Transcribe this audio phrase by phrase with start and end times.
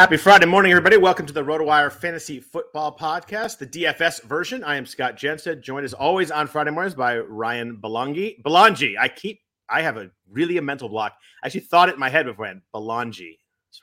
[0.00, 0.96] Happy Friday morning, everybody.
[0.96, 4.64] Welcome to the RotoWire Fantasy Football Podcast, the DFS version.
[4.64, 8.32] I am Scott Jenstad, joined as always on Friday mornings by Ryan Belongia.
[8.42, 11.12] Belongia, I keep, I have a really a mental block.
[11.42, 12.62] I actually thought it in my head beforehand.
[12.72, 13.34] Belongia.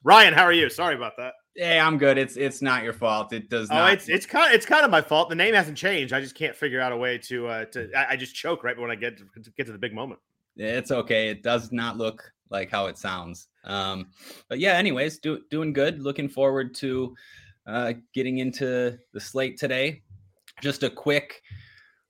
[0.03, 0.71] Ryan, how are you?
[0.71, 1.33] Sorry about that.
[1.55, 2.17] Hey, I'm good.
[2.17, 3.31] It's it's not your fault.
[3.31, 3.93] It does oh, not.
[3.93, 5.29] it's it's kind of it's kind of my fault.
[5.29, 6.13] The name hasn't changed.
[6.13, 7.91] I just can't figure out a way to uh to.
[7.95, 10.19] I, I just choke right when I get to get to the big moment.
[10.55, 11.29] It's okay.
[11.29, 13.47] It does not look like how it sounds.
[13.63, 14.07] Um,
[14.49, 16.01] but yeah, anyways, do, doing good.
[16.01, 17.15] Looking forward to
[17.65, 20.01] uh, getting into the slate today.
[20.61, 21.41] Just a quick,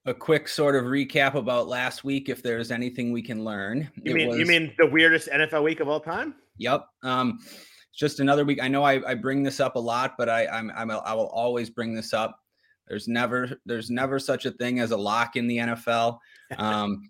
[0.06, 3.90] a quick sort of recap about last week, if there's anything we can learn.
[4.04, 6.36] You mean was, you mean the weirdest NFL week of all time?
[6.58, 6.88] Yep.
[7.04, 7.40] Um,
[7.94, 8.62] just another week.
[8.62, 11.14] I know I, I bring this up a lot, but I I'm, I'm a, I
[11.14, 12.40] will always bring this up.
[12.88, 16.20] There's never there's never such a thing as a lock in the NFL.
[16.58, 17.10] Um,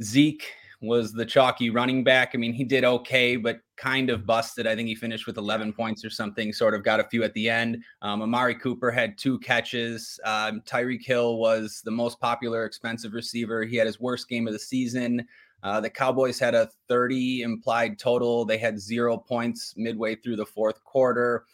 [0.00, 0.46] Zeke
[0.82, 2.30] was the chalky running back.
[2.32, 4.66] I mean, he did okay, but kind of busted.
[4.66, 7.34] I think he finished with 11 points or something, sort of got a few at
[7.34, 7.82] the end.
[8.00, 10.18] Um, Amari Cooper had two catches.
[10.24, 13.64] Um, Tyreek Hill was the most popular expensive receiver.
[13.64, 15.26] He had his worst game of the season.
[15.62, 18.46] Uh, the Cowboys had a 30 implied total.
[18.46, 21.44] They had zero points midway through the fourth quarter.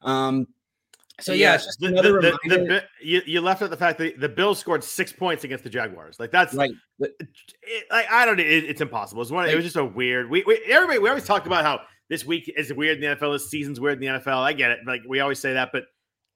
[0.00, 0.46] Um,
[1.20, 4.58] so yeah, yeah the, the, the, you, you left out the fact that the Bills
[4.58, 6.20] scored six points against the Jaguars.
[6.20, 6.70] Like that's right.
[6.98, 7.14] It,
[7.90, 8.38] like I don't.
[8.38, 9.22] It, it's impossible.
[9.22, 9.48] It's one.
[9.48, 10.28] It was just a weird.
[10.28, 13.34] We, we everybody we always talk about how this week is weird in the NFL.
[13.34, 14.38] This season's weird in the NFL.
[14.38, 14.80] I get it.
[14.86, 15.84] Like we always say that, but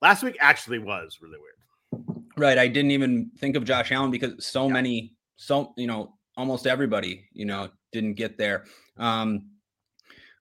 [0.00, 2.24] last week actually was really weird.
[2.38, 2.56] Right.
[2.56, 4.72] I didn't even think of Josh Allen because so yeah.
[4.72, 8.64] many, so you know, almost everybody, you know, didn't get there.
[8.97, 9.50] Um,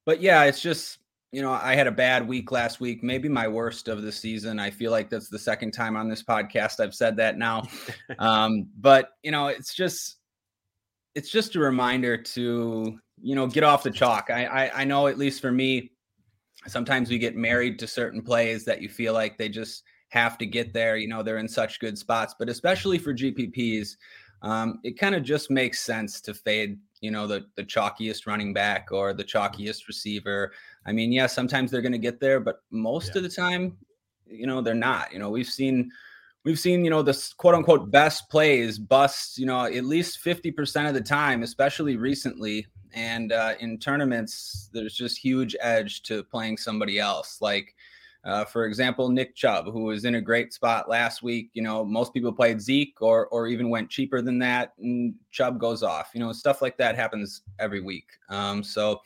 [0.06, 1.00] but yeah, it's just
[1.31, 4.59] you know, I had a bad week last week, maybe my worst of the season.
[4.59, 7.67] I feel like that's the second time on this podcast I've said that now.
[8.19, 10.18] um, but you know, it's just
[11.16, 14.29] it's just a reminder to you know get off the chalk.
[14.31, 15.91] I, I I know at least for me,
[16.68, 20.47] sometimes we get married to certain plays that you feel like they just have to
[20.47, 20.97] get there.
[20.97, 23.97] You know, they're in such good spots, but especially for GPPs,
[24.41, 28.53] um, it kind of just makes sense to fade you know the the chalkiest running
[28.53, 30.51] back or the chalkiest receiver.
[30.89, 33.17] I mean, yeah, sometimes they're going to get there, but most yeah.
[33.17, 33.77] of the time,
[34.25, 35.13] you know, they're not.
[35.13, 35.91] You know, we've seen
[36.45, 40.88] we've seen you know the quote unquote best plays bust you know at least 50%
[40.88, 46.55] of the time especially recently and uh, in tournaments there's just huge edge to playing
[46.55, 47.75] somebody else like
[48.25, 51.51] uh, for example, Nick Chubb, who was in a great spot last week.
[51.53, 55.57] You know, most people played Zeke or or even went cheaper than that, and Chubb
[55.57, 56.09] goes off.
[56.13, 58.07] You know, stuff like that happens every week.
[58.27, 59.00] Um, so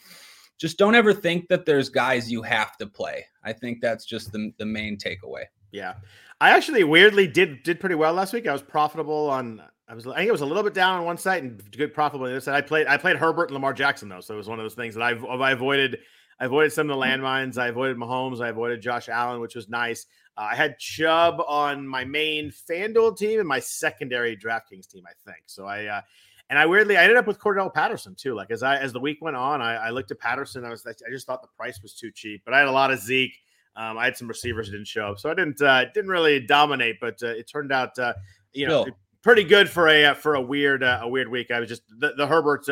[0.63, 3.25] just don't ever think that there's guys you have to play.
[3.43, 5.43] I think that's just the the main takeaway.
[5.71, 5.95] Yeah,
[6.39, 8.47] I actually weirdly did did pretty well last week.
[8.47, 9.61] I was profitable on.
[9.89, 11.93] I was I think it was a little bit down on one side and good
[11.93, 12.55] profitable on the other side.
[12.55, 14.73] I played I played Herbert and Lamar Jackson though, so it was one of those
[14.73, 15.99] things that I've I avoided
[16.39, 17.19] I avoided some of the mm.
[17.19, 17.57] landmines.
[17.57, 18.39] I avoided Mahomes.
[18.39, 20.05] I avoided Josh Allen, which was nice.
[20.37, 25.29] Uh, I had Chubb on my main FanDuel team and my secondary DraftKings team, I
[25.29, 25.43] think.
[25.47, 26.01] So I uh,
[26.49, 28.35] and I weirdly I ended up with Cordarrelle Patterson too.
[28.35, 30.65] Like as I as the week went on, I, I looked at Patterson.
[30.65, 32.91] I was I just thought the price was too cheap, but I had a lot
[32.91, 33.35] of Zeke.
[33.75, 36.39] Um, I had some receivers that didn't show up, so I didn't uh, didn't really
[36.39, 36.99] dominate.
[37.01, 38.13] But uh, it turned out uh,
[38.53, 38.85] you know
[39.23, 41.49] pretty good for a uh, for a weird uh, a weird week.
[41.49, 42.65] I was just the, the Herbert.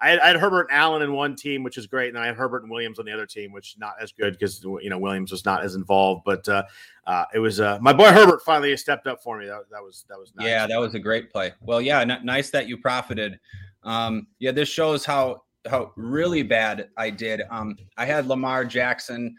[0.00, 2.26] I had, I had Herbert and Allen in one team, which is great, and I
[2.26, 4.98] had Herbert and Williams on the other team, which not as good because you know
[4.98, 6.22] Williams was not as involved.
[6.24, 6.62] But uh,
[7.06, 9.46] uh, it was uh, my boy Herbert finally stepped up for me.
[9.46, 10.46] That, that was that was nice.
[10.46, 11.52] yeah, that was a great play.
[11.60, 13.38] Well, yeah, n- nice that you profited.
[13.82, 17.42] Um, yeah, this shows how how really bad I did.
[17.50, 19.36] Um, I had Lamar Jackson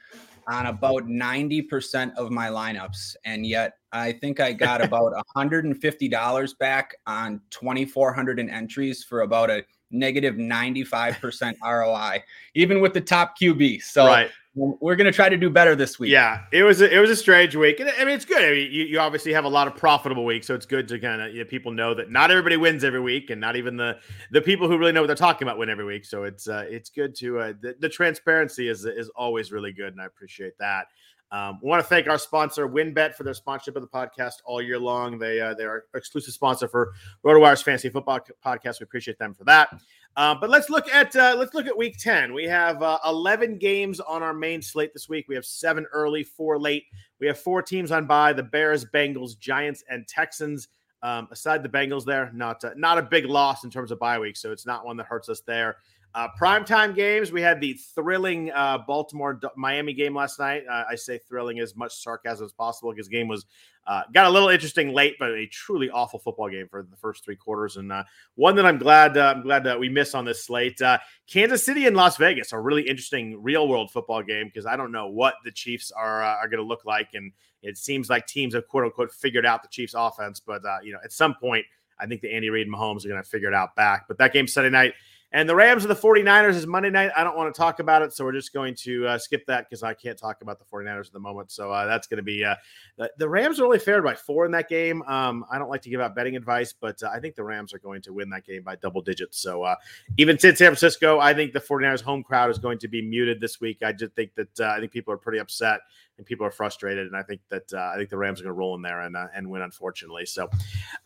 [0.47, 3.15] on about 90% of my lineups.
[3.25, 9.49] And yet I think I got about $150 back on 2,400 in entries for about
[9.49, 12.23] a negative 95% ROI,
[12.55, 13.83] even with the top QB.
[13.83, 16.11] So right we're going to try to do better this week.
[16.11, 18.43] Yeah, it was a, it was a strange week, and I mean it's good.
[18.43, 20.99] I mean, you, you obviously have a lot of profitable weeks, so it's good to
[20.99, 23.77] kind of you know, people know that not everybody wins every week, and not even
[23.77, 23.97] the
[24.31, 26.03] the people who really know what they're talking about win every week.
[26.03, 29.94] So it's uh, it's good to uh, the, the transparency is is always really good,
[29.94, 30.87] and I appreciate that.
[31.31, 34.62] Um, we want to thank our sponsor, WynnBET, for their sponsorship of the podcast all
[34.62, 35.18] year long.
[35.18, 36.94] They uh, they're exclusive sponsor for
[37.24, 38.81] RotoWire's Fantasy Football Podcast.
[38.81, 39.80] We appreciate them for that.
[40.18, 42.33] Uh, but let's look at uh, let's look at Week Ten.
[42.33, 45.28] We have uh, eleven games on our main slate this week.
[45.30, 46.83] We have seven early, four late.
[47.22, 50.68] We have four teams on by: the Bears, Bengals, Giants, and Texans.
[51.01, 54.19] Um, aside the Bengals, there not uh, not a big loss in terms of bye
[54.19, 55.78] week, so it's not one that hurts us there.
[56.13, 60.63] Uh, primetime games, we had the thrilling uh, Baltimore Miami game last night.
[60.69, 63.45] Uh, I say thrilling as much sarcasm as possible because game was
[63.87, 67.23] uh, got a little interesting late, but a truly awful football game for the first
[67.23, 68.03] three quarters, and uh,
[68.35, 70.81] one that I'm glad uh, I'm glad that we miss on this slate.
[70.81, 74.75] Uh, Kansas City and Las Vegas, a really interesting real world football game because I
[74.75, 77.31] don't know what the Chiefs are are going to look like, and
[77.63, 80.93] it seems like teams have quote unquote figured out the Chiefs' offense, but uh, you
[80.93, 81.65] know at some point
[81.99, 84.05] I think the Andy Reid Mahomes are going to figure it out back.
[84.07, 84.93] But that game Sunday night.
[85.33, 87.12] And the Rams and the 49ers is Monday night.
[87.16, 88.13] I don't want to talk about it.
[88.13, 91.07] So we're just going to uh, skip that because I can't talk about the 49ers
[91.07, 91.51] at the moment.
[91.51, 92.56] So uh, that's going to be uh,
[92.98, 95.01] the, the, Rams are only favored by four in that game.
[95.04, 97.74] Um, I don't like to give out betting advice, but uh, I think the Rams
[97.74, 99.38] are going to win that game by double digits.
[99.38, 99.75] So uh,
[100.18, 103.39] even since San Francisco, I think the 49ers home crowd is going to be muted
[103.39, 103.83] this week.
[103.83, 105.80] I just think that uh, I think people are pretty upset
[106.17, 107.07] and people are frustrated.
[107.07, 109.01] And I think that uh, I think the Rams are going to roll in there
[109.01, 110.25] and uh, and win, unfortunately.
[110.25, 110.49] So,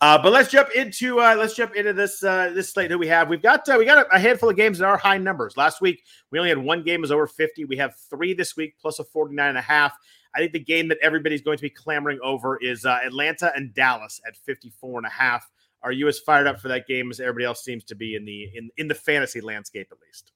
[0.02, 3.08] uh, but let's jump into uh, let's jump into this uh, this slate that we
[3.08, 3.30] have.
[3.30, 5.58] We've got uh, we got a, a, handful of games that are high numbers.
[5.58, 7.66] Last week we only had one game was over 50.
[7.66, 9.94] We have three this week plus a 49 and a half.
[10.36, 14.20] I think the game that everybody's going to be clamoring over is Atlanta and Dallas
[14.28, 15.50] at 54 and a half.
[15.82, 18.26] Are you as fired up for that game as everybody else seems to be in
[18.26, 20.32] the in, in the fantasy landscape at least?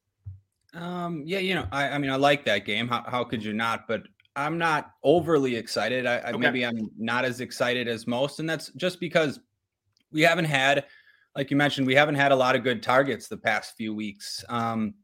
[0.72, 2.86] Um, yeah, you know, I, I mean, I like that game.
[2.86, 3.88] How, how could you not?
[3.88, 4.02] But
[4.40, 6.06] I'm not overly excited.
[6.06, 6.38] I, I okay.
[6.38, 9.40] maybe I'm not as excited as most, and that's just because
[10.12, 10.84] we haven't had,
[11.36, 14.44] like you mentioned, we haven't had a lot of good targets the past few weeks.
[14.48, 14.94] Um,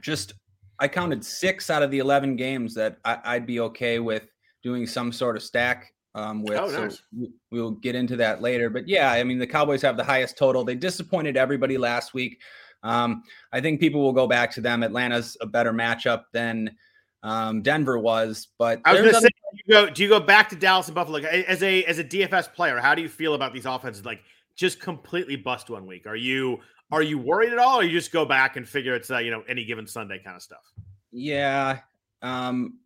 [0.00, 0.34] just
[0.78, 4.28] I counted six out of the eleven games that I, would be okay with
[4.62, 6.58] doing some sort of stack um, with.
[6.58, 6.96] Oh, nice.
[6.96, 8.70] So we'll get into that later.
[8.70, 10.64] But yeah, I mean the Cowboys have the highest total.
[10.64, 12.40] They disappointed everybody last week.
[12.82, 13.22] Um,
[13.52, 14.82] I think people will go back to them.
[14.82, 16.76] Atlanta's a better matchup than
[17.22, 18.48] um, Denver was.
[18.58, 20.86] But I was going to say, do you, go, do you go back to Dallas
[20.86, 22.78] and Buffalo as a as a DFS player?
[22.78, 24.04] How do you feel about these offenses?
[24.04, 24.20] Like
[24.56, 26.06] just completely bust one week.
[26.06, 26.60] Are you
[26.90, 29.30] are you worried at all, or you just go back and figure it's uh, you
[29.30, 30.64] know any given Sunday kind of stuff?
[31.12, 31.80] Yeah,
[32.22, 32.78] um,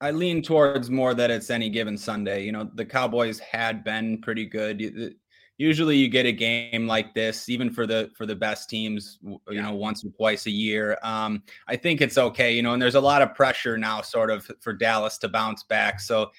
[0.00, 2.44] I lean towards more that it's any given Sunday.
[2.44, 5.14] You know, the Cowboys had been pretty good
[5.58, 9.38] usually you get a game like this even for the for the best teams you
[9.50, 9.62] yeah.
[9.62, 12.94] know once or twice a year um i think it's okay you know and there's
[12.94, 16.30] a lot of pressure now sort of for dallas to bounce back so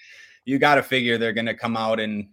[0.45, 2.27] you got to figure they're going to come out and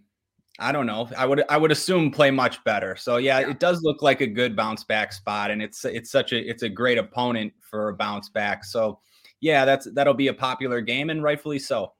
[0.59, 3.59] i don't know i would i would assume play much better so yeah, yeah, it
[3.59, 6.69] does look like a good bounce back spot and it's it's such a it's a
[6.69, 8.99] great opponent for a bounce back so
[9.39, 11.93] yeah that's that'll be a popular game and rightfully so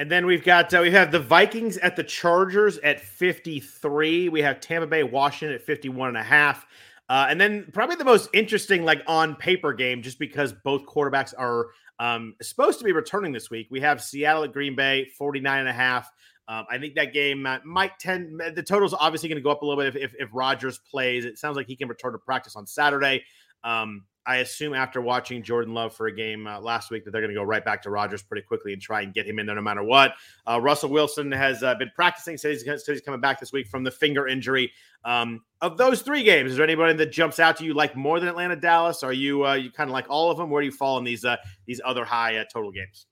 [0.00, 4.30] and then we've got uh, we have the Vikings at the Chargers at 53.
[4.30, 6.64] We have Tampa Bay, Washington at 51 and a half.
[7.10, 11.34] Uh, and then probably the most interesting, like on paper game, just because both quarterbacks
[11.36, 11.66] are
[11.98, 13.66] um, supposed to be returning this week.
[13.70, 16.10] We have Seattle at Green Bay, 49 and a half.
[16.48, 19.60] Um, I think that game uh, might tend, the total's obviously going to go up
[19.60, 21.26] a little bit if, if, if Rodgers plays.
[21.26, 23.22] It sounds like he can return to practice on Saturday.
[23.64, 27.22] Um, I assume after watching Jordan Love for a game uh, last week that they're
[27.22, 29.46] going to go right back to Rodgers pretty quickly and try and get him in
[29.46, 30.14] there no matter what.
[30.46, 33.66] Uh, Russell Wilson has uh, been practicing, said he's, said he's, coming back this week
[33.66, 34.70] from the finger injury.
[35.04, 38.20] Um, of those three games, is there anybody that jumps out to you like more
[38.20, 39.02] than Atlanta, Dallas?
[39.02, 40.50] Are you uh, you kind of like all of them?
[40.50, 41.36] Where do you fall in these uh,
[41.66, 43.06] these other high uh, total games?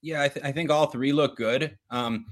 [0.00, 1.78] Yeah, I, th- I, think all three look good.
[1.90, 2.26] Um,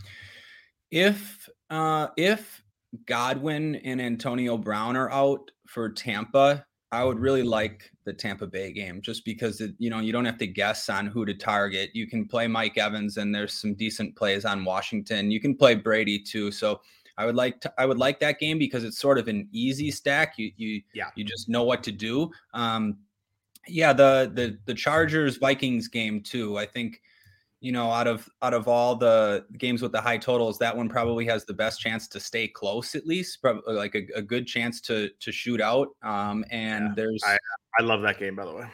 [0.90, 2.62] if if
[3.06, 8.72] Godwin and Antonio Brown are out for Tampa, I would really like the Tampa Bay
[8.72, 11.90] game just because it, you know you don't have to guess on who to target.
[11.94, 15.30] You can play Mike Evans and there's some decent plays on Washington.
[15.30, 16.50] You can play Brady too.
[16.50, 16.80] So
[17.18, 19.90] I would like to, I would like that game because it's sort of an easy
[19.90, 20.34] stack.
[20.38, 22.30] You you yeah you just know what to do.
[22.54, 22.98] Um,
[23.68, 26.58] yeah, the the the Chargers Vikings game too.
[26.58, 27.02] I think
[27.62, 30.88] you know out of out of all the games with the high totals, that one
[30.88, 34.46] probably has the best chance to stay close at least, probably like a, a good
[34.46, 35.88] chance to to shoot out.
[36.02, 37.38] Um, and yeah, there's I,
[37.78, 38.66] I love that game by the way.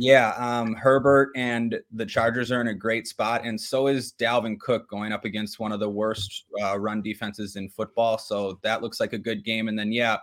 [0.00, 4.60] Yeah, um, Herbert and the Chargers are in a great spot, and so is Dalvin
[4.60, 8.16] Cook going up against one of the worst uh, run defenses in football.
[8.16, 9.66] So that looks like a good game.
[9.66, 10.18] And then, yeah,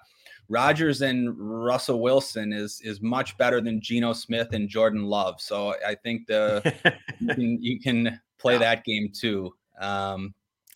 [0.50, 5.42] Rodgers and Russell Wilson is is much better than Geno Smith and Jordan Love.
[5.42, 6.74] So I think the
[7.20, 8.60] you, can, you can play yeah.
[8.60, 9.54] that game too.
[9.80, 10.34] Um,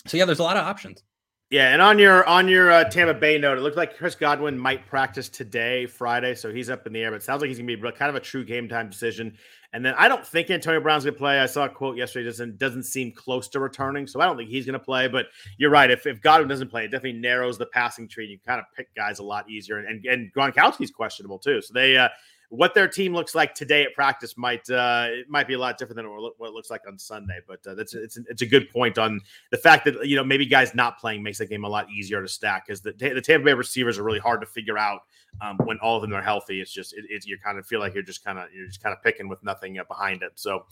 [0.08, 1.04] so yeah, there's a lot of options.
[1.50, 4.58] Yeah, and on your on your uh, Tampa Bay note, it looks like Chris Godwin
[4.58, 7.10] might practice today, Friday, so he's up in the air.
[7.10, 9.36] But it sounds like he's gonna be kind of a true game time decision.
[9.72, 11.40] And then I don't think Antonio Brown's gonna play.
[11.40, 14.50] I saw a quote yesterday doesn't doesn't seem close to returning, so I don't think
[14.50, 15.08] he's gonna play.
[15.08, 15.92] But you're right.
[15.92, 18.26] If, if Godwin doesn't play, it definitely narrows the passing tree.
[18.26, 19.78] You kind of pick guys a lot easier.
[19.78, 21.62] And and, and Gronkowski's questionable too.
[21.62, 22.10] So they uh,
[22.50, 25.78] what their team looks like today at practice might uh, it might be a lot
[25.78, 27.40] different than what it looks like on Sunday.
[27.48, 30.46] But uh, that's it's it's a good point on the fact that you know maybe
[30.48, 33.46] guys not playing makes that game a lot easier to stack because the the Tampa
[33.46, 35.02] Bay receivers are really hard to figure out
[35.42, 36.60] um, when all of them are healthy.
[36.60, 38.96] It's just it, you kind of feel like you're just kind of you're just kind
[38.98, 40.34] of picking with nothing uh, behind it.
[40.36, 40.66] So.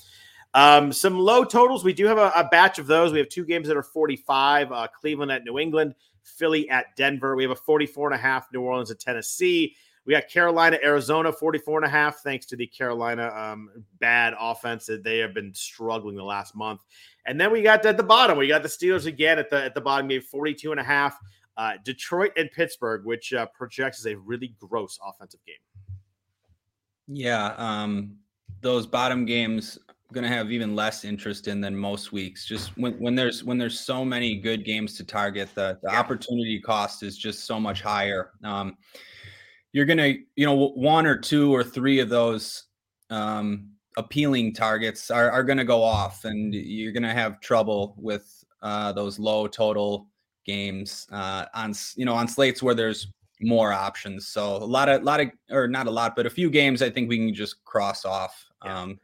[0.54, 1.84] Um, some low totals.
[1.84, 3.12] We do have a, a, batch of those.
[3.12, 5.94] We have two games that are 45 uh, Cleveland at New England,
[6.24, 7.36] Philly at Denver.
[7.36, 9.76] We have a 44 and a half New Orleans at Tennessee.
[10.08, 14.86] We got Carolina, Arizona, 44 and a half, thanks to the Carolina um, bad offense
[14.86, 16.80] that they have been struggling the last month.
[17.26, 19.76] And then we got at the bottom, we got the Steelers again at the at
[19.76, 21.20] the bottom, maybe 42 and a half.
[21.58, 25.56] Uh, Detroit and Pittsburgh, which uh, projects as a really gross offensive game.
[27.10, 28.16] Yeah, um,
[28.62, 29.78] those bottom games
[30.14, 32.46] going to have even less interest in than most weeks.
[32.46, 36.00] Just when, when there's when there's so many good games to target, the, the yeah.
[36.00, 38.32] opportunity cost is just so much higher.
[38.42, 38.78] Um,
[39.74, 42.64] you're gonna you know one or two or three of those
[43.10, 47.96] um, appealing targets are, are going to go off and you're going to have trouble
[47.98, 50.08] with uh, those low total
[50.46, 53.08] games uh, on you know on slates where there's
[53.42, 56.30] more options so a lot of a lot of or not a lot but a
[56.30, 58.82] few games i think we can just cross off yeah.
[58.82, 59.00] um,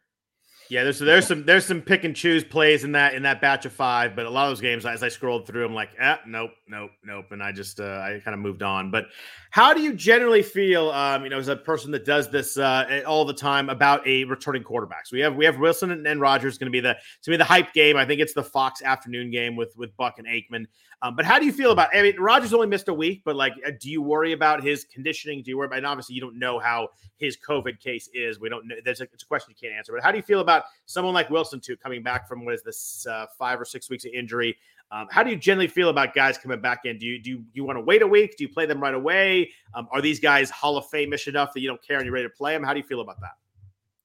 [0.70, 3.66] yeah, there's there's some there's some pick and choose plays in that in that batch
[3.66, 6.20] of five, but a lot of those games as I scrolled through, I'm like, ah,
[6.26, 8.90] nope, nope, nope, and I just uh, I kind of moved on.
[8.90, 9.08] But
[9.52, 13.04] how do you generally feel, um, you know, as a person that does this uh,
[13.06, 15.06] all the time about a returning quarterback?
[15.06, 17.38] So we have we have Wilson and, and Rodgers going to be the to be
[17.38, 17.98] the hype game.
[17.98, 20.66] I think it's the Fox afternoon game with with Buck and Aikman.
[21.04, 21.90] Um, but how do you feel about?
[21.94, 24.86] I mean, Rodgers only missed a week, but like, uh, do you worry about his
[24.86, 25.44] conditioning?
[25.44, 25.80] Do you worry about?
[25.80, 28.40] And obviously, you don't know how his COVID case is.
[28.40, 28.76] We don't know.
[28.86, 29.92] There's a, it's a question you can't answer.
[29.92, 30.53] But how do you feel about
[30.86, 34.06] someone like Wilson too coming back from what is this uh, five or six weeks
[34.06, 34.58] of injury?
[34.92, 37.00] Um, how do you generally feel about guys coming back in?
[37.00, 38.38] Do you do you, you want to wait a week?
[38.38, 39.52] Do you play them right away?
[39.74, 42.28] Um, are these guys Hall of Fame-ish enough that you don't care and you're ready
[42.28, 42.64] to play them?
[42.64, 43.34] How do you feel about that?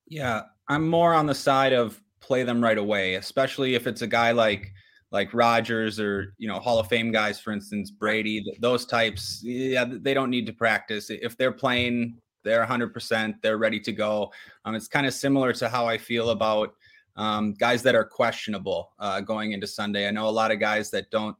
[0.07, 4.07] Yeah, I'm more on the side of play them right away, especially if it's a
[4.07, 4.73] guy like
[5.11, 9.40] like Rodgers or you know Hall of Fame guys, for instance, Brady, those types.
[9.43, 12.19] Yeah, they don't need to practice if they're playing.
[12.49, 13.35] They're 100%.
[13.43, 14.33] They're ready to go.
[14.64, 16.75] Um, it's kind of similar to how I feel about
[17.17, 20.09] um, guys that are questionable uh, going into Sunday.
[20.09, 21.37] I know a lot of guys that don't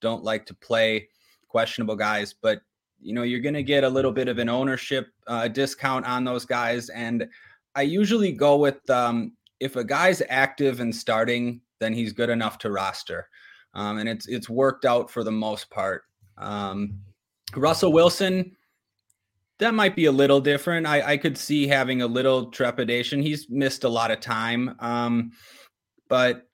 [0.00, 1.08] don't like to play
[1.46, 2.60] questionable guys, but
[3.00, 6.24] you know you're going to get a little bit of an ownership uh, discount on
[6.24, 6.88] those guys.
[6.88, 7.28] And
[7.76, 12.58] I usually go with um, if a guy's active and starting, then he's good enough
[12.58, 13.28] to roster.
[13.74, 16.02] Um, and it's it's worked out for the most part.
[16.36, 16.98] Um,
[17.54, 18.56] Russell Wilson,
[19.58, 20.86] that might be a little different.
[20.86, 23.20] I, I could see having a little trepidation.
[23.20, 25.32] He's missed a lot of time, um,
[26.08, 26.46] but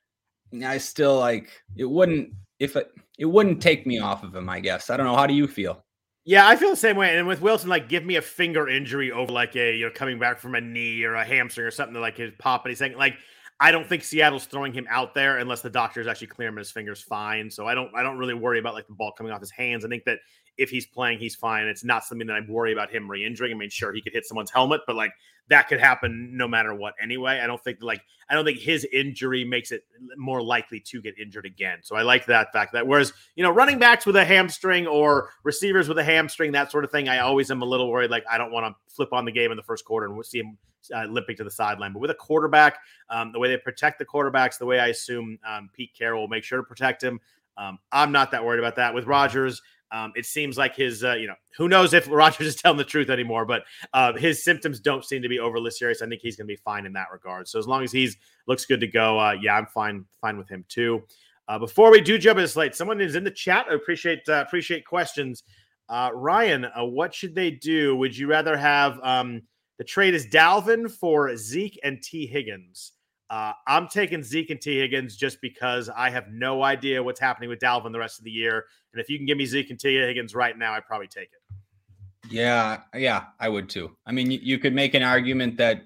[0.65, 1.85] I still like it.
[1.85, 4.49] Wouldn't if it it wouldn't take me off of him.
[4.49, 5.17] I guess I don't know.
[5.17, 5.85] How do you feel?
[6.27, 7.19] Yeah, I feel the same way.
[7.19, 10.19] And with Wilson, like, give me a finger injury over like a you know coming
[10.19, 12.65] back from a knee or a hamstring or something like his pop.
[12.65, 13.17] And he's saying like
[13.65, 16.71] I don't think Seattle's throwing him out there unless the doctors actually clear him his
[16.71, 17.51] fingers fine.
[17.51, 19.87] So I don't I don't really worry about like the ball coming off his hands.
[19.87, 20.19] I think that
[20.59, 21.67] if he's playing, he's fine.
[21.67, 23.53] It's not something that I worry about him re-injuring.
[23.53, 25.13] I mean, sure, he could hit someone's helmet, but like
[25.49, 27.41] that could happen no matter what anyway.
[27.43, 29.85] I don't think like I don't think his injury makes it
[30.19, 31.79] more likely to get injured again.
[31.85, 35.31] So I like that fact that whereas you know running backs with a hamstring or
[35.43, 38.11] receivers with a hamstring that sort of thing, I always am a little worried.
[38.11, 40.41] Like I don't want to flip on the game in the first quarter and see
[40.41, 40.59] him
[40.95, 41.93] uh, limping to the sideline.
[41.93, 42.79] But with a quarterback,
[43.11, 46.29] um, the way they protect the quarterbacks, the way I assume um, Pete Carroll will
[46.29, 47.21] make sure to protect him,
[47.57, 48.95] um, I'm not that worried about that.
[48.95, 49.63] With Rodgers,
[49.93, 52.85] um, it seems like his, uh, you know, who knows if Rodgers is telling the
[52.85, 53.63] truth anymore, but
[53.93, 56.03] uh, his symptoms don't seem to be overly serious.
[56.03, 57.49] I think he's going to be fine in that regard.
[57.49, 60.49] So as long as he's looks good to go, uh, yeah, I'm fine, fine with
[60.49, 61.03] him too.
[61.47, 63.67] Uh, before we do jump in slate, someone is in the chat.
[63.71, 65.43] I appreciate uh, appreciate questions.
[65.91, 67.95] Uh, Ryan, what should they do?
[67.97, 69.43] Would you rather have um,
[69.79, 72.27] the trade is Dalvin for Zeke and T.
[72.27, 72.93] Higgins?
[73.31, 74.79] Uh, I'm taking Zeke and T.
[74.79, 78.31] Higgins just because I have no idea what's happening with Dalvin the rest of the
[78.31, 78.67] year.
[78.93, 79.97] And if you can give me Zeke and T.
[79.97, 82.31] Higgins right now, I'd probably take it.
[82.31, 83.97] Yeah, yeah, I would too.
[84.07, 85.83] I mean, you, you could make an argument that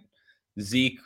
[0.61, 1.00] Zeke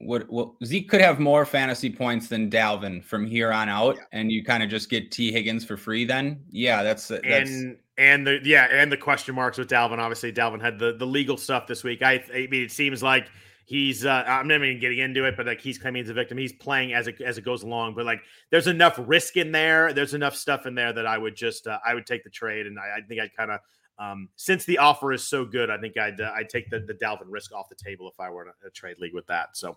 [0.00, 4.02] would well, Zeke could have more fantasy points than Dalvin from here on out, yeah.
[4.12, 5.32] and you kind of just get T.
[5.32, 6.04] Higgins for free.
[6.04, 9.98] Then, yeah, that's that's and and the yeah, and the question marks with Dalvin.
[9.98, 12.02] Obviously, Dalvin had the the legal stuff this week.
[12.02, 13.28] I, I mean, it seems like
[13.66, 16.38] he's uh, I'm not even getting into it, but like he's claiming he's a victim.
[16.38, 19.92] He's playing as it as it goes along, but like there's enough risk in there.
[19.92, 22.66] There's enough stuff in there that I would just uh, I would take the trade,
[22.66, 23.60] and I, I think I'd kind of
[23.98, 26.94] um, since the offer is so good, I think I'd uh, I'd take the, the
[26.94, 29.56] Dalvin risk off the table if I were in a, a trade league with that.
[29.56, 29.76] So,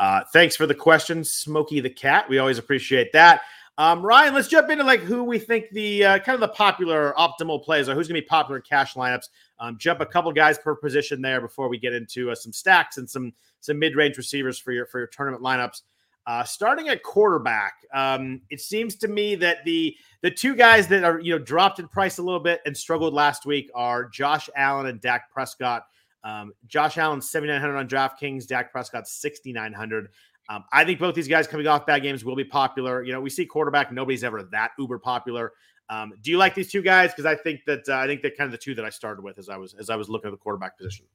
[0.00, 2.28] uh, thanks for the question, Smokey the Cat.
[2.28, 3.42] We always appreciate that.
[3.82, 7.12] Um, Ryan, let's jump into like who we think the uh, kind of the popular
[7.18, 7.96] optimal plays are.
[7.96, 9.28] Who's going to be popular in cash lineups?
[9.58, 12.96] Um, jump a couple guys per position there before we get into uh, some stacks
[12.98, 15.82] and some some mid range receivers for your for your tournament lineups.
[16.28, 21.02] Uh, starting at quarterback, um, it seems to me that the the two guys that
[21.02, 24.48] are you know dropped in price a little bit and struggled last week are Josh
[24.54, 25.86] Allen and Dak Prescott.
[26.22, 30.10] Um, Josh Allen seventy nine hundred on DraftKings, Dak Prescott sixty nine hundred.
[30.48, 33.02] Um, I think both these guys coming off bad games will be popular.
[33.02, 35.52] You know, we see quarterback; nobody's ever that uber popular.
[35.88, 37.10] Um, do you like these two guys?
[37.10, 39.22] Because I think that uh, I think they're kind of the two that I started
[39.22, 41.06] with as I was as I was looking at the quarterback position.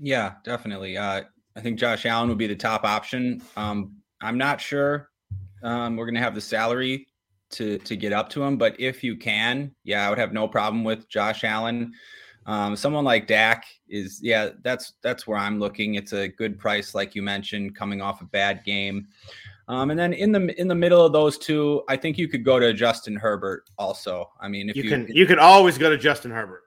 [0.00, 0.96] Yeah, definitely.
[0.96, 1.22] Uh,
[1.56, 3.42] I think Josh Allen would be the top option.
[3.56, 5.10] Um, I'm not sure
[5.62, 7.08] um, we're going to have the salary
[7.50, 10.48] to to get up to him, but if you can, yeah, I would have no
[10.48, 11.92] problem with Josh Allen.
[12.46, 15.94] Um, someone like Dak is, yeah, that's that's where I'm looking.
[15.94, 19.08] It's a good price, like you mentioned, coming off a bad game.
[19.68, 22.44] Um, and then in the in the middle of those two, I think you could
[22.44, 23.64] go to Justin Herbert.
[23.78, 26.64] Also, I mean, if you, you can, you can always go to Justin Herbert.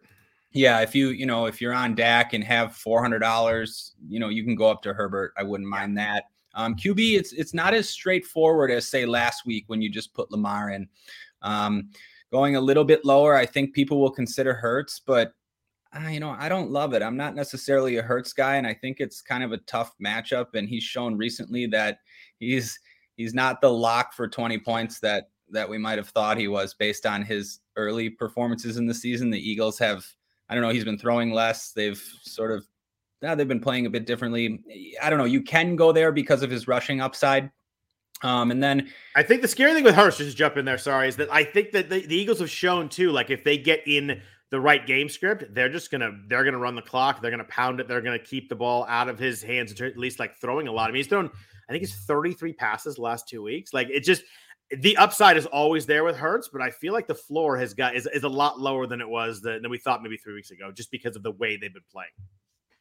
[0.51, 4.19] Yeah, if you you know if you're on Dak and have four hundred dollars, you
[4.19, 5.33] know you can go up to Herbert.
[5.37, 6.25] I wouldn't mind that.
[6.53, 10.31] Um, QB, it's it's not as straightforward as say last week when you just put
[10.31, 10.87] Lamar in.
[11.41, 11.89] Um,
[12.31, 15.33] going a little bit lower, I think people will consider Hurts, but
[16.09, 17.01] you know I don't love it.
[17.01, 20.55] I'm not necessarily a Hurts guy, and I think it's kind of a tough matchup.
[20.55, 21.99] And he's shown recently that
[22.39, 22.79] he's
[23.15, 26.73] he's not the lock for 20 points that that we might have thought he was
[26.73, 29.29] based on his early performances in the season.
[29.29, 30.05] The Eagles have
[30.49, 31.71] I don't know, he's been throwing less.
[31.71, 32.65] They've sort of
[33.21, 34.63] now they've been playing a bit differently.
[35.01, 35.25] I don't know.
[35.25, 37.51] You can go there because of his rushing upside.
[38.21, 41.07] Um, and then I think the scary thing with Hurts, just jump in there, sorry,
[41.09, 43.81] is that I think that the, the Eagles have shown too, like if they get
[43.85, 47.43] in the right game script, they're just gonna they're gonna run the clock, they're gonna
[47.45, 50.67] pound it, they're gonna keep the ball out of his hands, at least like throwing
[50.67, 50.89] a lot.
[50.89, 51.29] I mean, he's thrown,
[51.67, 53.73] I think he's 33 passes last two weeks.
[53.73, 54.23] Like it just
[54.71, 57.95] the upside is always there with Hurts, but I feel like the floor has got
[57.95, 60.51] is, is a lot lower than it was than, than we thought maybe three weeks
[60.51, 62.09] ago, just because of the way they've been playing.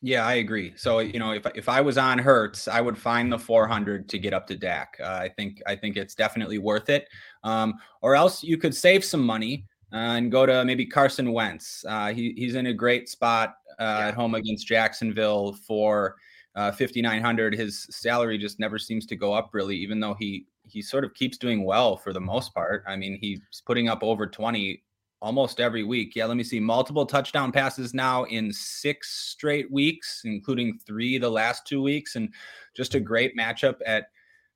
[0.00, 0.74] Yeah, I agree.
[0.76, 4.18] So you know, if if I was on Hurts, I would find the 400 to
[4.18, 4.98] get up to Dak.
[5.00, 7.08] Uh, I think I think it's definitely worth it.
[7.42, 11.84] Um, or else you could save some money and go to maybe Carson Wentz.
[11.88, 14.08] Uh, he, he's in a great spot uh, yeah.
[14.08, 16.16] at home against Jacksonville for
[16.56, 17.54] uh, 5900.
[17.54, 21.14] His salary just never seems to go up really, even though he he sort of
[21.14, 22.84] keeps doing well for the most part.
[22.88, 24.82] I mean, he's putting up over 20
[25.20, 26.16] almost every week.
[26.16, 26.58] Yeah, let me see.
[26.58, 32.30] Multiple touchdown passes now in six straight weeks, including three the last two weeks, and
[32.74, 34.08] just a great matchup at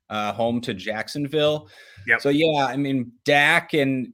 [0.09, 1.69] uh, home to Jacksonville.
[2.07, 2.21] Yep.
[2.21, 4.11] So yeah, I mean Dak and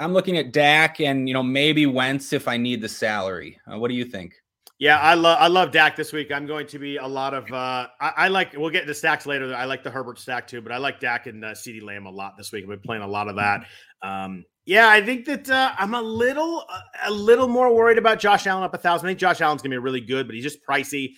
[0.00, 3.58] I'm looking at Dak and you know maybe Wentz if I need the salary.
[3.70, 4.34] Uh, what do you think?
[4.78, 6.32] Yeah, I love I love Dak this week.
[6.32, 9.26] I'm going to be a lot of uh I, I like we'll get into stacks
[9.26, 9.54] later.
[9.54, 12.10] I like the Herbert stack too, but I like Dak and uh, CeeDee Lamb a
[12.10, 12.64] lot this week.
[12.64, 13.66] I've been playing a lot of that.
[14.02, 16.64] Um yeah, I think that uh, I'm a little
[17.04, 19.06] a little more worried about Josh Allen up a thousand.
[19.06, 21.12] I think Josh Allen's gonna be really good, but he's just pricey.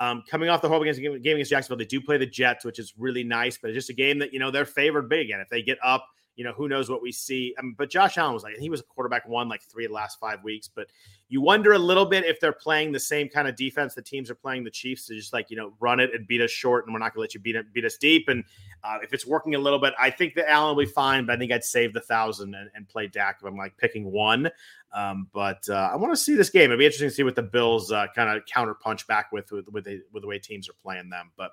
[0.00, 2.78] Um, coming off the home against game against Jacksonville, they do play the Jets, which
[2.78, 5.40] is really nice, but it's just a game that you know they're favored big, and
[5.40, 6.06] if they get up
[6.38, 7.52] you know, who knows what we see.
[7.58, 9.96] Um, but Josh Allen was like, he was a quarterback one like three of the
[9.96, 10.70] last five weeks.
[10.72, 10.86] But
[11.28, 14.30] you wonder a little bit if they're playing the same kind of defense the teams
[14.30, 16.86] are playing the Chiefs to just like, you know, run it and beat us short,
[16.86, 18.28] and we're not going to let you beat beat us deep.
[18.28, 18.44] And
[18.84, 21.26] uh, if it's working a little bit, I think that Allen will be fine.
[21.26, 24.12] But I think I'd save the thousand and, and play Dak if I'm like picking
[24.12, 24.48] one.
[24.94, 26.70] Um, but uh, I want to see this game.
[26.70, 29.50] It'd be interesting to see what the Bills uh, kind of counter punch back with
[29.50, 31.32] with with the, with the way teams are playing them.
[31.36, 31.50] But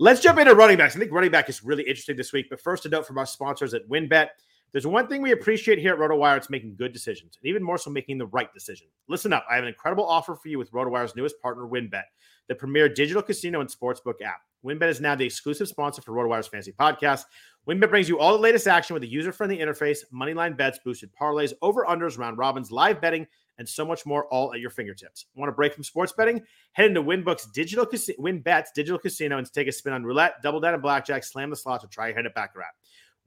[0.00, 0.96] let's jump into running backs.
[0.96, 2.46] I think running back is really interesting this week.
[2.48, 4.28] But first, a note from our sponsors at WynnBET.
[4.72, 7.76] There's one thing we appreciate here at RotoWire, it's making good decisions, and even more
[7.76, 8.86] so making the right decision.
[9.08, 9.44] Listen up.
[9.50, 12.04] I have an incredible offer for you with RotoWire's newest partner, WynnBET,
[12.48, 14.42] the premier digital casino and sportsbook app.
[14.64, 17.24] WynnBet is now the exclusive sponsor for RotoWire's Fantasy Podcast.
[17.68, 21.52] WynnBet brings you all the latest action with a user-friendly interface, moneyline bets, boosted parlays,
[21.62, 23.26] over/unders, round robins, live betting,
[23.58, 25.26] and so much more, all at your fingertips.
[25.34, 26.42] Want to break from sports betting?
[26.72, 30.60] Head into WynnBook's digital casino, WynnBet's digital casino, and take a spin on roulette, double
[30.60, 31.24] down, and blackjack.
[31.24, 32.70] Slam the slots, or try your hand at baccarat.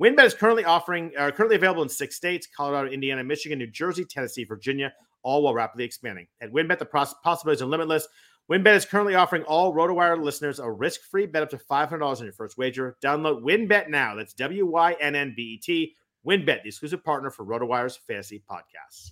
[0.01, 4.05] WynnBet is currently offering, uh, currently available in six states: Colorado, Indiana, Michigan, New Jersey,
[4.05, 6.27] Tennessee, Virginia, all while rapidly expanding.
[6.41, 8.07] At WynnBet, the possibilities are limitless.
[8.51, 12.33] WynnBet is currently offering all RotoWire listeners a risk-free bet up to $500 on your
[12.33, 12.97] first wager.
[13.01, 14.15] Download WynnBet now.
[14.15, 15.95] That's W-Y-N-N-B-E-T.
[16.27, 19.11] WynnBet, the exclusive partner for RotoWire's fantasy podcasts.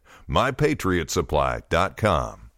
[0.31, 2.51] mypatriotsupply.com.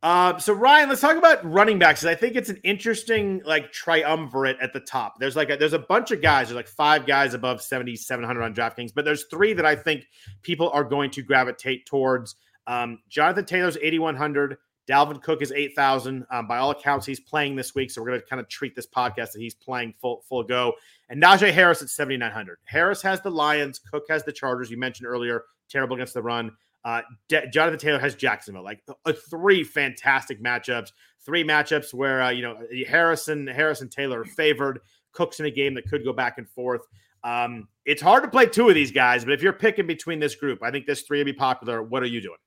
[0.00, 2.04] Uh, so Ryan, let's talk about running backs.
[2.04, 5.18] I think it's an interesting like triumvirate at the top.
[5.18, 6.48] There's like a, there's a bunch of guys.
[6.48, 10.06] There's like five guys above 7,700 on DraftKings, but there's three that I think
[10.42, 12.36] people are going to gravitate towards.
[12.68, 14.58] Um, Jonathan Taylor's 8,100.
[14.88, 16.24] Dalvin Cook is 8,000.
[16.30, 17.90] Um, by all accounts, he's playing this week.
[17.90, 20.74] So we're going to kind of treat this podcast that he's playing full full go.
[21.08, 22.58] And Najee Harris at 7,900.
[22.64, 23.80] Harris has the Lions.
[23.80, 24.70] Cook has the Chargers.
[24.70, 26.52] You mentioned earlier terrible against the run.
[26.84, 30.92] Uh, De- Jonathan Taylor has Jacksonville, like uh, three fantastic matchups,
[31.24, 34.80] three matchups where uh, you know Harrison, Harrison Taylor favored.
[35.12, 36.82] Cooks in a game that could go back and forth.
[37.24, 40.36] Um, it's hard to play two of these guys, but if you're picking between this
[40.36, 41.82] group, I think this three would be popular.
[41.82, 42.38] What are you doing?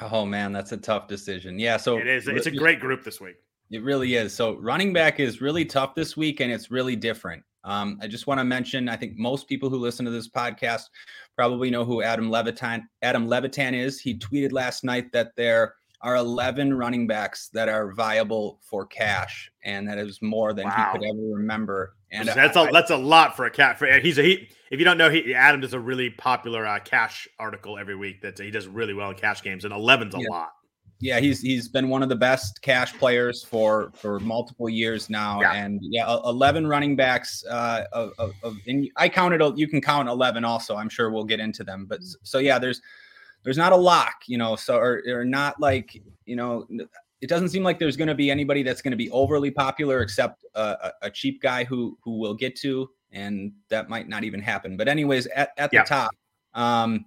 [0.00, 1.58] Oh man, that's a tough decision.
[1.58, 2.28] Yeah, so it is.
[2.28, 3.36] It's a great group this week.
[3.70, 4.34] It really is.
[4.34, 7.42] So running back is really tough this week, and it's really different.
[7.64, 10.84] Um, I just want to mention, I think most people who listen to this podcast
[11.36, 14.00] probably know who Adam Levitan Adam Levitan is.
[14.00, 19.50] He tweeted last night that there are 11 running backs that are viable for cash,
[19.64, 20.90] and that is more than wow.
[20.92, 21.96] he could ever remember.
[22.10, 23.78] And that's I, a that's a lot for a cat.
[23.78, 24.48] For he's a he.
[24.70, 28.22] If you don't know, he Adam does a really popular uh, cash article every week
[28.22, 30.26] that he does really well in cash games, and 11's a yeah.
[30.30, 30.52] lot.
[31.00, 35.40] Yeah, he's he's been one of the best cash players for for multiple years now,
[35.40, 35.54] yeah.
[35.54, 37.42] and yeah, eleven running backs.
[37.48, 39.40] Uh, of, of, of and I counted.
[39.58, 40.76] You can count eleven also.
[40.76, 42.82] I'm sure we'll get into them, but so yeah, there's
[43.42, 44.56] there's not a lock, you know.
[44.56, 46.66] So or, or not like you know,
[47.20, 50.02] it doesn't seem like there's going to be anybody that's going to be overly popular
[50.02, 54.40] except a, a, cheap guy who who will get to, and that might not even
[54.40, 54.76] happen.
[54.76, 55.82] But anyways, at at yeah.
[55.82, 56.10] the top.
[56.52, 57.06] Um,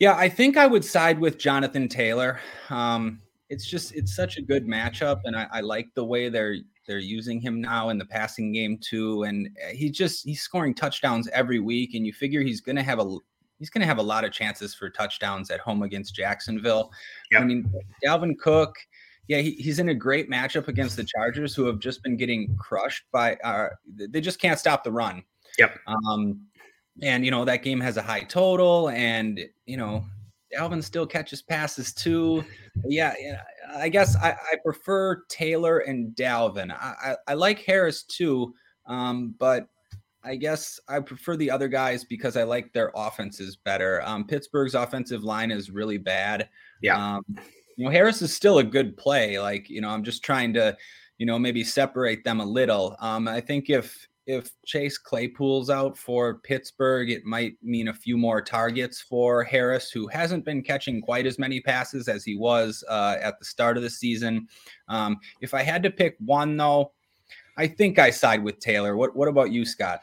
[0.00, 2.40] yeah, I think I would side with Jonathan Taylor.
[2.70, 6.56] Um, it's just it's such a good matchup, and I, I, like the way they're
[6.86, 9.24] they're using him now in the passing game too.
[9.24, 12.98] And uh, he just he's scoring touchdowns every week, and you figure he's gonna have
[12.98, 13.16] a
[13.58, 16.90] he's gonna have a lot of chances for touchdowns at home against Jacksonville.
[17.32, 17.42] Yep.
[17.42, 17.72] I mean,
[18.04, 18.74] Dalvin Cook.
[19.28, 22.56] Yeah, he, he's in a great matchup against the Chargers, who have just been getting
[22.56, 23.34] crushed by.
[23.44, 25.22] Uh, they just can't stop the run.
[25.58, 25.78] Yep.
[25.86, 26.40] Um,
[27.02, 30.04] and you know that game has a high total, and you know
[30.56, 32.44] Dalvin still catches passes too.
[32.84, 33.14] Yeah,
[33.74, 36.72] I guess I, I prefer Taylor and Dalvin.
[36.72, 38.54] I, I, I like Harris too,
[38.86, 39.68] um, but
[40.22, 44.02] I guess I prefer the other guys because I like their offenses better.
[44.04, 46.48] Um, Pittsburgh's offensive line is really bad.
[46.82, 47.16] Yeah.
[47.16, 47.24] Um,
[47.76, 49.38] you know, Harris is still a good play.
[49.38, 50.76] Like, you know, I'm just trying to,
[51.16, 52.96] you know, maybe separate them a little.
[53.00, 58.16] Um, I think if if Chase Claypool's out for Pittsburgh, it might mean a few
[58.16, 62.84] more targets for Harris, who hasn't been catching quite as many passes as he was
[62.88, 64.46] uh, at the start of the season.
[64.88, 66.92] Um, if I had to pick one, though,
[67.56, 68.96] I think I side with Taylor.
[68.96, 70.00] What What about you, Scott?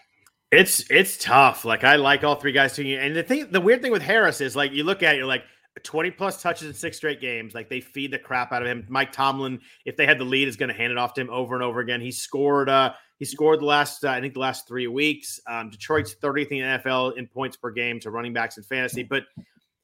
[0.51, 1.65] It's it's tough.
[1.65, 2.83] Like I like all three guys too.
[2.83, 5.27] And the thing, the weird thing with Harris is like you look at it, you're
[5.27, 5.43] like
[5.83, 7.53] 20 plus touches in six straight games.
[7.53, 8.85] Like they feed the crap out of him.
[8.89, 11.29] Mike Tomlin, if they had the lead, is going to hand it off to him
[11.29, 12.01] over and over again.
[12.01, 12.69] He scored.
[12.69, 15.39] uh He scored the last, uh, I think, the last three weeks.
[15.47, 19.03] Um, Detroit's 30th in the NFL in points per game to running backs in fantasy,
[19.03, 19.23] but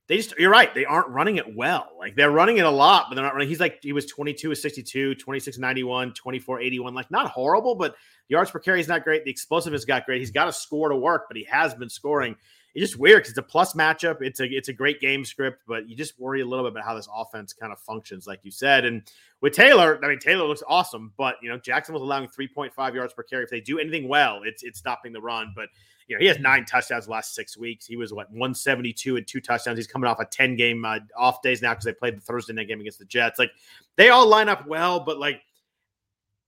[0.08, 1.88] they just you're right they aren't running it well.
[1.98, 4.52] Like they're running it a lot but they're not running he's like he was 22
[4.52, 7.94] of 62 26 91 24 81 like not horrible but
[8.28, 9.24] the yards per carry is not great.
[9.24, 10.20] The explosiveness got great.
[10.20, 12.36] He's got a score to work but he has been scoring
[12.76, 15.62] it's just weird because it's a plus matchup it's a it's a great game script
[15.68, 18.40] but you just worry a little bit about how this offense kind of functions like
[18.44, 19.04] you said and
[19.42, 23.14] with taylor i mean taylor looks awesome but you know jackson was allowing 3.5 yards
[23.14, 25.70] per carry if they do anything well it's it's stopping the run but
[26.08, 27.86] you know, he has nine touchdowns last six weeks.
[27.86, 29.78] He was what 172 and two touchdowns.
[29.78, 32.54] He's coming off a 10 game uh, off days now because they played the Thursday
[32.54, 33.40] night game against the Jets.
[33.40, 33.52] Like
[33.96, 35.42] they all line up well, but like,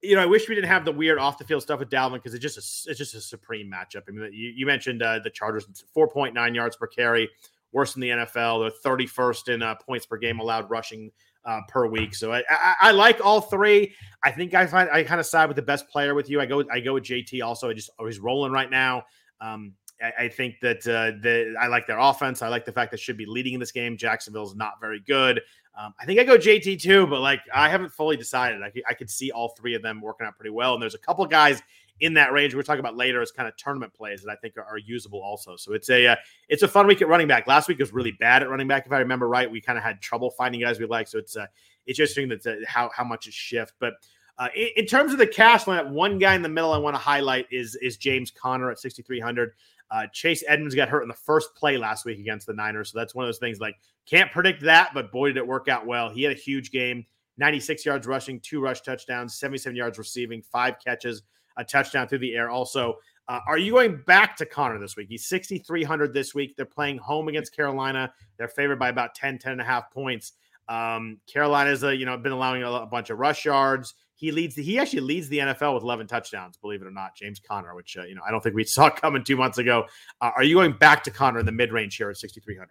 [0.05, 2.13] you know, I wish we didn't have the weird off the field stuff with Dalvin
[2.13, 4.03] because it's just a, it's just a supreme matchup.
[4.07, 5.65] I mean, you, you mentioned uh, the Chargers
[5.95, 7.29] 4.9 yards per carry,
[7.71, 8.71] worse than the NFL.
[8.83, 11.11] They're 31st in uh, points per game allowed rushing
[11.45, 12.15] uh, per week.
[12.15, 13.93] So I, I, I, like all three.
[14.23, 16.41] I think I find I kind of side with the best player with you.
[16.41, 17.69] I go I go with JT also.
[17.69, 19.03] I just he's rolling right now.
[19.41, 22.41] Um, I, I, think that uh, the I like their offense.
[22.41, 23.95] I like the fact that should be leading in this game.
[23.95, 25.41] Jacksonville's not very good.
[25.77, 28.61] Um, I think I go JT too, but like I haven't fully decided.
[28.61, 30.73] I, I could see all three of them working out pretty well.
[30.73, 31.61] And there's a couple guys
[32.01, 34.57] in that range we're talking about later as kind of tournament plays that I think
[34.57, 35.55] are, are usable also.
[35.55, 36.15] So it's a uh,
[36.49, 37.47] it's a fun week at running back.
[37.47, 39.49] Last week was really bad at running back, if I remember right.
[39.49, 41.07] We kind of had trouble finding guys we like.
[41.07, 41.47] So it's uh,
[41.85, 43.93] it's interesting that uh, how how much it shift, but.
[44.37, 46.93] Uh, in, in, terms of the cash lineup, one guy in the middle I want
[46.93, 49.53] to highlight is is James Conner at 6,300.
[49.91, 52.97] Uh, Chase Edmonds got hurt in the first play last week against the Niners, so
[52.97, 55.85] that's one of those things like can't predict that, but boy did it work out
[55.85, 56.09] well.
[56.09, 57.05] He had a huge game,
[57.37, 61.23] 96 yards rushing, two rush touchdowns, 77 yards receiving, five catches,
[61.57, 62.49] a touchdown through the air.
[62.49, 65.07] Also, uh, are you going back to Conner this week?
[65.09, 66.55] He's 6,300 this week.
[66.55, 68.13] They're playing home against Carolina.
[68.37, 70.33] They're favored by about 10, 10 and a half points.
[70.67, 73.93] Um, Carolina's a, you know, been allowing a, a bunch of rush yards.
[74.15, 74.55] He leads.
[74.55, 76.57] The, he actually leads the NFL with 11 touchdowns.
[76.57, 78.89] Believe it or not, James Conner, which uh, you know I don't think we saw
[78.89, 79.85] coming two months ago.
[80.21, 82.69] Uh, are you going back to Conner in the mid range here at 6,300?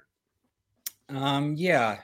[1.10, 1.98] Um, yeah.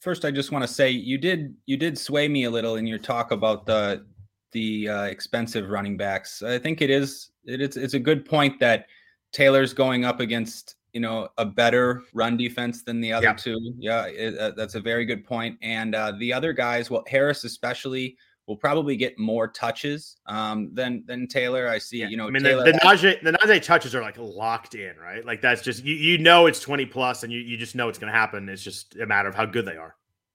[0.00, 2.86] First, I just want to say you did you did sway me a little in
[2.86, 4.06] your talk about the
[4.52, 6.42] the uh, expensive running backs.
[6.42, 8.86] I think it is it is it's a good point that
[9.32, 13.32] Taylor's going up against you know a better run defense than the other yeah.
[13.34, 13.74] two.
[13.78, 15.58] Yeah, it, uh, that's a very good point.
[15.62, 21.04] And uh, the other guys, well, Harris especially will probably get more touches um, than
[21.06, 21.68] than Taylor.
[21.68, 22.08] I see, yeah.
[22.08, 24.96] you know, I mean, Taylor the, the Najee the Najee touches are like locked in,
[24.96, 25.24] right?
[25.24, 27.98] Like that's just you you know it's twenty plus, and you you just know it's
[27.98, 28.48] going to happen.
[28.48, 29.94] It's just a matter of how good they are.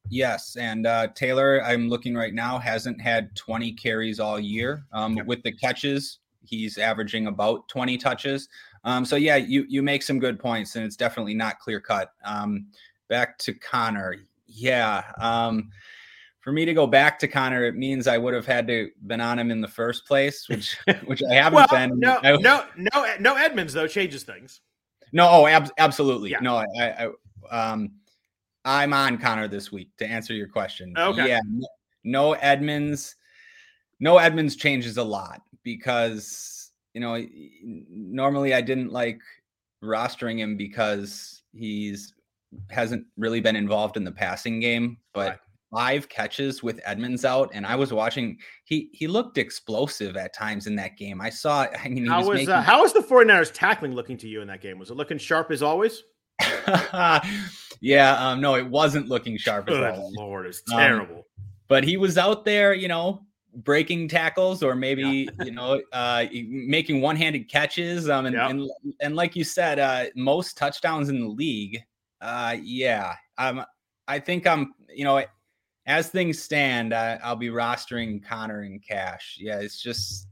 [0.09, 4.85] Yes, and uh, Taylor, I'm looking right now, hasn't had 20 carries all year.
[4.93, 5.25] Um, yep.
[5.25, 8.47] With the catches, he's averaging about 20 touches.
[8.85, 12.11] Um, so yeah, you you make some good points, and it's definitely not clear cut.
[12.23, 12.67] Um,
[13.09, 14.15] back to Conner,
[14.47, 15.03] yeah.
[15.19, 15.71] Um,
[16.41, 19.19] for me to go back to Conner, it means I would have had to been
[19.19, 21.99] on him in the first place, which which I haven't well, been.
[21.99, 23.35] No, I, no, no, no.
[23.35, 24.61] Edmonds though changes things.
[25.11, 26.29] No, oh, ab- absolutely.
[26.29, 26.39] Yeah.
[26.41, 27.09] No, I,
[27.51, 27.91] I, um,
[28.65, 30.93] I'm on Conner this week to answer your question.
[30.95, 31.29] Okay.
[31.29, 31.41] Yeah,
[32.03, 33.15] no Edmonds.
[33.99, 36.54] No Edmonds changes a lot because
[36.95, 37.23] you know
[37.61, 39.19] normally I didn't like
[39.83, 42.11] rostering him because he's
[42.71, 45.29] hasn't really been involved in the passing game, but.
[45.29, 45.39] Right
[45.75, 48.37] five catches with Edmonds out, and I was watching.
[48.63, 51.19] He he looked explosive at times in that game.
[51.19, 51.67] I saw.
[51.83, 52.53] I mean, how was, was making...
[52.53, 54.79] uh, how was the 49ers tackling looking to you in that game?
[54.79, 56.03] Was it looking sharp as always?
[57.81, 60.15] yeah, um, no, it wasn't looking sharp Good as always.
[60.15, 61.15] Lord, it's um, terrible.
[61.17, 61.23] Um,
[61.67, 63.24] but he was out there, you know,
[63.63, 65.45] breaking tackles or maybe yeah.
[65.45, 68.09] you know uh, making one-handed catches.
[68.09, 68.69] Um, and, and
[69.01, 71.83] and like you said, uh, most touchdowns in the league.
[72.21, 73.63] Uh, yeah, um,
[74.07, 75.23] I think I'm, you know,
[75.85, 79.37] as things stand, I, will be rostering Conner and Cash.
[79.39, 80.27] Yeah, it's just,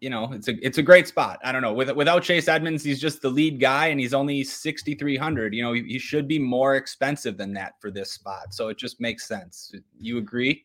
[0.00, 1.38] you know, it's a it's a great spot.
[1.44, 1.72] I don't know.
[1.72, 5.54] With, without Chase Edmonds, he's just the lead guy, and he's only sixty three hundred.
[5.54, 8.54] You know, he, he should be more expensive than that for this spot.
[8.54, 9.74] So it just makes sense.
[9.98, 10.64] You agree?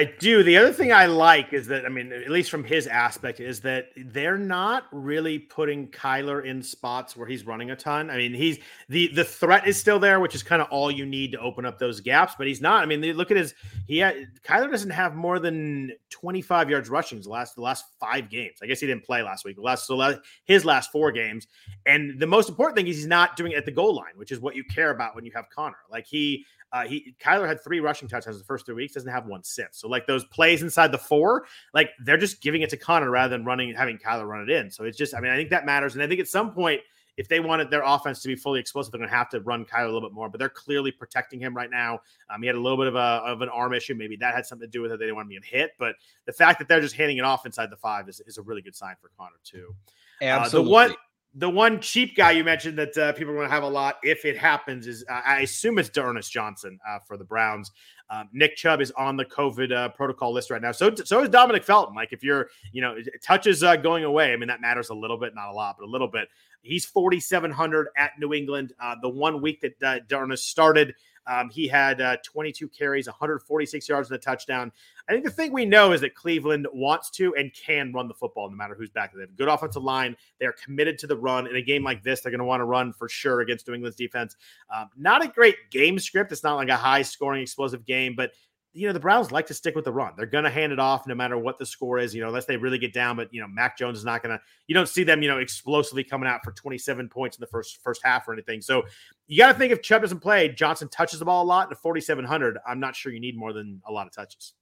[0.00, 0.42] I do.
[0.42, 3.60] The other thing I like is that, I mean, at least from his aspect, is
[3.60, 8.08] that they're not really putting Kyler in spots where he's running a ton.
[8.08, 11.04] I mean, he's the the threat is still there, which is kind of all you
[11.04, 12.82] need to open up those gaps, but he's not.
[12.82, 13.54] I mean, look at his
[13.86, 18.30] he had, Kyler doesn't have more than 25 yards rushing the last the last five
[18.30, 18.60] games.
[18.62, 19.58] I guess he didn't play last week.
[19.58, 21.46] Last so last, his last four games.
[21.84, 24.32] And the most important thing is he's not doing it at the goal line, which
[24.32, 25.76] is what you care about when you have Conner.
[25.90, 29.26] Like he uh, he Kyler had three rushing touchdowns the first three weeks, doesn't have
[29.26, 29.78] one since.
[29.78, 33.36] So like those plays inside the four, like they're just giving it to Conner rather
[33.36, 34.70] than running having Kyler run it in.
[34.70, 36.80] So it's just, I mean, I think that matters, and I think at some point.
[37.16, 39.66] If they wanted their offense to be fully explosive, they're going to have to run
[39.66, 40.30] Kyler a little bit more.
[40.30, 42.00] But they're clearly protecting him right now.
[42.30, 43.94] Um, he had a little bit of a of an arm issue.
[43.94, 44.98] Maybe that had something to do with it.
[44.98, 45.72] They didn't want to be hit.
[45.78, 48.42] But the fact that they're just handing it off inside the five is, is a
[48.42, 49.74] really good sign for Conner too.
[50.22, 50.60] Absolutely.
[50.60, 50.96] Uh, the one
[51.34, 53.96] the one cheap guy you mentioned that uh, people are going to have a lot
[54.02, 57.70] if it happens is uh, I assume it's D'Ernest Johnson uh, for the Browns.
[58.10, 60.72] Um, Nick Chubb is on the COVID uh, protocol list right now.
[60.72, 61.94] So so is Demetric Felton.
[61.94, 65.16] Like if you're you know touches uh, going away, I mean that matters a little
[65.16, 66.28] bit, not a lot, but a little bit.
[66.62, 68.74] He's 4,700 at New England.
[68.80, 70.94] Uh, the one week that uh, D'Ernest started,
[71.26, 74.72] um, he had uh, 22 carries, 146 yards and a touchdown.
[75.08, 78.14] I think the thing we know is that Cleveland wants to and can run the
[78.14, 79.12] football no matter who's back.
[79.12, 80.16] They have a good offensive line.
[80.38, 81.46] They are committed to the run.
[81.46, 83.74] In a game like this, they're going to want to run for sure against New
[83.74, 84.36] England's defense.
[84.74, 86.32] Um, not a great game script.
[86.32, 88.32] It's not like a high scoring, explosive game, but
[88.72, 90.12] you know, the Browns like to stick with the run.
[90.16, 92.44] They're going to hand it off no matter what the score is, you know, unless
[92.44, 93.16] they really get down.
[93.16, 95.38] But, you know, Mac Jones is not going to, you don't see them, you know,
[95.38, 98.60] explosively coming out for 27 points in the first first half or anything.
[98.60, 98.84] So
[99.26, 101.70] you got to think if Chubb doesn't play, Johnson touches the ball a lot.
[101.70, 104.52] At 4,700, I'm not sure you need more than a lot of touches.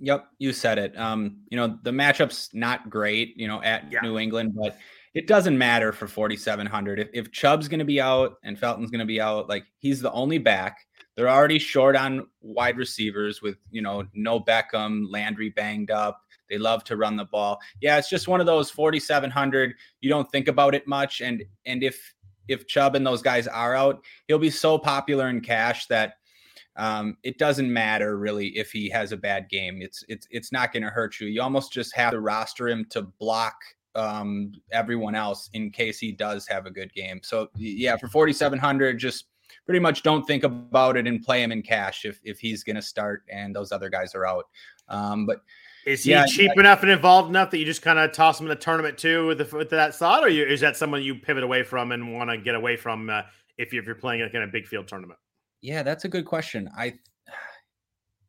[0.00, 0.98] Yep, you said it.
[0.98, 4.00] Um, you know, the matchup's not great, you know, at yeah.
[4.00, 4.78] New England, but
[5.14, 6.98] it doesn't matter for 4,700.
[6.98, 10.00] If, if Chubb's going to be out and Felton's going to be out, like he's
[10.00, 10.78] the only back.
[11.20, 16.22] They're already short on wide receivers with, you know, no Beckham, Landry banged up.
[16.48, 17.60] They love to run the ball.
[17.82, 19.74] Yeah, it's just one of those 4700.
[20.00, 22.14] You don't think about it much and and if
[22.48, 26.14] if Chubb and those guys are out, he'll be so popular in cash that
[26.76, 29.82] um, it doesn't matter really if he has a bad game.
[29.82, 31.26] It's it's it's not going to hurt you.
[31.26, 33.56] You almost just have to roster him to block
[33.94, 37.20] um, everyone else in case he does have a good game.
[37.22, 39.26] So yeah, for 4700 just
[39.66, 42.76] pretty much don't think about it and play him in cash if if he's going
[42.76, 44.46] to start and those other guys are out.
[44.88, 45.42] Um, but
[45.86, 48.38] is he yeah, cheap I, enough and involved enough that you just kind of toss
[48.38, 51.02] him in the tournament too with, the, with that thought, or you, is that someone
[51.02, 53.22] you pivot away from and want to get away from uh,
[53.56, 55.18] if, you, if you're playing like in a big field tournament?
[55.62, 56.70] Yeah, that's a good question.
[56.76, 56.98] I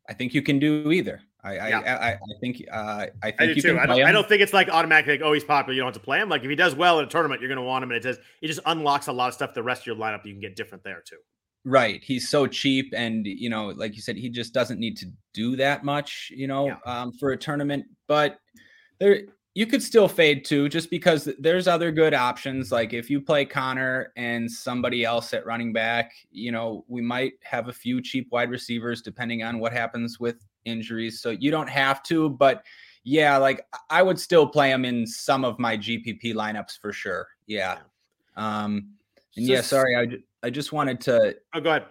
[0.10, 1.22] I think you can do either.
[1.44, 1.80] I yeah.
[1.80, 3.80] I, I, I think uh, I think I you too.
[3.80, 5.08] I don't, I don't think it's like automatic.
[5.08, 5.74] Like, oh, he's popular.
[5.74, 6.30] You don't have to play him.
[6.30, 8.04] Like if he does well in a tournament, you're going to want him, and it
[8.04, 8.18] does.
[8.42, 9.54] It just unlocks a lot of stuff.
[9.54, 11.18] The rest of your lineup, you can get different there too.
[11.64, 12.04] Right.
[12.04, 15.56] He's so cheap, and you know, like you said, he just doesn't need to do
[15.56, 16.32] that much.
[16.36, 16.78] You know, yeah.
[16.86, 18.38] um, for a tournament, but
[19.00, 19.22] there
[19.54, 22.72] you could still fade too, just because there's other good options.
[22.72, 27.34] Like if you play Conner and somebody else at running back, you know, we might
[27.44, 31.22] have a few cheap wide receivers depending on what happens with injuries.
[31.22, 32.64] So you don't have to, but
[33.04, 37.28] yeah, like I would still play him in some of my GPP lineups for sure.
[37.48, 37.80] Yeah.
[38.36, 38.92] Um,
[39.36, 41.36] and so, yeah, sorry, I, I just wanted to.
[41.54, 41.86] Oh, go ahead.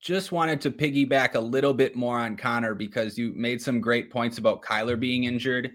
[0.00, 4.10] Just wanted to piggyback a little bit more on Conner because you made some great
[4.10, 5.72] points about Kyler being injured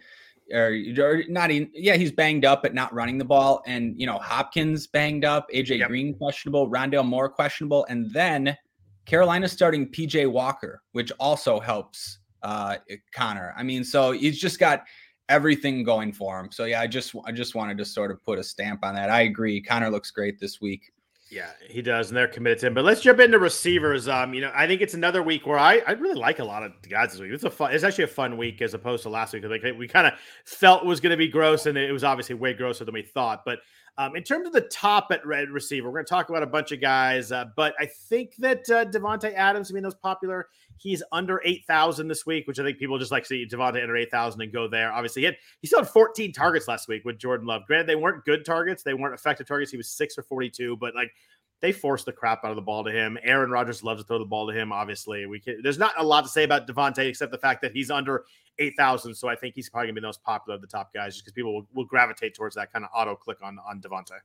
[0.54, 4.06] or, or not In, yeah he's banged up but not running the ball and you
[4.06, 5.88] know hopkins banged up aj yep.
[5.88, 8.58] green questionable rondale moore questionable and then
[9.06, 12.78] carolina starting pj walker which also helps uh
[13.14, 14.86] Conner i mean so he's just got
[15.28, 18.40] everything going for him so yeah i just i just wanted to sort of put
[18.40, 20.92] a stamp on that i agree Conner looks great this week
[21.32, 22.74] yeah, he does, and they're committed to him.
[22.74, 24.08] But let's jump into receivers.
[24.08, 26.64] Um, you know, I think it's another week where I, I really like a lot
[26.64, 27.32] of guys this week.
[27.32, 29.44] It's a fun, it's actually a fun week as opposed to last week.
[29.46, 30.14] Like we kind of
[30.46, 33.44] felt was going to be gross, and it was obviously way grosser than we thought.
[33.46, 33.60] But
[34.00, 36.48] um, in terms of the top at red receiver, we're going to talk about a
[36.48, 37.34] bunch of guys.
[37.34, 40.48] Uh, but I think that uh, Davante Adams, I mean, those popular.
[40.78, 43.98] He's under eight thousand this week, which I think people just like see Davante under
[43.98, 44.94] eight thousand and go there.
[44.94, 47.64] Obviously, he, had, he still had fourteen targets last week with Jordan Love.
[47.68, 49.70] Granted, they weren't good targets; they weren't effective targets.
[49.70, 51.12] He was six or forty-two, but like
[51.62, 53.18] they force the crap out of the ball to him.
[53.24, 54.72] Aaron Rodgers loves to throw the ball to him.
[54.72, 57.72] Obviously, we can, there's not a lot to say about Davante except the fact that
[57.74, 58.26] he's under
[58.60, 59.16] eight thousand.
[59.16, 61.26] So I think he's probably gonna be the most popular of the top guys, just
[61.26, 64.20] because people will, will, gravitate towards that kind of auto click on on Davante.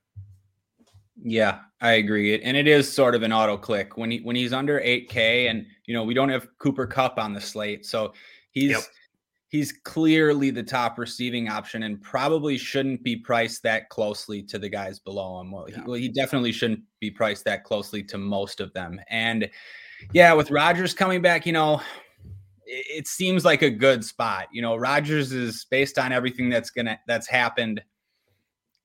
[1.22, 2.40] Yeah, I agree.
[2.42, 5.66] And it is sort of an auto click when he when he's under 8K and
[5.86, 7.86] you know we don't have Cooper Kupp on the slate.
[7.86, 8.14] So
[8.50, 8.82] he's yep
[9.54, 14.68] he's clearly the top receiving option and probably shouldn't be priced that closely to the
[14.68, 15.52] guys below him.
[15.52, 15.76] Well, yeah.
[15.76, 19.00] he, well, he definitely shouldn't be priced that closely to most of them.
[19.10, 19.48] And
[20.12, 21.80] yeah, with Rodgers coming back, you know,
[22.66, 24.48] it, it seems like a good spot.
[24.52, 27.80] You know, Rodgers is based on everything that's gonna that's happened.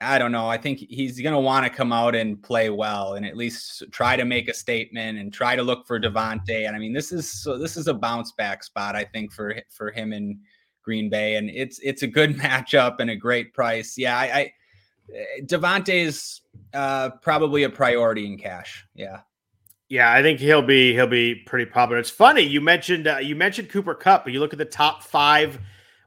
[0.01, 0.49] I don't know.
[0.49, 3.83] I think he's going to want to come out and play well, and at least
[3.91, 6.15] try to make a statement and try to look for mm-hmm.
[6.15, 6.67] Davante.
[6.67, 9.55] And I mean, this is so this is a bounce back spot, I think, for
[9.71, 10.37] for him and
[10.89, 13.95] Green Bay, and it's it's a good matchup and a great price.
[13.95, 14.53] Yeah, I, I
[15.13, 16.41] eh, Davante's
[16.73, 18.87] uh, probably a priority in cash.
[18.95, 19.19] Yeah.
[19.87, 21.99] Yeah, I think he'll be he'll be pretty popular.
[21.99, 25.03] It's funny you mentioned uh, you mentioned Cooper Kupp, but you look at the top
[25.03, 25.59] five,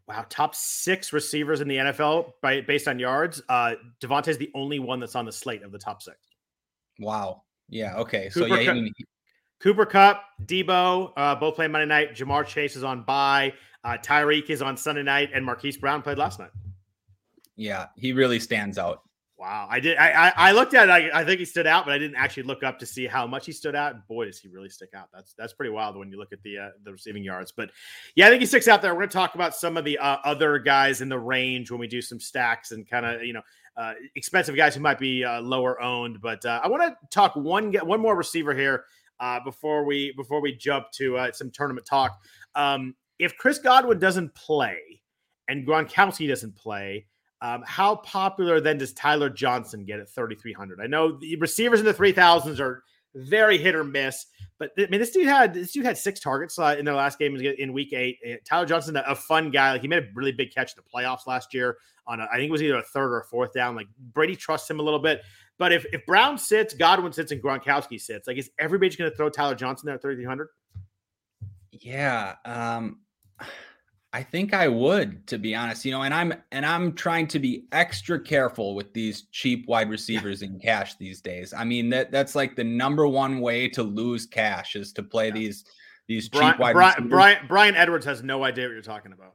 [0.08, 3.40] wow, top six receivers in the NFL by based on yards.
[3.48, 6.16] Uh, Davante's the only one that's on the slate of the top six.
[6.98, 7.42] Wow.
[7.68, 7.96] Yeah.
[7.98, 8.30] Okay.
[8.34, 8.84] Cooper so yeah, Kupp,
[9.60, 12.14] Cooper Kupp, Debo, uh, both playing Monday night.
[12.14, 13.52] Ja'Marr Chase is on bye.
[13.84, 16.50] Uh, Tyreek is on Sunday night, and Marquise Brown played last night.
[17.56, 19.02] Yeah, he really stands out.
[19.38, 19.98] Wow, I did.
[19.98, 20.88] I I, I looked at.
[20.88, 23.08] It, I, I think he stood out, but I didn't actually look up to see
[23.08, 24.06] how much he stood out.
[24.06, 25.08] Boy, does he really stick out!
[25.12, 27.50] That's that's pretty wild when you look at the uh, the receiving yards.
[27.50, 27.70] But
[28.14, 28.94] yeah, I think he sticks out there.
[28.94, 31.80] We're going to talk about some of the uh, other guys in the range when
[31.80, 33.42] we do some stacks and kind of you know
[33.76, 36.20] uh, expensive guys who might be uh, lower owned.
[36.20, 38.84] But uh, I want to talk one one more receiver here
[39.18, 42.20] uh, before we before we jump to uh, some tournament talk.
[42.54, 44.78] Um, if Chris Godwin doesn't play
[45.48, 47.06] and Gronkowski doesn't play,
[47.40, 50.80] um, how popular then does Tyler Johnson get at 3,300?
[50.80, 52.82] I know the receivers in the 3,000s are
[53.14, 54.26] very hit or miss,
[54.58, 57.18] but I mean, this dude had this dude had six targets uh, in their last
[57.18, 58.18] game in Week Eight.
[58.44, 60.88] Tyler Johnson, a, a, fun guy, like he made a really big catch in the
[60.88, 63.52] playoffs last year on a, I think it was either a third or a fourth
[63.52, 63.76] down.
[63.76, 65.22] Like Brady trusts him a little bit,
[65.58, 69.16] but if if Brown sits, Godwin sits, and Gronkowski sits, like is everybody going to
[69.16, 70.48] throw Tyler Johnson there at 3,300?
[71.72, 73.00] Yeah, um,
[74.14, 75.84] I think I would, to be honest.
[75.84, 79.88] You know, and I'm and I'm trying to be extra careful with these cheap wide
[79.88, 81.54] receivers in cash these days.
[81.56, 85.28] I mean that that's like the number one way to lose cash is to play
[85.28, 85.34] yeah.
[85.34, 85.64] these
[86.08, 87.10] these Brian, cheap wide Brian, receivers.
[87.10, 89.34] Brian, Bryan Edwards has no idea what you're talking about.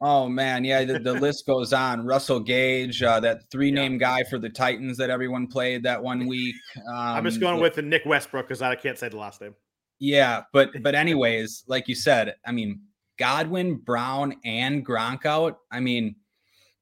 [0.00, 2.04] Oh man, yeah, the, the list goes on.
[2.04, 3.98] Russell Gage, uh, that three name yeah.
[3.98, 6.54] guy for the Titans that everyone played that one week.
[6.88, 9.54] Um, I'm just going with the Nick Westbrook because I can't say the last name.
[9.98, 12.80] Yeah, but but anyways, like you said, I mean
[13.18, 16.16] Godwin, Brown, and Gronk out, I mean,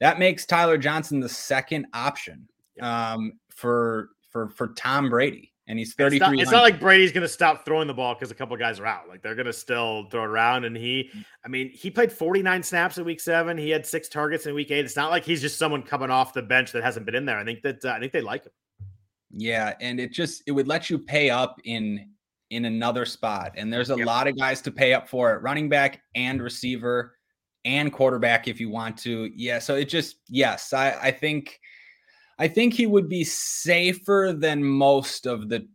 [0.00, 2.48] that makes Tyler Johnson the second option
[2.80, 5.52] um, for for for Tom Brady.
[5.66, 6.16] And he's 33.
[6.16, 8.54] It's not, it's not like Brady's going to stop throwing the ball because a couple
[8.58, 9.08] guys are out.
[9.08, 10.66] Like they're going to still throw it around.
[10.66, 11.10] And he.
[11.42, 13.56] I mean, he played 49 snaps in week seven.
[13.56, 14.84] He had six targets in week eight.
[14.84, 17.38] It's not like he's just someone coming off the bench that hasn't been in there.
[17.38, 18.52] I think that, uh, I think they like him.
[19.30, 19.72] Yeah.
[19.80, 22.10] And it just, it would let you pay up in
[22.50, 23.52] in another spot.
[23.56, 24.06] And there's a yep.
[24.06, 27.16] lot of guys to pay up for it running back and receiver
[27.64, 29.30] and quarterback if you want to.
[29.34, 29.58] Yeah.
[29.58, 31.58] So it just, yes, I, I think,
[32.38, 35.66] I think he would be safer than most of the,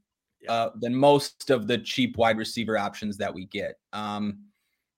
[0.47, 3.75] uh, than most of the cheap wide receiver options that we get.
[3.93, 4.45] Um,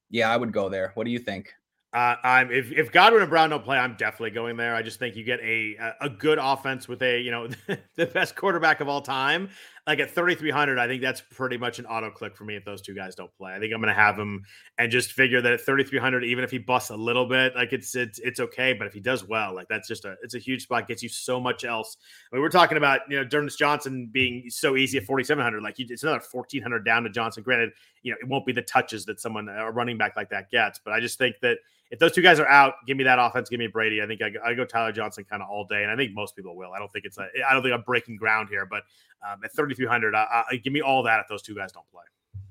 [0.09, 0.91] yeah, I would go there.
[0.95, 1.53] What do you think?
[1.93, 4.76] Uh, I'm if, if Godwin and Brown don't play, I'm definitely going there.
[4.76, 7.49] I just think you get a a good offense with a you know
[7.95, 9.49] the best quarterback of all time.
[9.88, 12.84] Like at 3,300, I think that's pretty much an auto click for me if those
[12.84, 13.53] two guys don't play.
[13.53, 14.43] I think I'm going to have him
[14.77, 17.95] and just figure that at 3,300, even if he busts a little bit, like it's
[17.95, 18.73] it's it's okay.
[18.73, 20.88] But if he does well, like that's just a it's a huge spot.
[20.88, 21.97] Gets you so much else.
[22.32, 25.63] I mean, we're talking about you know D'Ernest Johnson being so easy at 4,700.
[25.63, 27.41] Like it's another 1,400 down to Johnson.
[27.41, 27.71] Granted,
[28.03, 30.79] you know it won't be the touches that someone a running back like that gets,
[30.84, 31.57] but I just think that
[31.91, 33.49] if those two guys are out, give me that offense.
[33.49, 34.01] Give me Brady.
[34.01, 36.37] I think I, I go Tyler Johnson kind of all day, and I think most
[36.37, 36.71] people will.
[36.71, 37.17] I don't think it's.
[37.19, 38.83] I don't think I'm breaking ground here, but
[39.29, 42.03] um, at 3,300, I, I, give me all that if those two guys don't play.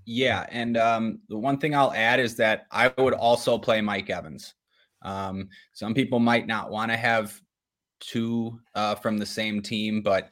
[0.05, 4.11] Yeah, and um, the one thing I'll add is that I would also play Mike
[4.11, 4.55] Evans.
[5.03, 7.41] Um, some people might not want to have
[8.01, 10.28] two uh, from the same team, but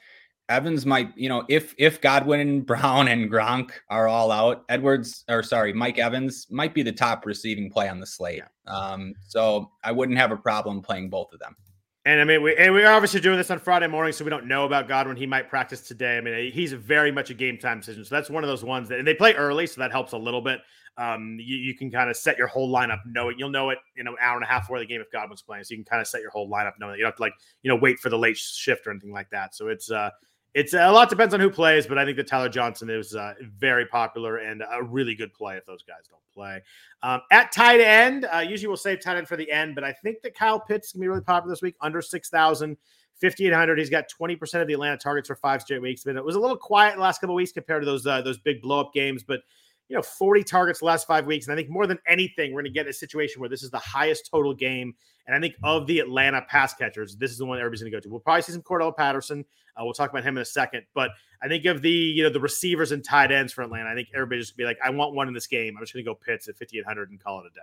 [0.49, 5.43] Evans might, you know, if if Godwin, Brown, and Gronk are all out, Edwards or
[5.43, 8.43] sorry, Mike Evans might be the top receiving play on the slate.
[8.67, 11.57] Um, so I wouldn't have a problem playing both of them.
[12.05, 14.47] And I mean, we and we're obviously doing this on Friday morning, so we don't
[14.47, 15.17] know about Godwin.
[15.17, 16.17] He might practice today.
[16.17, 18.05] I mean, he's very much a game time decision.
[18.05, 20.19] So that's one of those ones that, and they play early, so that helps a
[20.19, 20.61] little bit.
[20.97, 23.37] Um, you, you can kind of set your whole lineup, know it.
[23.39, 25.65] You'll know it, in an hour and a half before the game if Godwin's playing.
[25.65, 27.23] So you can kind of set your whole lineup, knowing that you don't have to
[27.23, 29.55] like, you know, wait for the late shift or anything like that.
[29.55, 30.11] So it's uh,
[30.55, 33.35] it's a lot depends on who plays, but I think that Tyler Johnson is uh,
[33.59, 36.63] very popular and a really good play if those guys don't play.
[37.03, 39.93] Um, at tight end, uh, usually we'll save tight end for the end, but I
[39.93, 42.77] think that Kyle Pitts can be really popular this week, under 6,000.
[43.21, 43.79] 5,800.
[43.79, 46.05] He's got 20% of the Atlanta targets for five straight weeks.
[46.05, 48.39] But it was a little quiet the last couple weeks compared to those uh, those
[48.39, 49.25] big blow up games.
[49.25, 49.41] But
[49.89, 51.47] you know, 40 targets the last five weeks.
[51.47, 53.63] And I think more than anything, we're going to get in a situation where this
[53.63, 54.95] is the highest total game.
[55.27, 57.97] And I think of the Atlanta pass catchers, this is the one everybody's going to
[57.97, 58.09] go to.
[58.11, 59.45] We'll probably see some Cordarrelle Patterson.
[59.77, 60.83] Uh, we'll talk about him in a second.
[60.95, 61.11] But
[61.43, 64.09] I think of the, you know, the receivers and tight ends for Atlanta, I think
[64.15, 65.75] everybody's just gonna be like, I want one in this game.
[65.77, 67.61] I'm just going to go Pitts at 5,800 and call it a day.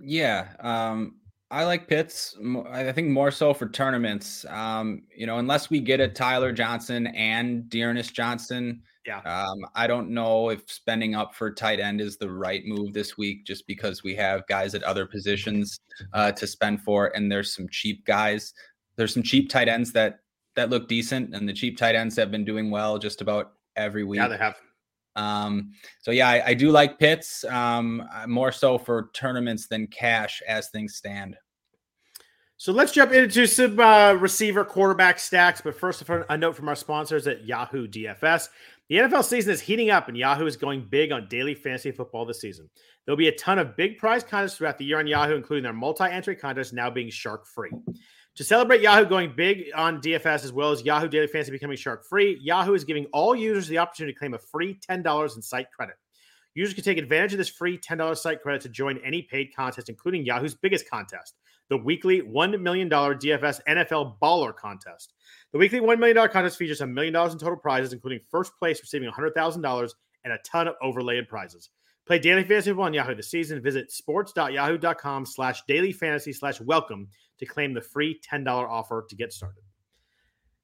[0.00, 0.48] Yeah.
[0.60, 1.16] Um,
[1.50, 2.36] I like Pitts.
[2.70, 4.44] I think more so for tournaments.
[4.46, 9.20] Um, you know, unless we get a Tyler Johnson and D'Ernest Johnson, yeah.
[9.20, 13.16] Um, I don't know if spending up for tight end is the right move this
[13.16, 15.80] week, just because we have guys at other positions
[16.12, 18.52] uh, to spend for, and there's some cheap guys.
[18.96, 20.20] There's some cheap tight ends that
[20.56, 24.04] that look decent, and the cheap tight ends have been doing well just about every
[24.04, 24.18] week.
[24.18, 24.56] Yeah, they have.
[25.16, 29.88] Um, so yeah, I, I, do like Pitts um, uh, more so for tournaments than
[29.88, 31.36] cash as things stand.
[32.56, 35.60] So let's jump into some uh, receiver quarterback stacks.
[35.60, 38.48] But first, a note from our sponsors at Yahoo DFS.
[38.88, 42.24] The NFL season is heating up, and Yahoo is going big on daily fantasy football
[42.24, 42.70] this season.
[43.04, 45.74] There'll be a ton of big prize contests throughout the year on Yahoo, including their
[45.74, 47.70] multi entry contest now being shark free.
[48.36, 52.06] To celebrate Yahoo going big on DFS as well as Yahoo Daily Fantasy becoming shark
[52.06, 55.70] free, Yahoo is giving all users the opportunity to claim a free $10 in site
[55.70, 55.96] credit.
[56.54, 59.90] Users can take advantage of this free $10 site credit to join any paid contest,
[59.90, 61.34] including Yahoo's biggest contest,
[61.68, 65.12] the weekly $1 million DFS NFL Baller Contest.
[65.52, 68.80] The weekly $1 million contest features a million dollars in total prizes, including first place
[68.80, 69.90] receiving $100,000
[70.24, 71.70] and a ton of overlaid prizes.
[72.06, 73.62] Play daily fantasy football on Yahoo this season.
[73.62, 79.32] Visit sports.yahoo.com slash daily fantasy slash welcome to claim the free $10 offer to get
[79.32, 79.62] started.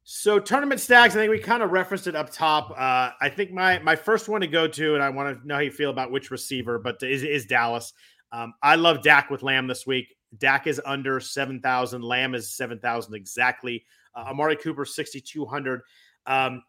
[0.05, 2.70] So tournament stacks, I think we kind of referenced it up top.
[2.70, 5.55] Uh, I think my my first one to go to, and I want to know
[5.55, 7.95] how you feel about which receiver, but is, is Dallas.
[8.30, 10.14] Um, I love Dak with Lamb this week.
[10.37, 12.03] Dak is under 7,000.
[12.03, 13.85] Lamb is 7,000 exactly.
[14.15, 15.81] Uh, Amari Cooper, 6,200.
[16.27, 16.62] Um,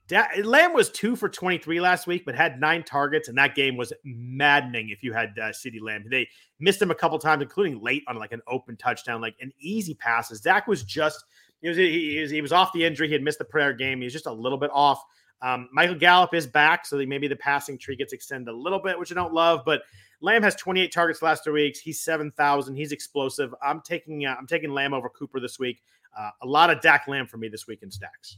[0.44, 3.94] Lamb was two for 23 last week, but had nine targets, and that game was
[4.04, 6.04] maddening if you had uh, CeeDee Lamb.
[6.10, 6.28] They
[6.60, 9.94] missed him a couple times, including late on like an open touchdown, like an easy
[9.94, 10.42] passes.
[10.42, 11.24] Zach was just
[11.62, 13.08] he was, he, was, he was off the injury.
[13.08, 14.00] He had missed the prayer game.
[14.00, 15.02] He was just a little bit off.
[15.42, 19.00] Um, Michael Gallup is back, so maybe the passing tree gets extended a little bit,
[19.00, 19.62] which I don't love.
[19.66, 19.84] But
[20.22, 21.80] Lamb has 28 targets last two weeks.
[21.80, 22.76] He's 7,000.
[22.76, 23.54] He's explosive.
[23.64, 25.82] I'm taking uh, I'm taking Lamb over Cooper this week.
[26.18, 28.38] Uh, a lot of Dak Lamb for me this week in stacks.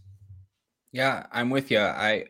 [0.91, 1.79] Yeah, I'm with you.
[1.79, 2.25] I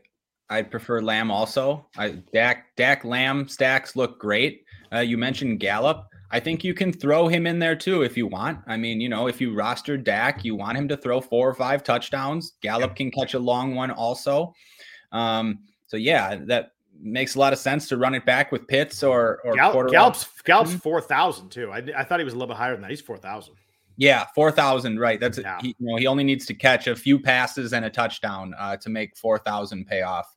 [0.50, 1.86] I prefer Lamb also.
[1.98, 4.66] I Dak Dak Lamb stacks look great.
[4.94, 6.08] Uh, you mentioned Gallup.
[6.30, 8.60] I think you can throw him in there too if you want.
[8.68, 11.54] I mean, you know, if you roster Dak, you want him to throw four or
[11.54, 12.54] five touchdowns.
[12.62, 14.54] Gallup can catch a long one also.
[15.14, 19.04] Um, so yeah, that makes a lot of sense to run it back with Pitts
[19.04, 20.80] or or Gallup, Gallup's Gallup's mm-hmm.
[20.80, 21.72] four thousand too.
[21.72, 22.90] I, I thought he was a little bit higher than that.
[22.90, 23.56] He's four thousand.
[23.98, 25.00] Yeah, four thousand.
[25.00, 25.20] Right.
[25.20, 25.58] That's yeah.
[25.60, 28.78] he, you know he only needs to catch a few passes and a touchdown uh,
[28.78, 30.28] to make four thousand pay off.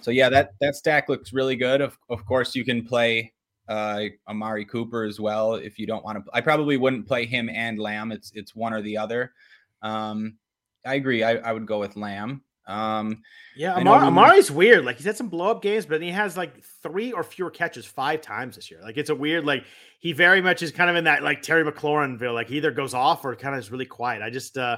[0.00, 1.80] So yeah, that that stack looks really good.
[1.80, 3.34] Of of course, you can play
[3.68, 6.30] uh, Amari Cooper as well if you don't want to.
[6.32, 8.12] I probably wouldn't play him and Lamb.
[8.12, 9.32] It's it's one or the other.
[9.82, 10.38] Um,
[10.84, 11.22] I agree.
[11.22, 12.42] I, I would go with Lamb.
[12.66, 13.22] Um,
[13.56, 14.84] yeah, Amar, Amari's weird.
[14.84, 17.86] Like he's had some blow up games, but he has like three or fewer catches
[17.86, 18.80] five times this year.
[18.82, 19.44] Like it's a weird.
[19.44, 19.64] Like
[20.00, 22.34] he very much is kind of in that like Terry McLaurinville.
[22.34, 24.22] Like he either goes off or kind of is really quiet.
[24.22, 24.76] I just uh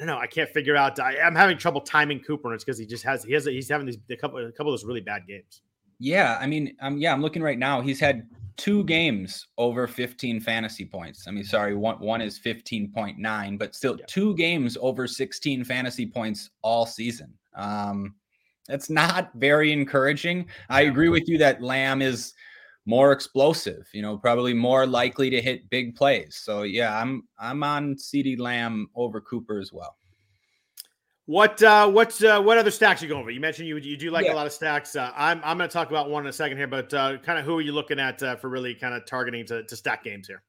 [0.00, 0.18] I don't know.
[0.18, 0.98] I can't figure out.
[0.98, 3.68] I, am having trouble timing Cooper, and it's because he just has he has he's
[3.68, 5.60] having these a couple a couple of those really bad games.
[5.98, 7.82] Yeah, I mean, um, yeah, I'm looking right now.
[7.82, 8.26] He's had
[8.56, 11.26] two games over 15 fantasy points.
[11.26, 14.04] I mean, sorry, one one is 15.9, but still yeah.
[14.06, 17.32] two games over 16 fantasy points all season.
[17.54, 18.14] Um,
[18.68, 20.46] that's not very encouraging.
[20.68, 22.34] I agree with you that Lamb is
[22.86, 26.36] more explosive, you know, probably more likely to hit big plays.
[26.36, 29.96] So yeah, I'm I'm on CeeDee Lamb over Cooper as well.
[31.30, 33.30] What uh, what uh, what other stacks you going over?
[33.30, 34.32] You mentioned you you do like yeah.
[34.32, 34.96] a lot of stacks.
[34.96, 37.38] Uh, I'm I'm going to talk about one in a second here, but uh, kind
[37.38, 40.02] of who are you looking at uh, for really kind of targeting to, to stack
[40.02, 40.42] games here?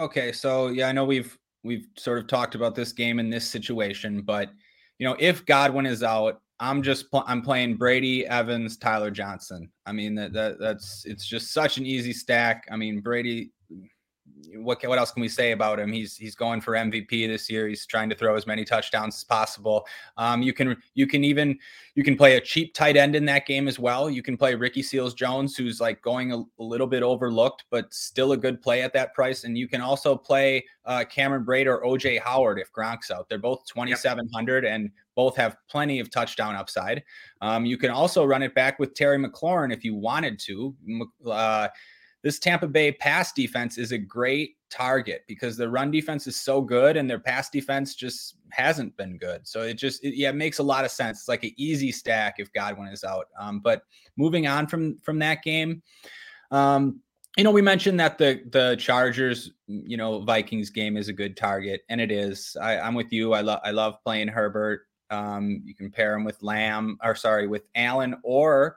[0.00, 3.46] Okay, so yeah, I know we've we've sort of talked about this game in this
[3.46, 4.50] situation, but
[4.98, 9.70] you know, if Godwin is out, I'm just pl- I'm playing Brady, Evans, Tyler Johnson.
[9.86, 12.66] I mean that, that that's it's just such an easy stack.
[12.68, 13.52] I mean Brady
[14.56, 15.92] what what else can we say about him?
[15.92, 17.68] He's he's going for MVP this year.
[17.68, 19.86] He's trying to throw as many touchdowns as possible.
[20.16, 21.58] Um, you can you can even
[21.94, 24.10] you can play a cheap tight end in that game as well.
[24.10, 27.92] You can play Ricky Seals Jones, who's like going a, a little bit overlooked, but
[27.92, 29.44] still a good play at that price.
[29.44, 33.28] And you can also play uh, Cameron Brate or OJ Howard if Gronk's out.
[33.28, 34.74] They're both twenty seven hundred yep.
[34.74, 37.02] and both have plenty of touchdown upside.
[37.40, 40.74] Um, you can also run it back with Terry McLaurin if you wanted to.
[41.26, 41.68] Uh,
[42.22, 46.60] this Tampa Bay pass defense is a great target because the run defense is so
[46.60, 49.46] good and their pass defense just hasn't been good.
[49.46, 51.20] So it just it, yeah, it makes a lot of sense.
[51.20, 53.26] It's like an easy stack if Godwin is out.
[53.38, 53.82] Um, but
[54.16, 55.82] moving on from from that game,
[56.50, 57.00] um,
[57.36, 61.36] you know, we mentioned that the the Chargers, you know, Vikings game is a good
[61.36, 62.56] target, and it is.
[62.60, 63.32] I, I'm with you.
[63.32, 64.86] I love I love playing Herbert.
[65.10, 68.76] Um, you can pair him with Lamb, or sorry, with Allen, or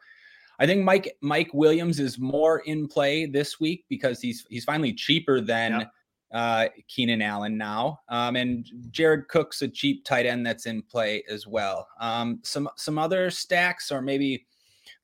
[0.59, 4.93] I think Mike Mike Williams is more in play this week because he's he's finally
[4.93, 5.91] cheaper than yep.
[6.33, 11.23] uh, Keenan Allen now, um, and Jared Cook's a cheap tight end that's in play
[11.29, 11.87] as well.
[11.99, 14.45] Um, some some other stacks or maybe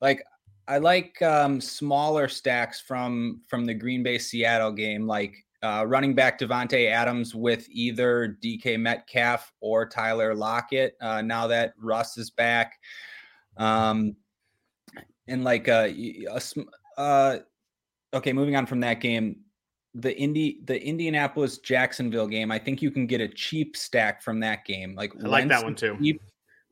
[0.02, 0.24] like
[0.68, 6.14] I like um, smaller stacks from from the Green Bay Seattle game, like uh, running
[6.14, 10.95] back Davante Adams with either DK Metcalf or Tyler Lockett.
[11.02, 12.80] Uh, now that Russ is back,
[13.58, 14.16] um,
[15.30, 16.41] and like uh, a,
[16.99, 17.38] uh,
[18.13, 19.38] okay, moving on from that game,
[19.93, 22.51] the Indy the Indianapolis Jacksonville game.
[22.51, 24.95] I think you can get a cheap stack from that game.
[24.95, 25.97] Like I like that one too.
[26.01, 26.21] Cheap,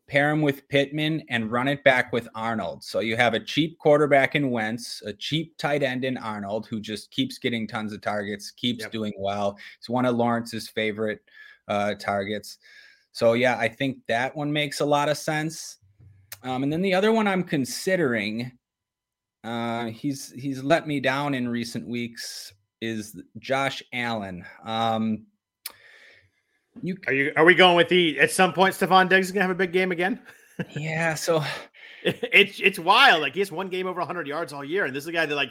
[0.07, 2.83] pair him with Pittman and run it back with Arnold.
[2.83, 6.79] So you have a cheap quarterback in Wentz, a cheap tight end in Arnold, who
[6.79, 8.91] just keeps getting tons of targets, keeps yep.
[8.91, 9.57] doing well.
[9.77, 11.19] It's one of Lawrence's favorite
[11.67, 12.57] uh, targets.
[13.11, 15.76] So yeah, I think that one makes a lot of sense.
[16.43, 18.51] Um, and then the other one I'm considering,
[19.43, 24.45] uh, he's he's let me down in recent weeks, is Josh Allen.
[24.63, 25.25] Um,
[26.81, 29.43] you are you are we going with the at some point Stefon Diggs is gonna
[29.43, 30.21] have a big game again?
[30.75, 31.43] yeah, so
[32.03, 33.21] it's it's wild.
[33.21, 35.25] Like he has one game over 100 yards all year, and this is a guy
[35.25, 35.49] that like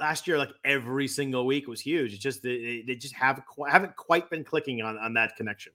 [0.00, 2.12] last year, like every single week was huge.
[2.12, 5.72] It's just they, they just have haven't quite been clicking on on that connection.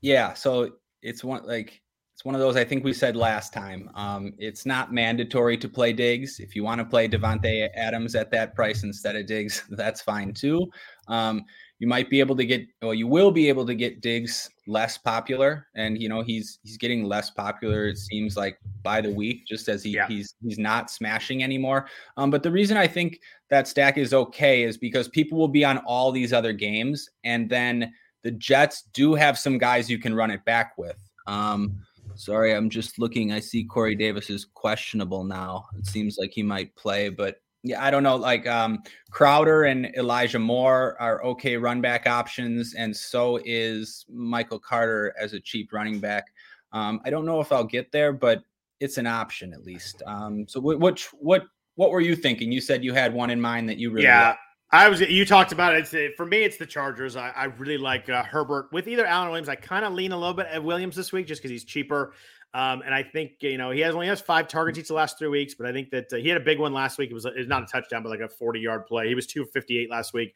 [0.00, 1.80] Yeah, so it's one like
[2.18, 3.88] it's one of those I think we said last time.
[3.94, 6.40] Um, it's not mandatory to play Diggs.
[6.40, 10.34] If you want to play Davante Adams at that price instead of Diggs, that's fine
[10.34, 10.68] too.
[11.06, 11.44] Um,
[11.78, 14.98] you might be able to get well you will be able to get Diggs less
[14.98, 19.46] popular and you know he's he's getting less popular it seems like by the week
[19.46, 20.08] just as he yeah.
[20.08, 24.64] he's he's not smashing anymore um, but the reason i think that stack is okay
[24.64, 27.92] is because people will be on all these other games and then
[28.24, 30.98] the jets do have some guys you can run it back with
[31.28, 31.78] um,
[32.18, 36.42] sorry i'm just looking i see corey davis is questionable now it seems like he
[36.42, 38.16] might play but yeah, I don't know.
[38.16, 44.60] Like um, Crowder and Elijah Moore are okay run back options, and so is Michael
[44.60, 46.26] Carter as a cheap running back.
[46.72, 48.42] Um, I don't know if I'll get there, but
[48.80, 50.02] it's an option at least.
[50.06, 52.52] Um, so what, what what what were you thinking?
[52.52, 54.28] You said you had one in mind that you really yeah.
[54.28, 54.40] Liked.
[54.70, 55.00] I was.
[55.00, 56.16] You talked about it.
[56.16, 57.16] For me, it's the Chargers.
[57.16, 59.48] I, I really like uh, Herbert with either Allen Williams.
[59.48, 62.12] I kind of lean a little bit at Williams this week just because he's cheaper.
[62.54, 65.18] Um, and I think you know he has only has five targets each the last
[65.18, 67.10] three weeks, but I think that uh, he had a big one last week.
[67.10, 69.08] It was it was not a touchdown, but like a forty yard play.
[69.08, 70.34] He was two fifty eight last week.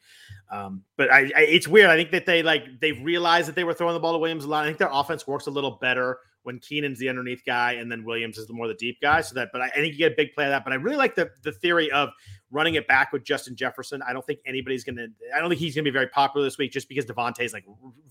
[0.51, 1.89] Um, but I, I, it's weird.
[1.89, 4.45] I think that they like they've realized that they were throwing the ball to Williams
[4.45, 4.63] a lot.
[4.63, 8.03] I think their offense works a little better when Keenan's the underneath guy and then
[8.03, 9.21] Williams is the more the deep guy.
[9.21, 10.63] So that, but I, I think you get a big play of that.
[10.63, 12.09] But I really like the the theory of
[12.51, 14.01] running it back with Justin Jefferson.
[14.07, 15.07] I don't think anybody's gonna.
[15.35, 17.65] I don't think he's gonna be very popular this week just because Davante is like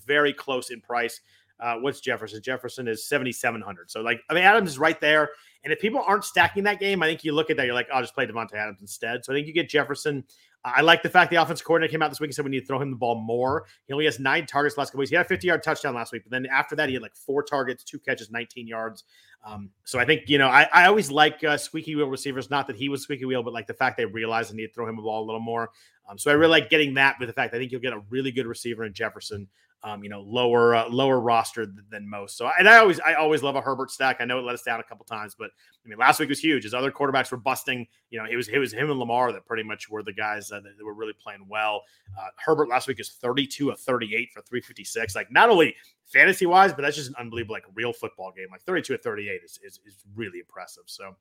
[0.04, 1.20] very close in price.
[1.60, 2.42] Uh, what's Jefferson?
[2.42, 3.88] Jefferson is 7,700.
[3.88, 5.30] So, like, I mean, Adams is right there.
[5.62, 7.88] And if people aren't stacking that game, I think you look at that, you're like,
[7.92, 9.24] I'll just play Davante Adams instead.
[9.24, 10.24] So I think you get Jefferson.
[10.64, 12.60] I like the fact the offensive coordinator came out this week and said we need
[12.60, 13.66] to throw him the ball more.
[13.86, 15.10] He only has nine targets last couple weeks.
[15.10, 17.16] He had a 50 yard touchdown last week, but then after that, he had like
[17.16, 19.04] four targets, two catches, 19 yards.
[19.44, 22.48] Um, so I think, you know, I, I always like uh, squeaky wheel receivers.
[22.48, 24.72] Not that he was squeaky wheel, but like the fact they realized they need to
[24.72, 25.70] throw him the ball a little more.
[26.08, 28.02] Um, so I really like getting that with the fact I think you'll get a
[28.08, 29.48] really good receiver in Jefferson
[29.84, 32.36] um, you know, lower uh, lower roster than most.
[32.36, 34.18] So, and I always I always love a Herbert stack.
[34.20, 35.50] I know it let us down a couple times, but
[35.84, 36.62] I mean, last week was huge.
[36.62, 37.86] His other quarterbacks were busting.
[38.10, 40.52] You know, it was it was him and Lamar that pretty much were the guys
[40.52, 41.82] uh, that, that, were really playing well.
[42.18, 45.16] Uh, Herbert last week is 32 of 38 for 356.
[45.16, 45.74] Like not only
[46.06, 48.46] fantasy wise, but that's just an unbelievable like real football game.
[48.50, 50.84] Like 32 at 38 is is, is really impressive.
[50.86, 51.16] So,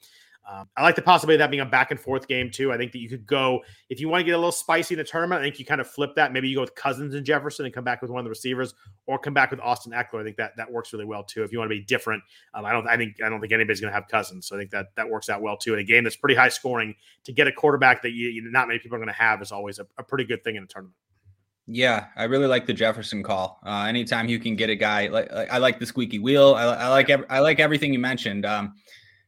[0.50, 2.72] um, I like the possibility of that being a back and forth game too.
[2.72, 4.98] I think that you could go if you want to get a little spicy in
[4.98, 5.42] the tournament.
[5.42, 6.34] I think you kind of flip that.
[6.34, 8.74] Maybe you go with Cousins and Jefferson and come back with one of the receivers,
[9.06, 10.22] or come back with Austin Ekeler.
[10.22, 11.44] I think that that works really well too.
[11.44, 12.24] If you want to be different,
[12.54, 12.88] um, I don't.
[12.88, 15.10] I think I don't think anybody's going to have Cousins, so I think that that
[15.10, 15.74] works out well too.
[15.74, 18.68] In a game that's pretty high scoring, to get a quarterback that you, you not
[18.68, 20.68] many people are going to have is always a, a pretty good thing in a
[20.68, 20.96] tournament.
[21.74, 23.62] Yeah, I really like the Jefferson call.
[23.66, 26.54] Uh, anytime you can get a guy like, I like the squeaky wheel.
[26.56, 28.46] I, I like I like everything you mentioned.
[28.46, 28.74] Um,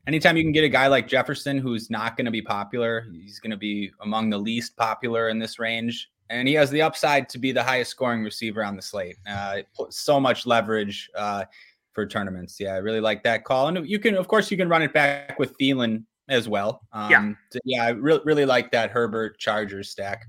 [0.07, 3.39] anytime you can get a guy like Jefferson who's not going to be popular, he's
[3.39, 6.09] going to be among the least popular in this range.
[6.29, 9.17] And he has the upside to be the highest scoring receiver on the slate.
[9.25, 11.45] Uh, so much leverage uh,
[11.93, 12.59] for tournaments.
[12.59, 13.69] Yeah, I really like that call.
[13.69, 16.81] And you can, of course, you can run it back with Thielen as well.
[16.91, 17.59] Um, yeah.
[17.63, 20.25] yeah, I really, really like that Herbert Chargers stack.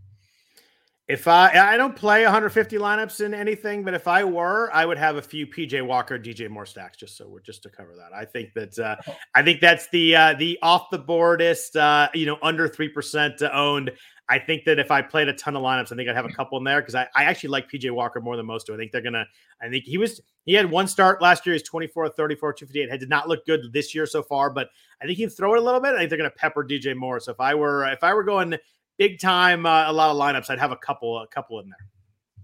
[1.06, 4.96] If I I don't play 150 lineups in anything, but if I were, I would
[4.96, 8.16] have a few PJ Walker, DJ Moore stacks just so we're just to cover that.
[8.16, 9.14] I think that uh, oh.
[9.34, 13.42] I think that's the uh, the off the boardest, uh, you know, under three percent
[13.42, 13.92] owned.
[14.30, 16.32] I think that if I played a ton of lineups, I think I'd have a
[16.32, 18.72] couple in there because I, I actually like PJ Walker more than most do.
[18.72, 19.26] I think they're gonna.
[19.60, 21.52] I think he was he had one start last year.
[21.52, 22.94] He's 24, 34, 258.
[22.94, 24.70] It did not look good this year so far, but
[25.02, 25.94] I think he'd throw it a little bit.
[25.94, 27.20] I think they're gonna pepper DJ Moore.
[27.20, 28.56] So if I were if I were going
[28.98, 30.50] big time, uh, a lot of lineups.
[30.50, 31.88] I'd have a couple, a couple in there.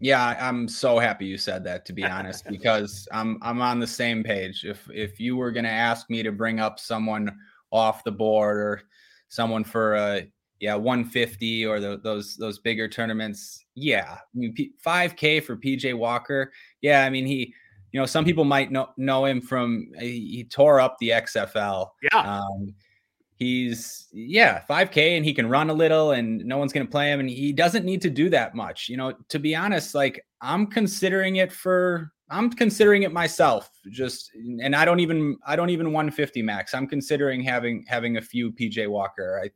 [0.00, 3.86] Yeah, I'm so happy you said that to be honest, because I'm I'm on the
[3.86, 4.64] same page.
[4.64, 7.30] If if you were gonna ask me to bring up someone
[7.70, 8.82] off the board or
[9.28, 10.26] someone for a
[10.58, 16.50] yeah 150 or the, those those bigger tournaments, yeah, I mean 5K for PJ Walker.
[16.80, 17.52] Yeah, I mean he,
[17.92, 21.90] you know, some people might know know him from he, he tore up the XFL.
[22.10, 22.38] Yeah.
[22.38, 22.74] Um,
[23.40, 27.10] he's yeah 5k and he can run a little and no one's going to play
[27.10, 29.14] him and he doesn't need to do that much you know?
[29.30, 34.84] To be honest like i'm considering it for i'm considering it myself just and i
[34.84, 36.74] don't even i don't even 150 max.
[36.74, 39.40] I'm considering having having a few pj walker.
[39.42, 39.50] I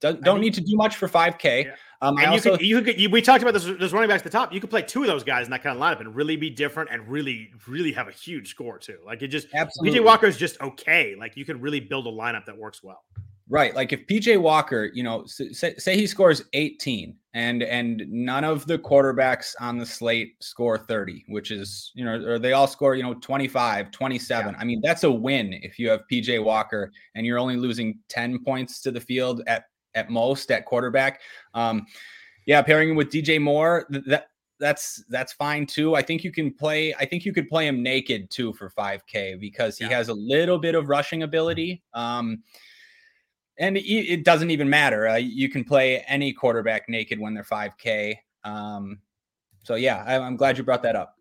[0.00, 1.74] don't, don't need to do much for 5k yeah.
[2.02, 4.08] Um, and I you also, could, you could, you, we talked about this, this running
[4.08, 4.52] backs at the top.
[4.52, 6.48] You could play two of those guys in that kind of lineup and really be
[6.48, 8.98] different and really, really have a huge score too.
[9.04, 10.00] Like it just, absolutely.
[10.00, 11.14] PJ Walker is just okay.
[11.14, 13.04] Like you could really build a lineup that works well.
[13.50, 13.74] Right.
[13.74, 18.64] Like if PJ Walker, you know, say, say he scores 18 and and none of
[18.64, 22.94] the quarterbacks on the slate score 30, which is, you know, or they all score,
[22.94, 24.52] you know, 25, 27.
[24.52, 24.58] Yeah.
[24.58, 28.44] I mean, that's a win if you have PJ Walker and you're only losing 10
[28.44, 29.64] points to the field at
[29.94, 31.20] at most at quarterback.
[31.54, 31.86] Um
[32.46, 34.30] yeah, pairing him with DJ Moore, that
[34.60, 35.96] that's that's fine too.
[35.96, 36.94] I think you can play.
[36.94, 39.96] I think you could play him naked too for 5K because he yeah.
[39.96, 41.82] has a little bit of rushing ability.
[41.94, 42.42] Um,
[43.58, 45.08] and it doesn't even matter.
[45.08, 48.16] Uh, you can play any quarterback naked when they're 5K.
[48.44, 49.00] Um,
[49.64, 51.16] so yeah, I, am glad you brought that up.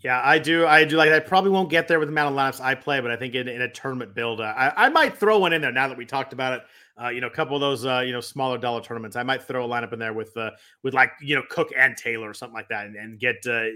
[0.00, 0.66] Yeah, I do.
[0.66, 1.10] I do like.
[1.10, 3.34] I probably won't get there with the amount of lineups I play, but I think
[3.34, 5.98] in, in a tournament build, uh, I, I might throw one in there now that
[5.98, 6.62] we talked about it
[7.02, 9.16] uh, you know, a couple of those, uh, you know, smaller dollar tournaments.
[9.16, 10.50] I might throw a lineup in there with, uh,
[10.82, 13.36] with like, you know, Cook and Taylor or something like that, and, and get.
[13.46, 13.66] Uh,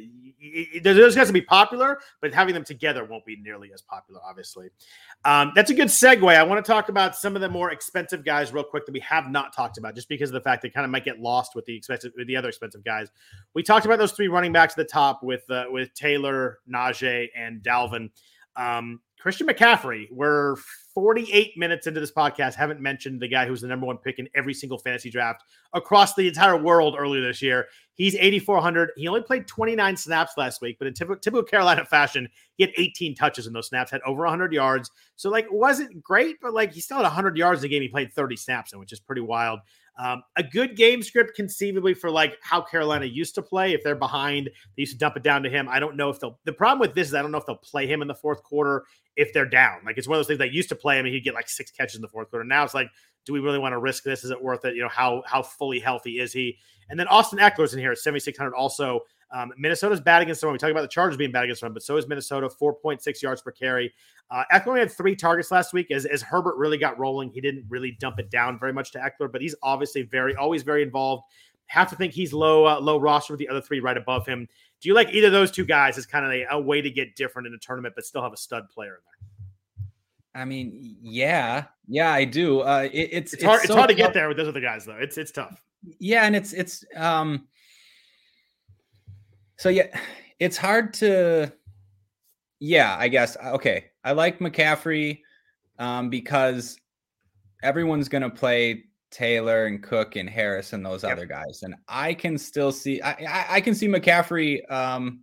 [0.82, 4.68] those guys to be popular, but having them together won't be nearly as popular, obviously.
[5.24, 6.36] Um, that's a good segue.
[6.36, 9.00] I want to talk about some of the more expensive guys real quick that we
[9.00, 11.54] have not talked about, just because of the fact they kind of might get lost
[11.54, 13.08] with the expensive, with the other expensive guys.
[13.54, 17.28] We talked about those three running backs at the top with uh, with Taylor, Najee,
[17.34, 18.10] and Dalvin.
[18.56, 20.54] Um, Christian McCaffrey, we're
[20.92, 24.28] 48 minutes into this podcast, haven't mentioned the guy who's the number one pick in
[24.34, 27.64] every single fantasy draft across the entire world earlier this year.
[27.94, 28.90] He's 8,400.
[28.96, 33.14] He only played 29 snaps last week, but in typical, Carolina fashion, he had 18
[33.14, 34.90] touches in those snaps, had over 100 yards.
[35.16, 37.80] So, like, wasn't great, but like, he still had 100 yards in the game.
[37.80, 39.60] He played 30 snaps in, which is pretty wild.
[39.96, 43.72] Um, a good game script, conceivably, for like how Carolina used to play.
[43.72, 45.68] If they're behind, they used to dump it down to him.
[45.68, 46.38] I don't know if they'll.
[46.44, 48.42] The problem with this is I don't know if they'll play him in the fourth
[48.42, 48.84] quarter
[49.16, 49.78] if they're down.
[49.86, 51.48] Like it's one of those things that used to play him and he'd get like
[51.48, 52.44] six catches in the fourth quarter.
[52.44, 52.88] Now it's like,
[53.24, 54.24] do we really want to risk this?
[54.24, 54.74] Is it worth it?
[54.74, 56.58] You know, how how fully healthy is he?
[56.90, 59.00] And then Austin Ekeler's in here at 7,600 also.
[59.32, 60.52] Um, Minnesota's bad against the run.
[60.52, 63.22] We talk about the Chargers being bad against the run, but so is Minnesota, 4.6
[63.22, 63.92] yards per carry.
[64.30, 65.90] Uh, Ekeler only had three targets last week.
[65.90, 68.98] As, as Herbert really got rolling, he didn't really dump it down very much to
[68.98, 71.24] Ekeler, but he's obviously very, always very involved.
[71.66, 74.46] Have to think he's low, uh, low roster with the other three right above him.
[74.80, 76.90] Do you like either of those two guys as kind of a, a way to
[76.90, 79.24] get different in a tournament, but still have a stud player in there?
[80.34, 82.60] I mean, yeah, yeah, I do.
[82.60, 83.60] Uh, it, it's, it's, it's hard.
[83.60, 84.96] So it's hard to get there with those other guys, though.
[84.96, 85.62] It's it's tough.
[85.98, 87.46] Yeah, and it's it's um.
[89.64, 89.86] So yeah,
[90.40, 91.50] it's hard to.
[92.60, 93.86] Yeah, I guess okay.
[94.04, 95.20] I like McCaffrey
[95.78, 96.76] um, because
[97.62, 101.12] everyone's going to play Taylor and Cook and Harris and those yep.
[101.12, 105.20] other guys, and I can still see I, I, I can see McCaffrey um,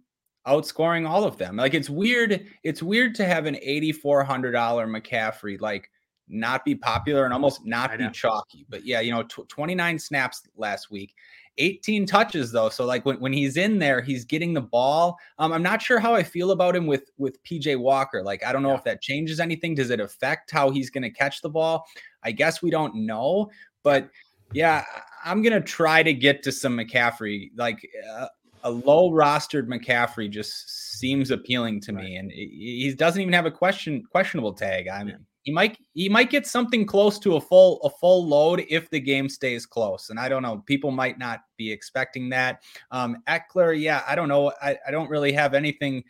[0.47, 1.55] outscoring all of them.
[1.55, 2.47] Like it's weird.
[2.63, 5.87] It's weird to have an eighty four hundred dollar McCaffrey like
[6.27, 8.65] not be popular and almost not be chalky.
[8.69, 11.13] But yeah, you know, tw- twenty nine snaps last week.
[11.57, 12.69] 18 touches though.
[12.69, 15.17] So like when, when he's in there, he's getting the ball.
[15.37, 18.23] Um, I'm not sure how I feel about him with with PJ Walker.
[18.23, 18.77] Like I don't know yeah.
[18.77, 19.75] if that changes anything.
[19.75, 21.85] Does it affect how he's going to catch the ball?
[22.23, 23.49] I guess we don't know.
[23.83, 24.09] But
[24.53, 24.85] yeah,
[25.23, 27.51] I'm gonna try to get to some McCaffrey.
[27.55, 28.27] Like uh,
[28.63, 32.03] a low rostered McCaffrey just seems appealing to right.
[32.03, 34.87] me, and he doesn't even have a question questionable tag.
[34.87, 38.63] I mean, he might he might get something close to a full a full load
[38.69, 40.09] if the game stays close.
[40.09, 42.61] And I don't know, people might not be expecting that.
[42.91, 44.51] Um, Ekeler, yeah, I don't know.
[44.61, 46.03] I, I don't really have anything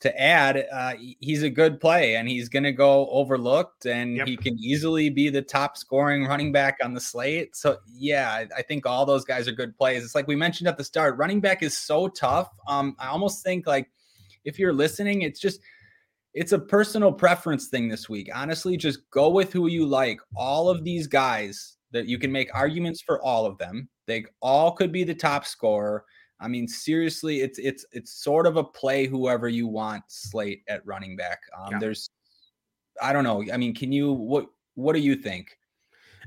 [0.00, 4.26] to add, uh, he's a good play and he's going to go overlooked and yep.
[4.26, 7.56] he can easily be the top scoring running back on the slate.
[7.56, 10.04] So, yeah, I, I, think all those guys are good plays.
[10.04, 12.50] It's like we mentioned at the start, running back is so tough.
[12.68, 13.88] Um, I almost think like
[14.44, 15.60] if you're listening, it's just,
[16.36, 18.30] it's a personal preference thing this week.
[18.32, 20.20] Honestly, just go with who you like.
[20.36, 23.88] All of these guys that you can make arguments for all of them.
[24.06, 26.04] They all could be the top scorer
[26.40, 30.84] I mean, seriously, it's it's it's sort of a play whoever you want slate at
[30.86, 31.40] running back.
[31.58, 31.78] Um, yeah.
[31.78, 32.10] There's,
[33.00, 33.44] I don't know.
[33.52, 35.56] I mean, can you what what do you think?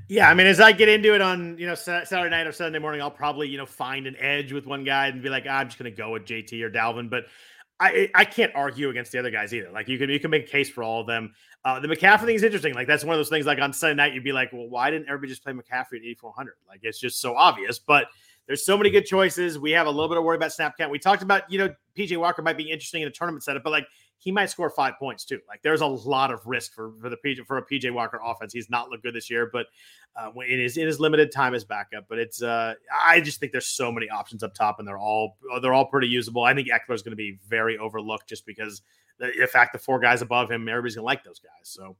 [0.08, 2.80] Yeah, I mean, as I get into it on you know Saturday night or Sunday
[2.80, 5.58] morning, I'll probably you know find an edge with one guy and be like, ah,
[5.58, 7.08] I'm just going to go with JT or Dalvin.
[7.08, 7.26] But
[7.80, 9.70] I I can't argue against the other guys either.
[9.70, 11.32] Like you can you can make a case for all of them.
[11.64, 12.74] Uh, the McCaffrey thing is interesting.
[12.74, 13.46] Like that's one of those things.
[13.46, 16.04] Like on Sunday night, you'd be like, well, why didn't everybody just play McCaffrey at
[16.04, 16.54] 8400?
[16.68, 17.78] Like it's just so obvious.
[17.78, 18.08] But
[18.46, 19.58] there's so many good choices.
[19.58, 20.90] We have a little bit of worry about snap count.
[20.90, 23.70] We talked about, you know, PJ Walker might be interesting in a tournament setup, but
[23.70, 23.86] like
[24.20, 25.40] he might score five points too.
[25.48, 28.52] Like there's a lot of risk for for the PJ for a PJ Walker offense.
[28.52, 29.66] He's not looked good this year, but
[30.14, 32.04] uh, it is it is limited time as backup.
[32.06, 35.38] But it's uh, I just think there's so many options up top, and they're all
[35.62, 36.44] they're all pretty usable.
[36.44, 38.82] I think Ekeler is going to be very overlooked just because
[39.18, 41.50] the, the fact the four guys above him, everybody's going to like those guys.
[41.62, 41.96] So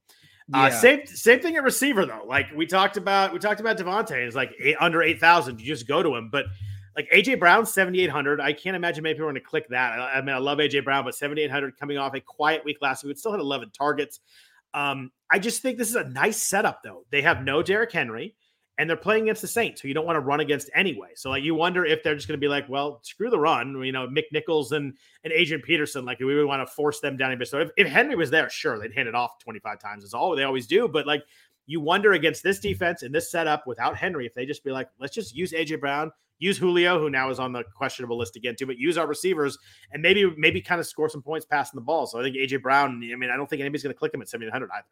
[0.53, 2.25] uh, same same thing at receiver though.
[2.27, 4.13] Like we talked about, we talked about Davante.
[4.13, 5.61] It's like eight, under eight thousand.
[5.61, 6.47] You just go to him, but
[6.97, 8.41] like AJ Brown seventy eight hundred.
[8.41, 9.99] I can't imagine many people are going to click that.
[9.99, 12.65] I, I, mean, I love AJ Brown, but seventy eight hundred coming off a quiet
[12.65, 14.21] week last week, it still had eleven targets.
[14.75, 17.05] Um, I just think this is a nice setup though.
[17.11, 18.35] They have no Derrick Henry
[18.81, 21.11] and they're playing against the Saints, who you don't want to run against anyway.
[21.15, 23.79] So like you wonder if they're just going to be like, well, screw the run.
[23.85, 27.31] You know, McNichols and and Adrian Peterson, like we would want to force them down
[27.31, 27.49] a bit.
[27.49, 30.03] So if, if Henry was there, sure, they'd hand it off 25 times.
[30.03, 30.89] It's all they always do.
[30.89, 31.25] But like
[31.67, 34.89] you wonder against this defense and this setup without Henry, if they just be like,
[34.99, 36.11] let's just use AJ Brown,
[36.41, 39.57] use Julio, who now is on the questionable list again too, but use our receivers
[39.93, 42.07] and maybe maybe kind of score some points passing the ball.
[42.07, 43.01] So I think AJ Brown.
[43.13, 44.87] I mean, I don't think anybody's going to click him at 7,800 either.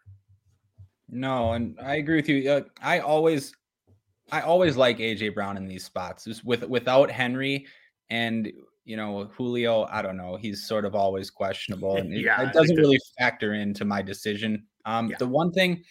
[1.11, 2.51] No, and I agree with you.
[2.51, 3.55] Uh, I always
[4.31, 6.25] I always like AJ Brown in these spots.
[6.25, 7.67] Just with without Henry
[8.11, 8.53] and
[8.85, 10.37] you know Julio, I don't know.
[10.37, 14.67] He's sort of always questionable, and it, yeah, it doesn't really factor into my decision.
[14.85, 15.17] Um, yeah.
[15.19, 15.83] The one thing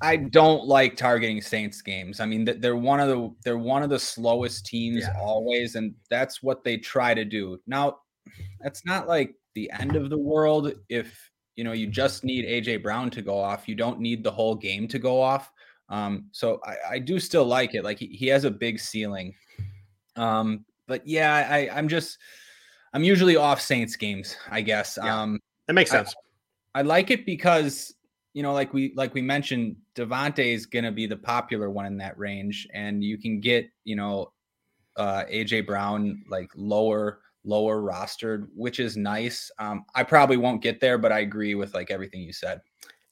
[0.00, 2.18] I don't like targeting Saints games.
[2.18, 5.14] I mean, they're one of the they're one of the slowest teams yeah.
[5.20, 7.60] always, and that's what they try to do.
[7.66, 7.98] Now,
[8.60, 12.82] that's not like the end of the world if you know you just need AJ
[12.82, 13.68] Brown to go off.
[13.68, 15.50] You don't need the whole game to go off.
[15.88, 17.84] Um, so I, I, do still like it.
[17.84, 19.34] Like he, he has a big ceiling.
[20.16, 22.18] Um, but yeah, I, I'm just
[22.94, 24.98] I'm usually off Saints games, I guess.
[25.02, 26.14] Yeah, um, that makes sense.
[26.74, 27.94] I, I, like it because
[28.34, 31.86] you know, like we like we mentioned, Davante is going to be the popular one
[31.86, 34.32] in that range, and you can get you know
[34.96, 39.50] uh, AJ Brown like lower lower rostered, which is nice.
[39.58, 42.60] Um, I probably won't get there, but I agree with like everything you said.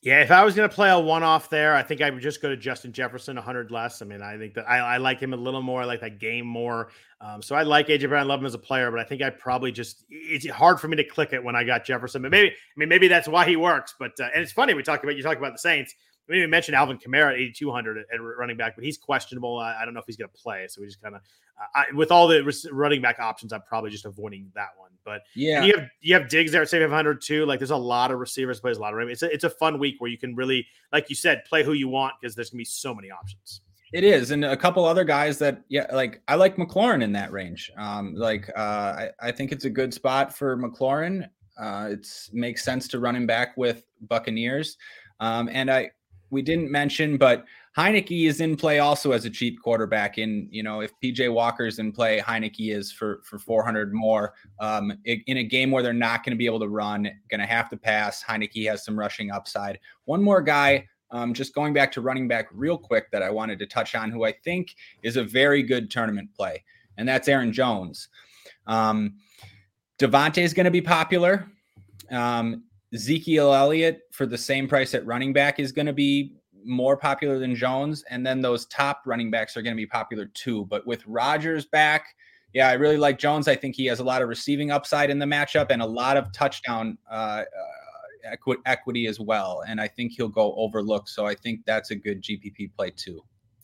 [0.03, 2.23] Yeah, if I was going to play a one off there, I think I would
[2.23, 4.01] just go to Justin Jefferson 100 less.
[4.01, 5.83] I mean, I think that I, I like him a little more.
[5.83, 6.89] I like that game more.
[7.23, 9.29] Um, so I like AJ Brown, love him as a player, but I think I
[9.29, 12.23] probably just it's hard for me to click it when I got Jefferson.
[12.23, 13.95] But maybe I mean maybe that's why he works.
[13.99, 15.95] But uh, and it's funny we talk about you talk about the Saints.
[16.29, 19.59] We didn't even mention Alvin Kamara at 8,200 at running back, but he's questionable.
[19.59, 20.65] I, I don't know if he's going to play.
[20.69, 21.23] So we just kind of,
[21.75, 24.91] uh, with all the running back options, I'm probably just avoiding that one.
[25.05, 27.47] But yeah, you have you have Diggs there at 7,500 too.
[27.47, 29.09] Like there's a lot of receivers, plays a lot of.
[29.09, 31.73] It's a, it's a fun week where you can really, like you said, play who
[31.73, 33.61] you want because there's gonna be so many options.
[33.93, 37.33] It is, and a couple other guys that yeah, like I like McLaurin in that
[37.33, 37.73] range.
[37.77, 41.29] Um, like uh, I, I think it's a good spot for McLaurin.
[41.61, 44.77] Uh, it makes sense to run him back with Buccaneers.
[45.19, 45.91] Um, and I
[46.31, 47.45] we didn't mention, but
[47.77, 50.19] Heinicke is in play also as a cheap quarterback.
[50.19, 54.35] In you know, if PJ Walker's in play, Heinicke is for for 400 more.
[54.61, 57.47] Um, in a game where they're not going to be able to run, going to
[57.47, 58.23] have to pass.
[58.23, 59.79] Heinicke has some rushing upside.
[60.05, 60.87] One more guy.
[61.13, 64.11] Um, just going back to running back real quick that I wanted to touch on,
[64.11, 66.65] who I think is a very good tournament play,
[66.97, 68.09] and that's Aaron Jones.
[68.67, 69.15] Um,
[69.99, 71.47] Davante is going to be popular.
[72.11, 76.35] Um, Ezekiel Elliott for the same price at running back is going to be
[76.65, 78.05] more popular than Jones.
[78.11, 80.67] And then those top running backs are going to be popular too.
[80.67, 82.15] But with Rodgers back,
[82.53, 83.47] yeah, I really like Jones.
[83.47, 86.17] I think he has a lot of receiving upside in the matchup and a lot
[86.17, 87.45] of touchdown uh, uh,
[88.25, 89.63] equi- equity as well.
[89.67, 91.09] And I think he'll go overlooked.
[91.09, 93.23] So I think that's a good GPP play too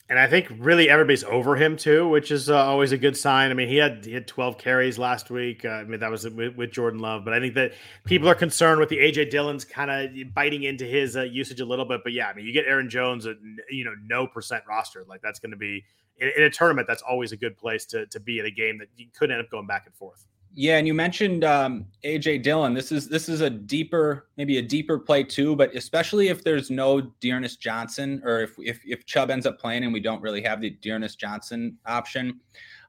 [0.09, 3.51] and I think really everybody's over him too, which is uh, always a good sign.
[3.51, 5.65] I mean, he had he had 12 carries last week.
[5.65, 7.73] Uh, I mean, that was with, with, Jordan Love, but I think that
[8.05, 11.65] people are concerned with the AJ Dillon's kind of biting into his uh, usage a
[11.65, 12.03] little bit.
[12.05, 13.37] But yeah, I mean, you get Aaron Jones at
[13.69, 15.85] you know no percent roster, like that's going to be
[16.19, 16.87] in, in, a tournament.
[16.87, 19.41] That's always a good place to to be in a game that you could end
[19.41, 20.25] up going back and forth.
[20.59, 22.73] Yeah, and you mentioned um, AJ Dillon.
[22.73, 26.71] This is this is a deeper, maybe a deeper play too, but especially if there's
[26.71, 30.41] no D'Ernest Johnson, or if if if Chubb ends up playing and we don't really
[30.41, 32.41] have the D'Ernest Johnson option,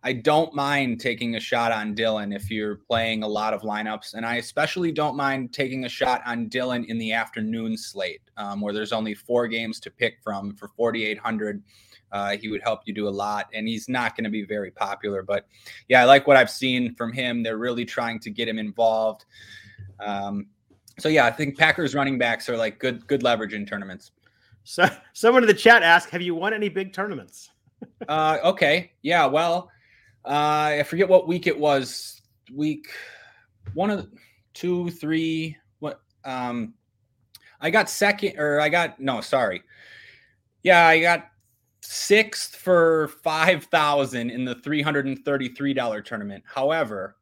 [0.01, 4.13] I don't mind taking a shot on Dillon if you're playing a lot of lineups,
[4.13, 8.61] and I especially don't mind taking a shot on Dillon in the afternoon slate, um,
[8.61, 11.61] where there's only four games to pick from for 4,800.
[12.11, 14.71] Uh, he would help you do a lot, and he's not going to be very
[14.71, 15.23] popular.
[15.23, 15.47] But
[15.87, 17.43] yeah, I like what I've seen from him.
[17.43, 19.25] They're really trying to get him involved.
[19.99, 20.47] Um,
[20.99, 24.11] so yeah, I think Packers running backs are like good good leverage in tournaments.
[24.63, 27.49] So someone in the chat asked, "Have you won any big tournaments?"
[28.07, 29.25] uh, okay, yeah.
[29.25, 29.69] Well,
[30.25, 32.21] uh, I forget what week it was.
[32.53, 32.87] Week
[33.73, 34.07] one of
[34.53, 35.57] two, three.
[35.79, 36.01] What?
[36.25, 36.73] Um,
[37.59, 39.21] I got second, or I got no.
[39.21, 39.63] Sorry.
[40.63, 41.29] Yeah, I got
[41.89, 46.43] sixth for 5000 in the $333 tournament.
[46.45, 47.15] However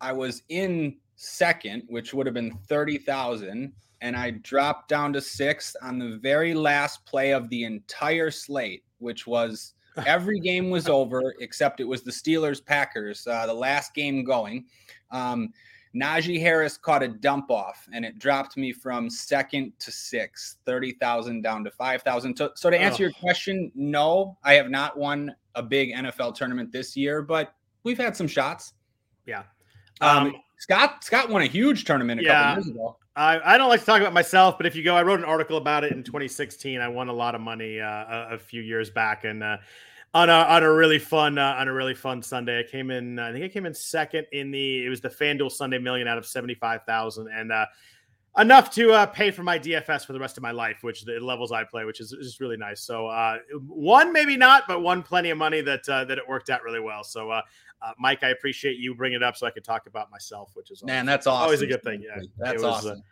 [0.00, 5.74] i was in second which would have been 30000 and i dropped down to sixth
[5.82, 9.74] on the very last play of the entire slate which was
[10.06, 14.66] every game was over except it was the steelers packers uh, the last game going.
[15.10, 15.52] Um,
[15.96, 21.42] Najee Harris caught a dump off and it dropped me from second to sixth, 30,000
[21.42, 22.36] down to 5,000.
[22.36, 23.06] So, so to answer oh.
[23.06, 27.98] your question, no, I have not won a big NFL tournament this year, but we've
[27.98, 28.74] had some shots.
[29.24, 29.44] Yeah.
[30.00, 32.96] Um, um Scott Scott won a huge tournament a yeah, couple years ago.
[33.14, 35.24] I, I don't like to talk about myself, but if you go, I wrote an
[35.24, 36.80] article about it in 2016.
[36.80, 39.56] I won a lot of money uh, a, a, few years back, and uh,
[40.14, 42.60] on a on a really fun uh, on a really fun Sunday.
[42.60, 43.18] I came in.
[43.18, 44.84] I think I came in second in the.
[44.84, 47.66] It was the FanDuel Sunday Million out of seventy five thousand, and uh,
[48.38, 51.18] enough to uh, pay for my DFS for the rest of my life, which the
[51.20, 52.80] levels I play, which is just really nice.
[52.80, 53.38] So uh,
[53.68, 56.80] one maybe not, but one plenty of money that uh, that it worked out really
[56.80, 57.04] well.
[57.04, 57.30] So.
[57.30, 57.42] Uh,
[57.82, 60.70] uh, Mike, I appreciate you bringing it up so I could talk about myself, which
[60.70, 61.42] is man, that's awesome.
[61.42, 62.02] always a good thing.
[62.02, 63.02] Yeah, that's it was, uh, awesome.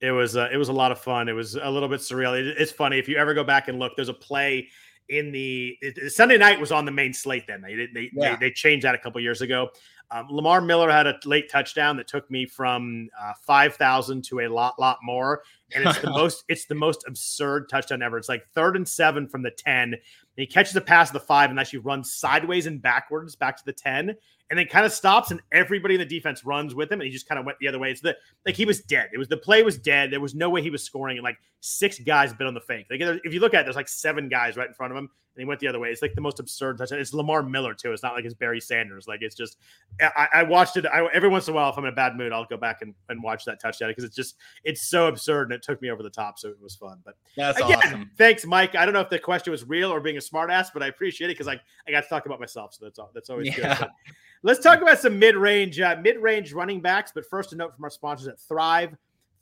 [0.00, 1.28] it was uh, it was a lot of fun.
[1.28, 2.38] It was a little bit surreal.
[2.38, 3.92] It, it's funny if you ever go back and look.
[3.94, 4.68] There's a play
[5.08, 7.46] in the it, Sunday night was on the main slate.
[7.46, 8.36] Then they they yeah.
[8.36, 9.70] they, they, changed that a couple years ago.
[10.10, 14.40] Um, Lamar Miller had a late touchdown that took me from uh, five thousand to
[14.40, 15.42] a lot lot more,
[15.74, 18.18] and it's the most it's the most absurd touchdown ever.
[18.18, 19.94] It's like third and seven from the ten.
[19.94, 19.96] And
[20.36, 23.64] he catches a pass of the five and actually runs sideways and backwards back to
[23.64, 24.14] the ten,
[24.50, 27.12] and then kind of stops and everybody in the defense runs with him and he
[27.12, 27.90] just kind of went the other way.
[27.90, 29.10] It's the like he was dead.
[29.12, 30.10] It was the play was dead.
[30.10, 32.86] There was no way he was scoring and like six guys bit on the fake.
[32.90, 35.10] Like if you look at it, there's like seven guys right in front of him
[35.38, 35.90] and he went the other way.
[35.90, 36.98] It's like the most absurd touchdown.
[36.98, 37.92] It's Lamar Miller too.
[37.92, 39.06] It's not like it's Barry Sanders.
[39.06, 39.56] Like it's just
[40.00, 40.84] I, I watched it.
[40.86, 42.82] I, every once in a while, if I'm in a bad mood, I'll go back
[42.82, 45.90] and, and watch that touchdown because it's just it's so absurd and it took me
[45.90, 46.40] over the top.
[46.40, 46.98] So it was fun.
[47.04, 48.10] But that's again, awesome.
[48.18, 48.74] Thanks, Mike.
[48.74, 51.30] I don't know if the question was real or being a smartass, but I appreciate
[51.30, 52.74] it because I I got to talk about myself.
[52.74, 53.12] So that's all.
[53.14, 53.54] That's always yeah.
[53.54, 53.78] good.
[53.78, 53.90] But,
[54.42, 57.10] Let's talk about some mid-range, uh, mid-range running backs.
[57.12, 58.96] But first, a note from our sponsors at Thrive.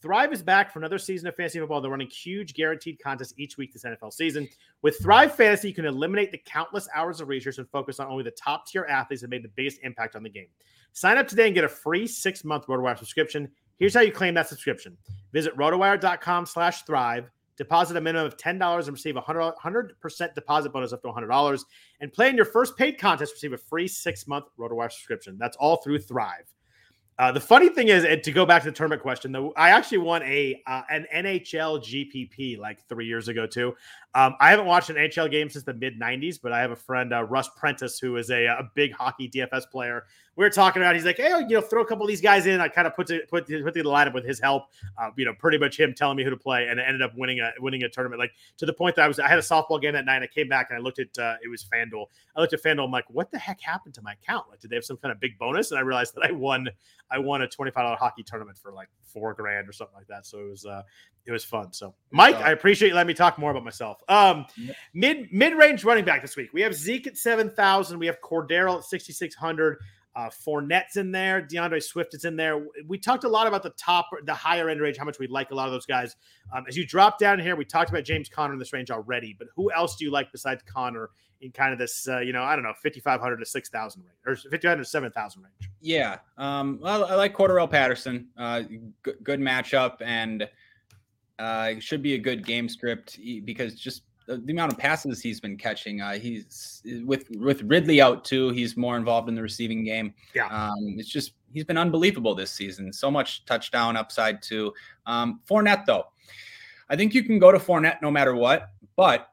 [0.07, 1.81] Thrive is back for another season of fantasy football.
[1.81, 4.49] They're running huge guaranteed contests each week this NFL season.
[4.83, 8.23] With Thrive Fantasy, you can eliminate the countless hours of research and focus on only
[8.23, 10.47] the top tier athletes that made the biggest impact on the game.
[10.93, 13.51] Sign up today and get a free six month RotoWire subscription.
[13.81, 14.97] Here's how you claim that subscription.
[15.33, 17.29] Visit rotowire.com slash thrive.
[17.57, 21.65] Deposit a minimum of $10 and receive a 100% deposit bonus up to $100.
[22.01, 25.37] And play in your first paid contest, receive a free six month RotoWire subscription.
[25.37, 26.47] That's all through Thrive.
[27.19, 29.99] Uh, the funny thing is, to go back to the tournament question, though, I actually
[29.99, 33.75] won a uh, an NHL GPP like three years ago too.
[34.17, 36.77] Um, I haven't watched an NHL game since the mid '90s, but I have a
[36.77, 40.07] friend, uh, Russ Prentice, who is a, a big hockey DFS player.
[40.37, 40.95] We were talking about.
[40.95, 42.97] He's like, "Hey, you know, throw a couple of these guys in." I kind of
[42.97, 44.69] put to, put put the lineup with his help.
[44.97, 47.41] Uh, you know, pretty much him telling me who to play, and ended up winning
[47.41, 48.19] a winning a tournament.
[48.19, 50.17] Like to the point that I was, I had a softball game that night.
[50.17, 52.07] And I came back and I looked at uh, it was FanDuel.
[52.35, 52.87] I looked at FanDuel.
[52.87, 54.47] I'm like, "What the heck happened to my account?
[54.49, 56.71] Like, did they have some kind of big bonus?" And I realized that I won
[57.11, 60.07] I won a twenty five dollar hockey tournament for like four grand or something like
[60.07, 60.25] that.
[60.25, 60.83] So it was uh,
[61.27, 61.73] it was fun.
[61.73, 63.99] So Mike, I appreciate you letting me talk more about myself.
[64.09, 64.47] Um,
[64.95, 66.53] mid mid range running back this week.
[66.53, 67.99] We have Zeke at seven thousand.
[67.99, 69.79] We have Cordero at sixty six hundred.
[70.15, 71.43] Uh, Fournette's in there.
[71.43, 72.67] D'Andre Swift is in there.
[72.87, 75.51] We talked a lot about the top, the higher end range, how much we like
[75.51, 76.17] a lot of those guys.
[76.55, 79.37] Um, as you drop down here, we talked about James Conner in this range already,
[79.39, 81.11] but who else do you like besides Conner
[81.43, 84.37] in kind of this, uh, you know, I don't know, 5,500 to 6,000 range or
[84.37, 85.71] 5,500 to 7,000 range?
[85.83, 86.17] Yeah.
[86.39, 88.29] Um, well, I like Cordarrelle Patterson.
[88.39, 88.81] Uh, g-
[89.23, 90.49] good matchup and
[91.39, 95.57] uh, should be a good game script because just the amount of passes he's been
[95.57, 96.01] catching.
[96.01, 98.51] Uh, he's with with Ridley out too.
[98.51, 100.15] He's more involved in the receiving game.
[100.35, 102.93] Yeah, um, it's just he's been unbelievable this season.
[102.93, 104.73] So much touchdown upside too.
[105.07, 106.07] Um, Fournette though,
[106.89, 108.71] I think you can go to Fournette no matter what.
[108.97, 109.29] But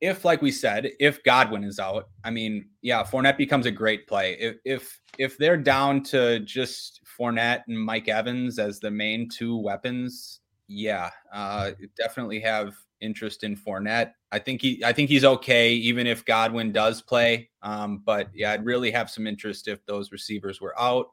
[0.00, 4.06] if, like we said, if Godwin is out, I mean, yeah, Fournette becomes a great
[4.06, 4.36] play.
[4.38, 9.56] If if if they're down to just Fournette and Mike Evans as the main two
[9.56, 14.12] weapons, yeah, uh, definitely have interest in Fournette.
[14.32, 17.50] I think he I think he's okay even if Godwin does play.
[17.62, 21.08] Um, but yeah, I'd really have some interest if those receivers were out.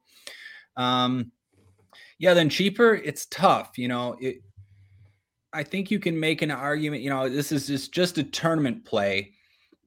[0.78, 1.32] Um,
[2.18, 3.78] yeah, then cheaper, it's tough.
[3.78, 4.41] You know, it,
[5.54, 7.02] I think you can make an argument.
[7.02, 9.34] You know, this is just just a tournament play.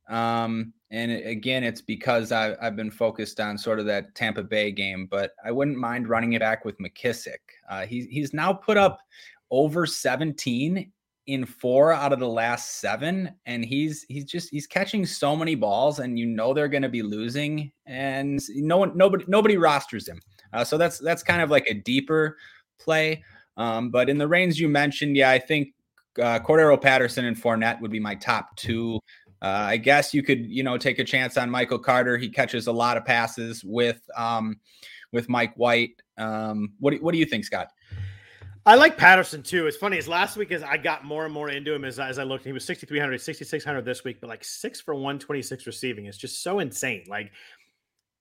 [0.09, 4.71] Um, and again, it's because I, I've been focused on sort of that Tampa Bay
[4.71, 7.39] game, but I wouldn't mind running it back with McKissic.
[7.69, 9.01] Uh, he's he's now put up
[9.55, 10.91] over 17
[11.27, 15.55] in four out of the last seven and he's he's just he's catching so many
[15.55, 20.07] balls and you know they're going to be losing and no one nobody nobody rosters
[20.07, 20.21] him
[20.53, 22.37] uh, so that's that's kind of like a deeper
[22.79, 23.23] play
[23.57, 25.69] um, but in the range you mentioned yeah i think
[26.21, 29.01] uh, Cordarrelle Patterson and Fournette would be my top two
[29.43, 32.17] uh, I guess you could, you know, take a chance on Michael Carter.
[32.17, 34.59] He catches a lot of passes with um,
[35.13, 36.01] with Mike White.
[36.17, 37.69] Um, what do, what do you think, Scott?
[38.67, 39.67] I like Patterson too.
[39.67, 39.99] It's funny.
[39.99, 42.47] As last week, as I got more and more into him, as, as I looked,
[42.47, 46.61] he was 6,300, 6,600 this week, but like six for 126 receiving is just so
[46.61, 47.05] insane.
[47.07, 47.33] Like,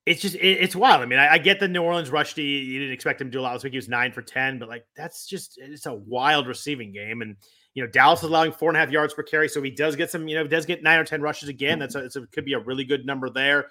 [0.06, 1.02] it's just, it, it's wild.
[1.02, 2.38] I mean, I, I, get the New Orleans rushed.
[2.38, 3.72] You didn't expect him to do a lot this week.
[3.72, 7.22] He was nine for 10, but like, that's just, it's a wild receiving game.
[7.22, 7.38] And,
[7.74, 9.48] you know, Dallas is allowing four and a half yards per carry.
[9.48, 11.80] So he does get some, you know, does get nine or 10 rushes again.
[11.80, 13.68] That's a, a could be a really good number there.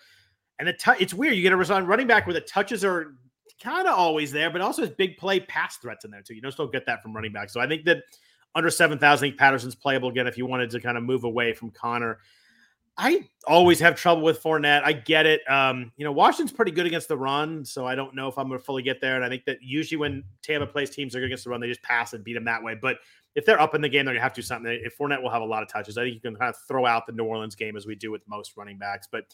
[0.58, 1.34] And the t- it's weird.
[1.34, 3.14] You get a running back where the touches are
[3.62, 6.34] kind of always there, but also has big play pass threats in there too.
[6.34, 7.50] You don't still get that from running back.
[7.50, 8.02] So I think that
[8.54, 11.52] under 7,000, I think Patterson's playable again if you wanted to kind of move away
[11.52, 12.18] from Conner.
[12.98, 14.82] I always have trouble with Fournette.
[14.84, 15.40] I get it.
[15.50, 18.48] Um, you know, Washington's pretty good against the run, so I don't know if I'm
[18.48, 19.16] going to fully get there.
[19.16, 21.68] And I think that usually when Tampa plays teams are good against the run, they
[21.68, 22.74] just pass and beat them that way.
[22.74, 22.98] But
[23.34, 24.70] if they're up in the game, they're gonna have to do something.
[24.84, 26.86] If Fournette will have a lot of touches, I think you can kind of throw
[26.86, 29.08] out the New Orleans game as we do with most running backs.
[29.10, 29.24] But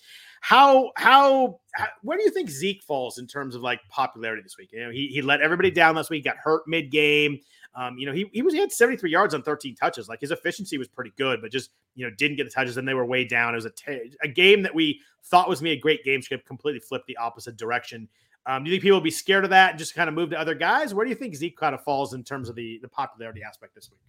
[0.41, 4.57] how how, how where do you think Zeke falls in terms of like popularity this
[4.59, 4.71] week?
[4.73, 7.41] You know, he he let everybody down last week, got hurt mid game.
[7.75, 10.09] Um, you know, he he was he had 73 yards on 13 touches.
[10.09, 12.87] Like his efficiency was pretty good, but just you know didn't get the touches, and
[12.87, 13.55] they were way down.
[13.55, 16.47] It was a, t- a game that we thought was me a great game script,
[16.47, 18.09] completely flipped the opposite direction.
[18.47, 20.31] Um, do you think people will be scared of that and just kind of move
[20.31, 20.95] to other guys?
[20.95, 23.75] Where do you think Zeke kind of falls in terms of the the popularity aspect
[23.75, 24.01] this week?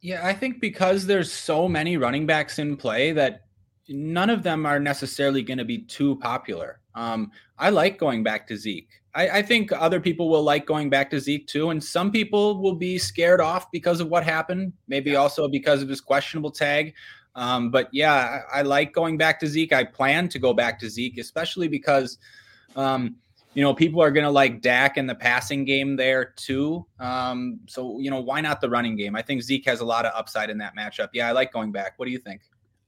[0.00, 3.42] Yeah, I think because there's so many running backs in play that
[3.88, 6.80] none of them are necessarily going to be too popular.
[6.94, 8.88] Um, I like going back to Zeke.
[9.14, 12.60] I, I, think other people will like going back to Zeke too, and some people
[12.60, 14.72] will be scared off because of what happened.
[14.88, 16.94] Maybe also because of his questionable tag.
[17.34, 19.72] Um, but yeah, I, I, like going back to Zeke.
[19.72, 22.18] I plan to go back to Zeke, especially because
[22.76, 23.16] um,
[23.54, 26.86] you know, people are going to like Dak in the passing game there too.
[26.98, 29.14] Um, so, you know, why not the running game?
[29.14, 31.08] I think Zeke has a lot of upside in that matchup.
[31.12, 31.98] Yeah, I like going back.
[31.98, 32.42] What do you think?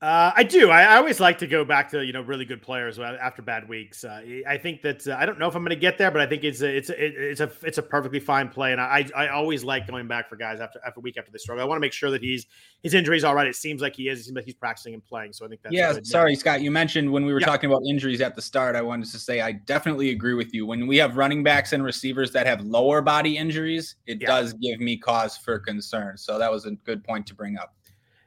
[0.04, 0.70] Uh, I do.
[0.70, 3.66] I, I, always like to go back to you know really good players after bad
[3.66, 4.04] weeks.
[4.04, 6.20] Uh, I think that uh, I don't know if I'm going to get there, but
[6.20, 9.08] I think it's a, it's a, it's a it's a perfectly fine play, and I
[9.16, 11.64] I always like going back for guys after after week after they struggle.
[11.64, 12.44] I want to make sure that he's
[12.82, 13.46] his injury's all right.
[13.46, 14.20] It seems like he is.
[14.20, 15.32] It seems like he's practicing and playing.
[15.32, 15.98] So I think that's yeah.
[16.02, 16.60] Sorry, Scott.
[16.60, 17.46] You mentioned when we were yeah.
[17.46, 18.76] talking about injuries at the start.
[18.76, 20.66] I wanted to say I definitely agree with you.
[20.66, 24.26] When we have running backs and receivers that have lower body injuries, it yeah.
[24.26, 26.18] does give me cause for concern.
[26.18, 27.74] So that was a good point to bring up.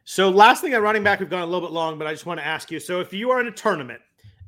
[0.09, 2.25] So, last thing on running back, we've gone a little bit long, but I just
[2.25, 2.79] want to ask you.
[2.79, 3.99] So, if you are in a tournament,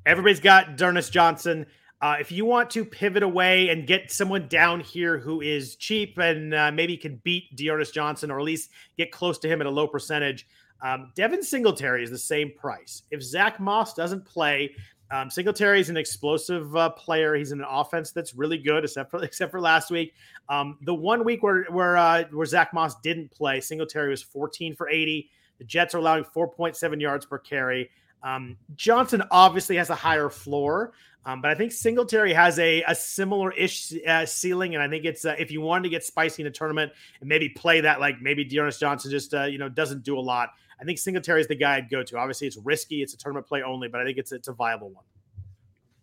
[0.05, 1.65] everybody's got D'Ernest Johnson.
[2.01, 6.17] Uh, if you want to pivot away and get someone down here who is cheap
[6.17, 9.67] and uh, maybe can beat D'Ernest Johnson or at least get close to him at
[9.67, 10.47] a low percentage,
[10.81, 13.03] um, Devin Singletary is the same price.
[13.11, 14.73] If Zach Moss doesn't play,
[15.11, 17.35] um, Singletary is an explosive uh, player.
[17.35, 20.13] He's in an offense that's really good, except for except for last week.
[20.47, 24.73] Um, the one week where where uh, where Zach Moss didn't play, Singletary was 14
[24.73, 25.29] for 80.
[25.59, 27.89] The Jets are allowing 4.7 yards per carry.
[28.23, 30.93] Um, Johnson obviously has a higher floor,
[31.25, 34.73] um, but I think Singletary has a, a similar ish uh, ceiling.
[34.73, 37.29] And I think it's uh, if you wanted to get spicy in a tournament and
[37.29, 40.49] maybe play that like maybe D'Ernest Johnson just uh, you know doesn't do a lot.
[40.81, 42.17] I think Singletary is the guy I'd go to.
[42.17, 44.89] Obviously, it's risky; it's a tournament play only, but I think it's it's a viable
[44.89, 45.03] one.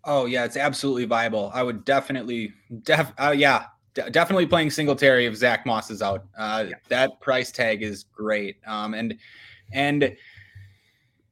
[0.05, 1.51] Oh yeah, it's absolutely viable.
[1.53, 2.53] I would definitely,
[2.85, 6.27] def, uh, yeah, d- definitely playing Singletary if Zach Moss is out.
[6.39, 6.75] Uh, yeah.
[6.89, 8.59] That price tag is great.
[8.67, 9.17] Um, and
[9.73, 10.17] and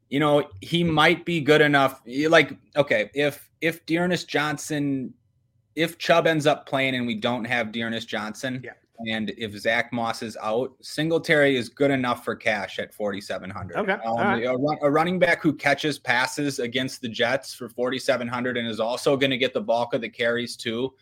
[0.08, 2.02] you know he might be good enough.
[2.06, 5.14] Like okay, if if D'Ernest Johnson,
[5.74, 8.72] if Chubb ends up playing and we don't have D'Ernest Johnson, yeah.
[9.06, 13.76] And if Zach Moss is out, Singletary is good enough for cash at 4,700.
[13.76, 13.92] Okay.
[13.92, 14.44] Um, right.
[14.44, 18.80] a, run, a, running back who catches passes against the Jets for 4,700 and is
[18.80, 20.94] also going to get the bulk of the carries too.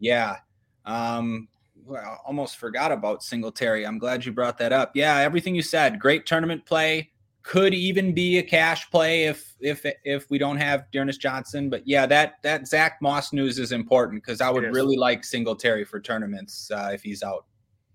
[0.00, 0.38] Yeah.
[0.84, 1.48] Um,
[1.86, 3.86] well, almost forgot about Singletary.
[3.86, 4.92] I'm glad you brought that up.
[4.94, 7.10] Yeah, everything you said, great tournament play,
[7.42, 11.70] could even be a cash play if if if we don't have D'Ernest Johnson.
[11.70, 15.84] But yeah, that that Zach Moss news is important because I would really like Singletary
[15.84, 17.46] for tournaments uh, if he's out.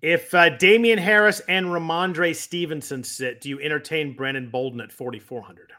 [0.01, 5.73] If uh, Damien Harris and Rhamondre Stevenson sit, do you entertain Brandon Bolden at 4,400?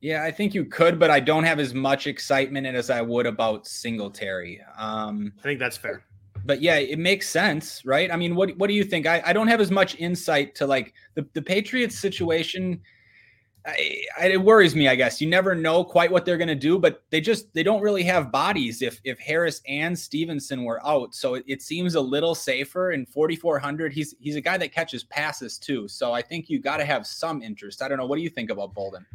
[0.00, 3.26] Yeah, I think you could, but I don't have as much excitement as I would
[3.26, 4.62] about Singletary.
[4.78, 6.04] Um, I think that's fair.
[6.44, 8.12] But yeah, it makes sense, right?
[8.12, 9.06] I mean, what what do you think?
[9.06, 12.80] I, I don't have as much insight to like the, the Patriots situation
[13.66, 14.88] I, it worries me.
[14.88, 17.62] I guess you never know quite what they're going to do, but they just they
[17.62, 18.82] don't really have bodies.
[18.82, 22.92] If if Harris and Stevenson were out, so it, it seems a little safer.
[22.92, 25.88] In 4400, he's he's a guy that catches passes too.
[25.88, 27.80] So I think you got to have some interest.
[27.80, 28.06] I don't know.
[28.06, 29.06] What do you think about Bolden?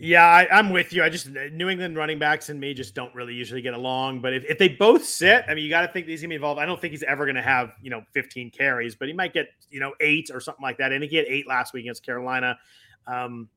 [0.00, 1.02] Yeah, I, am with you.
[1.02, 4.20] I just New England running backs and me just don't really usually get along.
[4.20, 6.36] But if, if they both sit, I mean, you got to think he's gonna be
[6.36, 6.60] involved.
[6.60, 9.48] I don't think he's ever gonna have you know 15 carries, but he might get
[9.70, 10.92] you know eight or something like that.
[10.92, 12.56] And he had eight last week against Carolina.
[13.08, 13.48] Um,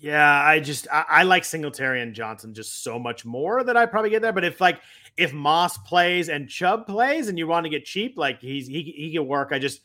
[0.00, 3.86] yeah, I just I, I, like Singletary and Johnson just so much more that I
[3.86, 4.32] probably get there.
[4.32, 4.80] But if like
[5.16, 8.82] if Moss plays and Chubb plays and you want to get cheap, like he's he
[8.82, 9.50] he can work.
[9.52, 9.80] I just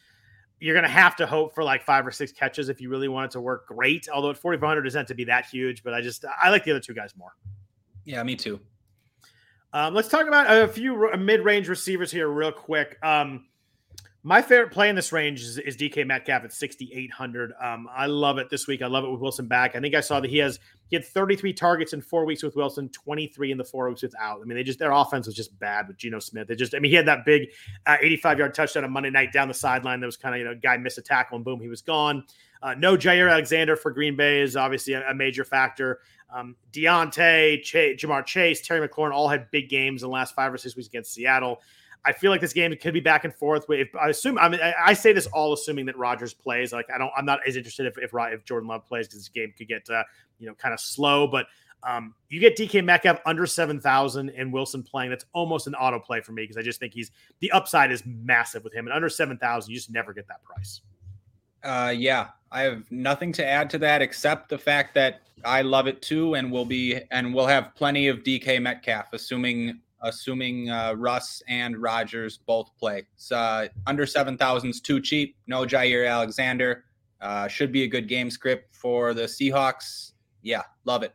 [0.60, 3.26] you're gonna have to hope for like five or six catches if you really want
[3.26, 4.08] it to work great.
[4.14, 6.80] Although at 4,400 isn't to be that huge, but I just I like the other
[6.80, 7.32] two guys more.
[8.06, 8.60] Yeah, me too.
[9.72, 12.98] Um, let's talk about a few mid-range receivers here, real quick.
[13.04, 13.46] Um,
[14.24, 17.54] my favorite play in this range is, is DK Metcalf at 6,800.
[17.62, 18.82] Um, I love it this week.
[18.82, 19.76] I love it with Wilson back.
[19.76, 20.60] I think I saw that he has
[20.90, 24.42] he had 33 targets in four weeks with Wilson, 23 in the four weeks without.
[24.42, 26.48] I mean, they just their offense was just bad with Geno Smith.
[26.48, 27.50] They just, I mean, he had that big
[27.86, 30.00] uh, 85 yard touchdown on Monday night down the sideline.
[30.02, 32.24] That was kind of you know, guy missed a tackle and boom, he was gone.
[32.62, 36.00] Uh, no Jaire Alexander for Green Bay is obviously a, a major factor.
[36.34, 40.54] Um, Diontae, Ch- Ja'Marr Chase, Terry McLaurin all had big games in the last five
[40.54, 41.62] or six weeks against Seattle.
[42.06, 43.66] I feel like this game could be back and forth.
[43.70, 46.72] If I assume, I mean, I say this all assuming that Rodgers plays.
[46.72, 49.30] Like, I don't, I'm not as interested if if, if Jordan Love plays because this
[49.30, 50.04] game could get, uh,
[50.40, 51.28] you know, kind of slow.
[51.28, 51.48] But
[51.84, 55.10] um, you get DK Metcalf under seven thousand and Wilson playing.
[55.10, 58.04] That's almost an auto play for me because I just think he's the upside is
[58.06, 58.86] massive with him.
[58.88, 60.82] And under seven thousand, you just never get that price.
[61.64, 65.88] Uh, yeah, I have nothing to add to that except the fact that I love
[65.88, 70.94] it too, and we'll be and we'll have plenty of DK Metcalf, assuming assuming uh,
[70.98, 73.06] Russ and Rodgers both play.
[73.16, 75.36] So uh, under 7,000 is too cheap.
[75.48, 76.86] No Jaire Alexander.
[77.22, 80.14] Uh, should be a good game script for the Seahawks.
[80.42, 81.14] Yeah, love it.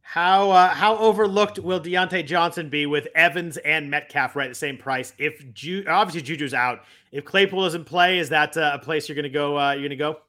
[0.00, 4.54] How uh, how overlooked will Diontae Johnson be with Evans and Metcalf right at the
[4.54, 5.12] same price?
[5.18, 6.80] If Ju- obviously Juju's out,
[7.12, 9.58] if Claypool doesn't play, is that uh, a place you're going to go?
[9.58, 10.20] Uh, you're going to go?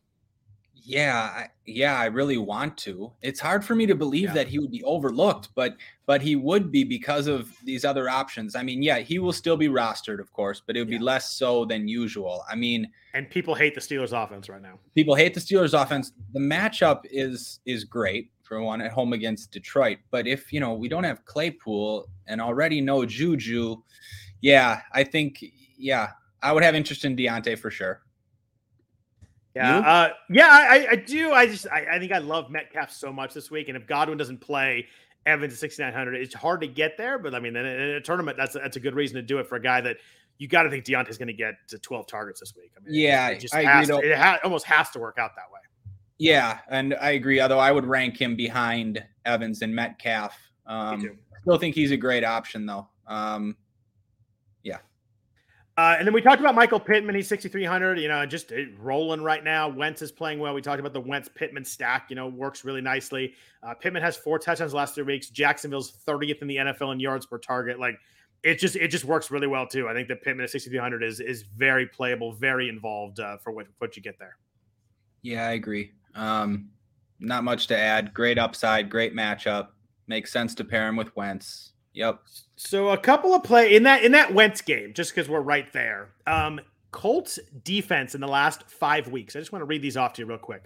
[0.90, 3.12] Yeah, yeah, I really want to.
[3.22, 4.34] It's hard for me to believe yeah.
[4.34, 8.56] that he would be overlooked, but but he would be because of these other options.
[8.56, 10.98] I mean, yeah, he will still be rostered, of course, but it would yeah.
[10.98, 12.44] be less so than usual.
[12.50, 14.80] I mean, and people hate the Steelers offense right now.
[14.96, 16.12] People hate the Steelers offense.
[16.34, 20.74] The matchup is is great for one at home against Detroit, but if you know
[20.74, 23.76] we don't have Claypool and already know Juju,
[24.42, 25.46] yeah, I think
[25.78, 28.02] yeah, I would have interest in Diontae for sure.
[29.60, 31.32] Yeah, uh, yeah, I, I, do.
[31.32, 34.18] I just, I, I, think I love Metcalf so much this week, and if Godwin
[34.18, 34.88] doesn't play,
[35.26, 37.20] Evans at sixty nine hundred, it's hard to get there.
[37.20, 39.22] But I mean, in a, in a tournament, that's a, that's a good reason to
[39.22, 39.98] do it for a guy that
[40.38, 42.72] you got to think Diontae's going to get to twelve targets this week.
[42.78, 43.88] I mean, yeah, it just I has.
[43.90, 45.60] To, it ha- almost has to work out that way.
[46.18, 47.42] Yeah, and I agree.
[47.42, 50.38] Although I would rank him behind Evans and Metcalf.
[50.66, 52.88] Um, still think he's a great option though.
[53.08, 53.58] Um,
[55.80, 57.16] uh, and then we talked about Michael Pittman.
[57.16, 59.70] He's 6,300, you know, just uh, rolling right now.
[59.70, 60.54] Wentz is playing well.
[60.54, 63.34] We talked about the Wentz Pittman stack, you know, works really nicely.
[63.64, 65.30] Uh, Pittman has four touchdowns last three weeks.
[65.30, 67.80] Jacksonville's 30th in the NFL in yards per target.
[67.80, 67.98] Like
[68.44, 69.88] it just, it just works really well too.
[69.88, 73.68] I think that Pittman at 6,300 is, is very playable, very involved uh, for what,
[73.78, 74.36] what you get there.
[75.22, 75.94] Yeah, I agree.
[76.14, 76.72] Um,
[77.22, 78.14] not much to add.
[78.14, 79.70] Great upside, great matchup.
[80.08, 81.72] Makes sense to pair him with Wentz.
[81.94, 82.22] Yep.
[82.56, 85.72] So a couple of play in that in that Wentz game, just because we're right
[85.74, 86.10] there.
[86.28, 86.60] Um,
[86.92, 89.36] Colts defense in the last five weeks.
[89.36, 90.64] I just want to read these off to you real quick.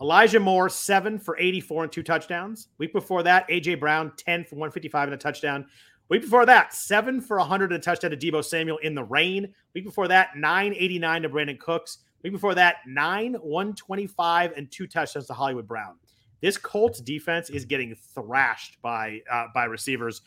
[0.00, 2.68] Elijah Moore, seven for 84 and two touchdowns.
[2.78, 5.66] Week before that, AJ Brown, 10 for 155 and a touchdown.
[6.08, 9.52] Week before that, seven for 100 and a touchdown to Deebo Samuel in the rain.
[9.74, 11.98] Week before that, 989 to Brandin Cooks.
[12.22, 15.96] Week before that, 9, 125 and two touchdowns to Hollywood Brown.
[16.40, 20.22] This Colts defense is getting thrashed by uh, by receivers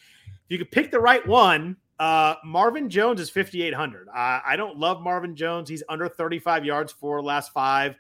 [0.52, 1.78] you could pick the right one.
[1.98, 4.10] Uh, Marvin Jones is 5,800.
[4.10, 4.12] Uh,
[4.46, 5.70] I don't love Marvin Jones.
[5.70, 7.96] He's under 35 yards for last five.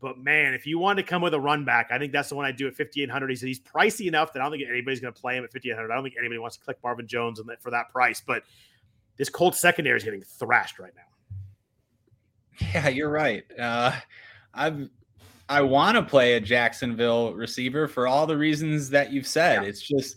[0.00, 2.36] But man, if you want to come with a run back, I think that's the
[2.36, 3.28] one I do at 5,800.
[3.28, 5.90] He's, he's pricey enough that I don't think anybody's going to play him at 5,800.
[5.90, 8.22] I don't think anybody wants to click Marvin Jones for that price.
[8.26, 8.44] But
[9.18, 11.02] this Colts secondary is getting thrashed right now.
[12.74, 13.44] Yeah, you're right.
[13.58, 13.92] Uh,
[14.54, 14.88] I've
[15.48, 19.62] I want to play a Jacksonville receiver for all the reasons that you've said.
[19.62, 19.68] Yeah.
[19.68, 20.16] It's just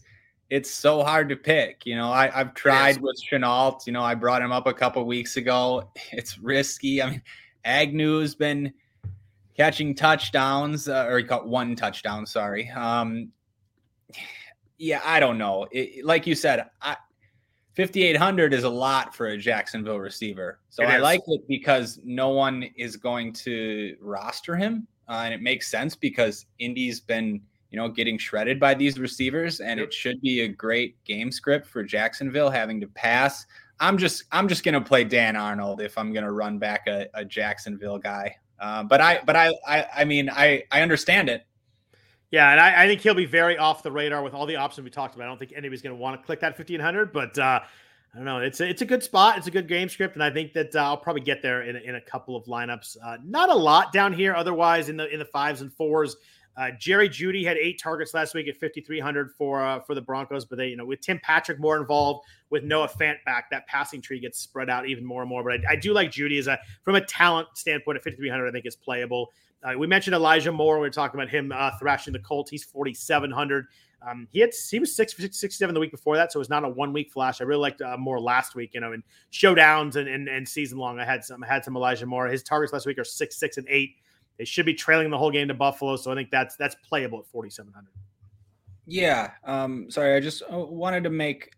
[0.53, 1.83] it's so hard to pick.
[1.83, 3.87] You know, I, have tried with Shenault.
[3.87, 5.89] You know, I brought him up a couple weeks ago.
[6.11, 7.01] It's risky.
[7.01, 7.21] I mean,
[7.65, 8.71] Agnew's been
[9.57, 12.27] catching touchdowns, uh, or he caught one touchdown.
[12.27, 12.69] Sorry.
[12.69, 13.31] Um,
[14.77, 15.65] yeah, I don't know.
[15.71, 16.97] It, like you said, I,
[17.75, 20.59] 5800 is a lot for a Jacksonville receiver.
[20.69, 21.01] So it I is.
[21.01, 24.87] like it because no one is going to roster him.
[25.09, 27.41] Uh, and it makes sense because Indy's been,
[27.73, 31.65] you know, getting shredded by these receivers and it should be a great game script
[31.65, 33.47] for Jacksonville having to pass.
[33.79, 36.85] I'm just I'm just going to play Dan Arnold if I'm going to run back
[36.87, 38.35] a, a Jacksonville guy.
[38.59, 41.47] Uh, but I but I, I I mean I I understand it.
[42.29, 44.83] Yeah, and I, I, think he'll be very off the radar with all the options
[44.83, 45.25] we talked about.
[45.25, 47.59] I don't think anybody's going to want to click that 1500, but uh,
[48.11, 48.39] I don't know.
[48.39, 49.37] It's a, it's a good spot.
[49.37, 51.75] It's a good game script, and I think that uh, I'll probably get there in,
[51.75, 52.97] in a couple of lineups.
[53.03, 56.15] Uh, not a lot down here, otherwise in the in the fives and fours.
[56.55, 60.45] Uh, Jerry Jeudy had eight targets last week at 5,300 for uh, for the Broncos,
[60.45, 64.01] but they, you know, with Tim Patrick more involved, with Noah Fant back, that passing
[64.01, 65.43] tree gets spread out even more and more.
[65.43, 68.47] But I, I do like Jeudy as a from a talent standpoint at 5,300.
[68.47, 69.31] I think is playable.
[69.63, 70.79] Uh, we mentioned Elijah Moore.
[70.79, 72.51] We are talking about him uh, thrashing the Colts.
[72.51, 73.65] He's 4,700.
[74.05, 76.49] Um, he had he was six for 67 the week before that, so it was
[76.49, 77.39] not a one week flash.
[77.39, 79.01] I really liked uh, Moore last week, you know, in
[79.31, 80.99] showdowns and, and and season long.
[80.99, 82.27] I had some I had some Elijah Moore.
[82.27, 83.95] His targets last week are six, six, and eight.
[84.37, 87.19] They should be trailing the whole game to Buffalo, so I think that's that's playable
[87.19, 87.87] at 4,700.
[88.85, 89.31] Yeah.
[89.43, 89.89] Um.
[89.89, 91.51] Sorry, I just uh, wanted to make.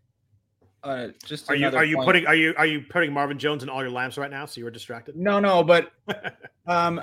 [0.82, 2.06] Uh, just are you are you point.
[2.06, 4.46] putting are you are you putting Marvin Jones in all your lamps right now?
[4.46, 5.16] So you were distracted.
[5.16, 5.90] No, no, but
[6.66, 7.02] um,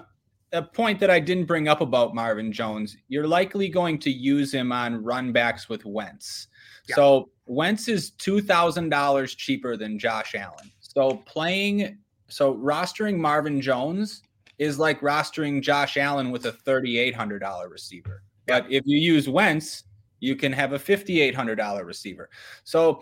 [0.54, 4.54] a point that I didn't bring up about Marvin Jones, you're likely going to use
[4.54, 6.48] him on runbacks with Wentz.
[6.88, 6.96] Yeah.
[6.96, 10.72] So Wentz is two thousand dollars cheaper than Josh Allen.
[10.80, 11.98] So playing,
[12.30, 14.22] so rostering Marvin Jones
[14.60, 18.24] is like rostering Josh Allen with a thirty-eight hundred dollar receiver.
[18.48, 19.84] But if you use Wentz,
[20.20, 22.30] you can have a fifty-eight hundred dollar receiver.
[22.64, 23.02] So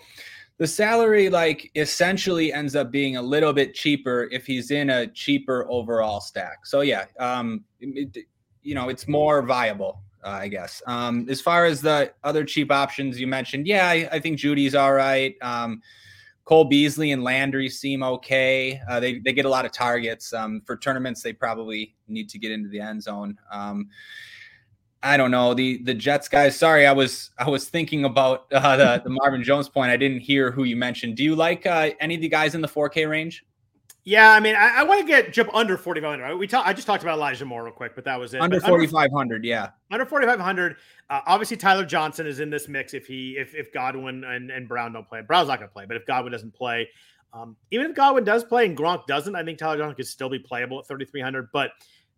[0.57, 5.07] the salary like essentially ends up being a little bit cheaper if he's in a
[5.07, 6.65] cheaper overall stack.
[6.65, 8.25] So yeah, um, it,
[8.61, 10.83] you know, it's more viable, uh, I guess.
[10.85, 14.75] Um, as far as the other cheap options you mentioned, yeah, I, I think Jeudy's
[14.75, 15.35] all right.
[15.41, 15.81] Um,
[16.51, 18.81] Cole Beasley and Landry seem okay.
[18.89, 20.33] Uh, they they get a lot of targets.
[20.33, 23.39] Um, for tournaments, they probably need to get into the end zone.
[23.49, 23.87] Um,
[25.01, 26.57] I don't know the the Jets guys.
[26.57, 29.91] Sorry, I was I was thinking about uh, the the Marvin Jones point.
[29.91, 31.15] I didn't hear who you mentioned.
[31.15, 33.45] Do you like uh, any of the guys in the 4K range?
[34.03, 36.35] Yeah, I mean, I, I want to get jump under 4,500.
[36.35, 38.41] We talk, I just talked about Elijah Moore real quick, but that was it.
[38.41, 39.69] Under 4,500, yeah.
[39.91, 40.77] Under 4,500.
[41.09, 44.67] Uh, obviously, Tyler Johnson is in this mix if he if if Godwin and, and
[44.67, 45.21] Brown don't play.
[45.21, 46.89] Brown's not going to play, but if Godwin doesn't play,
[47.33, 50.29] um, even if Godwin does play and Gronk doesn't, I think Tyler Johnson could still
[50.29, 51.49] be playable at 3,300.
[51.53, 51.71] But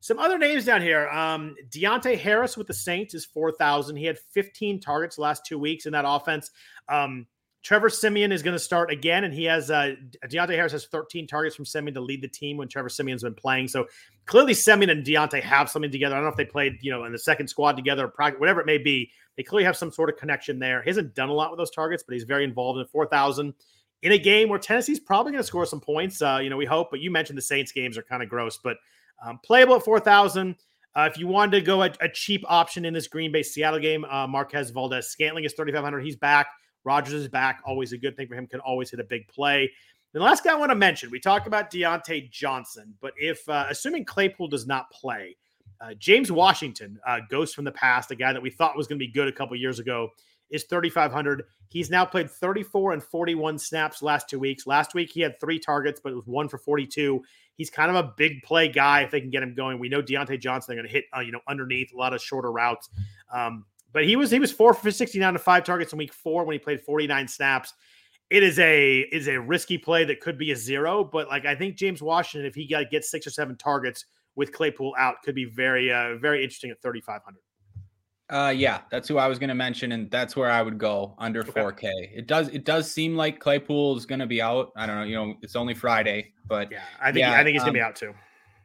[0.04, 1.08] some other names down here.
[1.10, 3.96] Um, Deonte Harris with the Saints is 4,000.
[3.96, 6.52] He had 15 targets last two weeks in that offense.
[6.90, 7.26] Um,
[7.64, 9.96] Trevor Siemian is going to start again, and he has uh,
[10.28, 13.34] Deonte Harris has 13 targets from Siemian to lead the team when Trevor Siemian's been
[13.34, 13.70] playing.
[13.70, 13.88] So
[14.26, 16.16] clearly, Siemian and Deonte have something together.
[16.16, 18.60] I don't know if they played, you know, in the second squad together, or whatever
[18.60, 19.10] it may be.
[19.38, 20.84] They clearly have some sort of connection there.
[20.84, 23.54] He hasn't done a lot with those targets, but he's very involved in 4,000
[24.04, 26.22] in a game where Tennessee's probably going to score some points.
[26.22, 26.92] Uh, you know, we hope.
[26.92, 28.76] But you mentioned the Saints games are kind of gross, but
[29.26, 30.56] um, playable at 4,000.
[30.96, 33.80] Uh, if you wanted to go a, a, cheap option in this Green Bay Seattle
[33.80, 36.02] game, uh, Marquez Valdes-Scantling is 3,500.
[36.02, 36.48] He's back.
[36.84, 37.62] Rodgers is back.
[37.66, 38.48] Always a good thing for him.
[38.48, 39.72] Can always hit a big play.
[40.14, 43.66] The last guy I want to mention, we talked about Diontae Johnson, but if uh,
[43.70, 45.36] assuming Claypool does not play,
[45.82, 49.00] uh, James Washington, uh, ghost from the past, a guy that we thought was going
[49.00, 50.10] to be good a couple years ago,
[50.52, 51.44] is 3,500.
[51.70, 54.68] He's now played 34 and 41 snaps last two weeks.
[54.68, 57.24] Last week he had three targets, but it was one for 42.
[57.56, 59.80] He's kind of a big play guy if they can get him going.
[59.80, 62.22] We know Diontae Johnson they're going to hit uh, you know underneath a lot of
[62.22, 62.90] shorter routes.
[63.32, 66.44] Um, but he was he was four for 69 to five targets in week four
[66.44, 67.74] when he played 49 snaps.
[68.30, 71.56] It is a is a risky play that could be a zero, but like I
[71.56, 74.06] think James Washington, if he got gets six or seven targets
[74.36, 77.38] with Claypool out, could be very uh, very interesting at 3,500.
[78.30, 81.14] Uh, yeah, that's who I was going to mention, and that's where I would go
[81.20, 81.52] under okay.
[81.62, 81.92] 4K.
[82.16, 84.72] It does it does seem like Claypool is going to be out.
[84.76, 87.54] I don't know, you know, it's only Friday, but yeah, I think yeah, I think
[87.54, 88.14] he's um, going to be out too.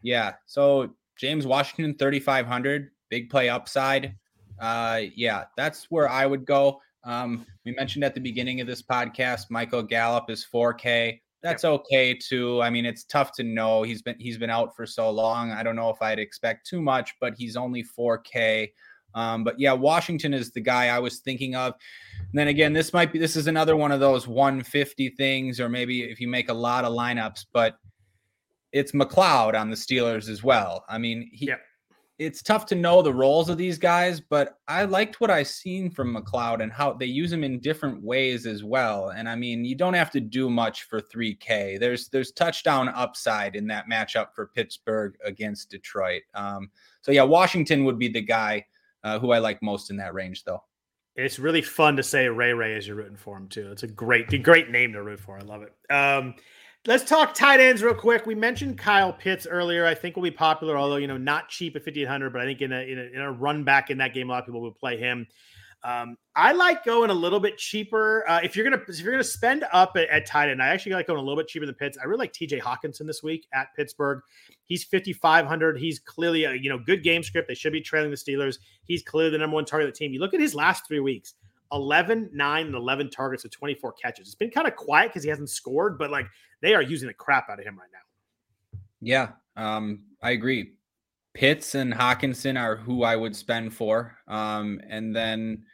[0.00, 4.14] Yeah, so James Washington 3500, big play upside.
[4.60, 6.80] Uh, yeah, that's where I would go.
[7.05, 11.20] Um, we mentioned at the beginning of this podcast, Michael Gallup is 4K.
[11.43, 12.60] That's okay too.
[12.60, 13.82] I mean, it's tough to know.
[13.82, 15.52] He's been he's been out for so long.
[15.52, 18.72] I don't know if I'd expect too much, but he's only 4K.
[19.14, 21.74] Um, but yeah, Washington is the guy I was thinking of.
[22.18, 25.68] And then again, this might be this is another one of those 150 things, or
[25.68, 27.78] maybe if you make a lot of lineups, but
[28.72, 30.85] it's McCloud on the Steelers as well.
[30.89, 31.47] I mean, he
[32.19, 35.89] it's tough to know the roles of these guys, but I liked what I seen
[35.89, 39.11] from McCloud and how they use him in different ways as well.
[39.11, 41.78] And I mean, you don't have to do much for 3K.
[41.78, 46.23] There's there's touchdown upside in that matchup for Pittsburgh against Detroit.
[46.35, 46.70] Um,
[47.03, 48.66] so yeah, Washington would be the guy
[49.05, 50.65] uh, who I like most in that range, though.
[51.15, 53.70] It's really fun to say Ray Ray as you're rooting for him too.
[53.70, 55.39] It's a great, great name to root for.
[55.39, 55.93] I love it.
[55.93, 56.35] Um,
[56.86, 58.24] Let's talk tight ends real quick.
[58.24, 59.84] We mentioned Kyle Pitts earlier.
[59.84, 62.32] I think will be popular, although you know not cheap at fifty eight hundred.
[62.32, 64.32] But I think in a, in a, in a run back in that game, a
[64.32, 65.26] lot of people will play him.
[65.84, 68.28] Um, I like going a little bit cheaper.
[68.28, 70.92] Uh, if you're gonna if you're gonna spend up at, at, tight end, I actually
[70.92, 71.98] like going a little bit cheaper than Pitts.
[72.00, 72.59] I really like T.J.
[72.60, 74.20] Hockenson this week at Pittsburgh.
[74.64, 75.78] He's 5500.
[75.78, 77.48] He's clearly a you know good game script.
[77.48, 78.59] They should be trailing the Steelers.
[78.84, 80.12] He's clearly the number one target of the team.
[80.12, 81.34] You look at his last three weeks.
[81.73, 84.28] 11, 9, and 11 targets with 24 catches.
[84.28, 86.27] It's been kind of quiet because he hasn't scored, but like
[86.61, 88.81] they are using the crap out of him right now.
[89.01, 90.74] Yeah, um, I agree.
[91.35, 94.16] Pitts and Hockenson are who I would spend for.
[94.27, 95.65] Um, and then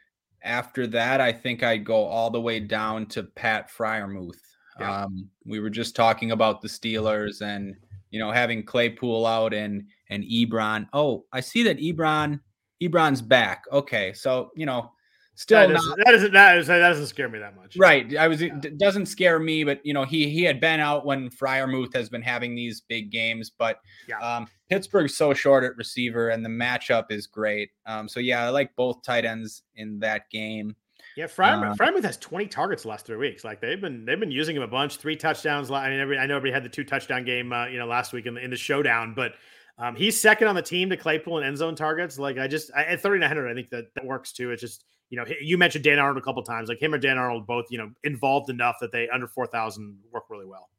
[0.43, 4.39] after that, I think I'd go all the way down to Pat Freiermuth.
[4.79, 5.03] Yeah.
[5.03, 7.75] Um, we were just talking about the Steelers and
[8.11, 10.87] you know having Claypool out and and Ebron.
[10.93, 12.39] Oh, I see that Ebron
[12.83, 13.63] Ebron's back.
[13.71, 14.91] Okay, so you know
[15.37, 17.75] Still, that, not, that doesn't that, is, that doesn't scare me that much.
[17.75, 18.15] Right.
[18.15, 18.57] I was yeah.
[18.63, 22.07] it doesn't scare me, but you know he he had been out when Freiermuth has
[22.07, 24.19] been having these big games, but yeah.
[24.19, 27.71] um, Pittsburgh's so short at receiver, and the matchup is great.
[27.85, 30.73] Um, so yeah, I like both tight ends in that game.
[31.17, 33.43] Yeah, Freiermuth, um, Freiermuth has 20 targets the last three weeks.
[33.43, 35.69] Like they've been they've been using him a bunch, three touchdowns.
[35.69, 38.13] I mean, every, I know everybody had the two touchdown game, uh, you know, last
[38.13, 39.33] week in the, in the showdown, but
[39.77, 42.17] um, he's second on the team to Claypool and end zone targets.
[42.17, 44.51] Like I just I, at 3900, I think that that works too.
[44.51, 46.69] It's just you know, you mentioned Dan Arnold a couple times.
[46.69, 49.97] Like him or Dan Arnold both, you know, involved enough that they under four thousand
[50.11, 50.69] work really well.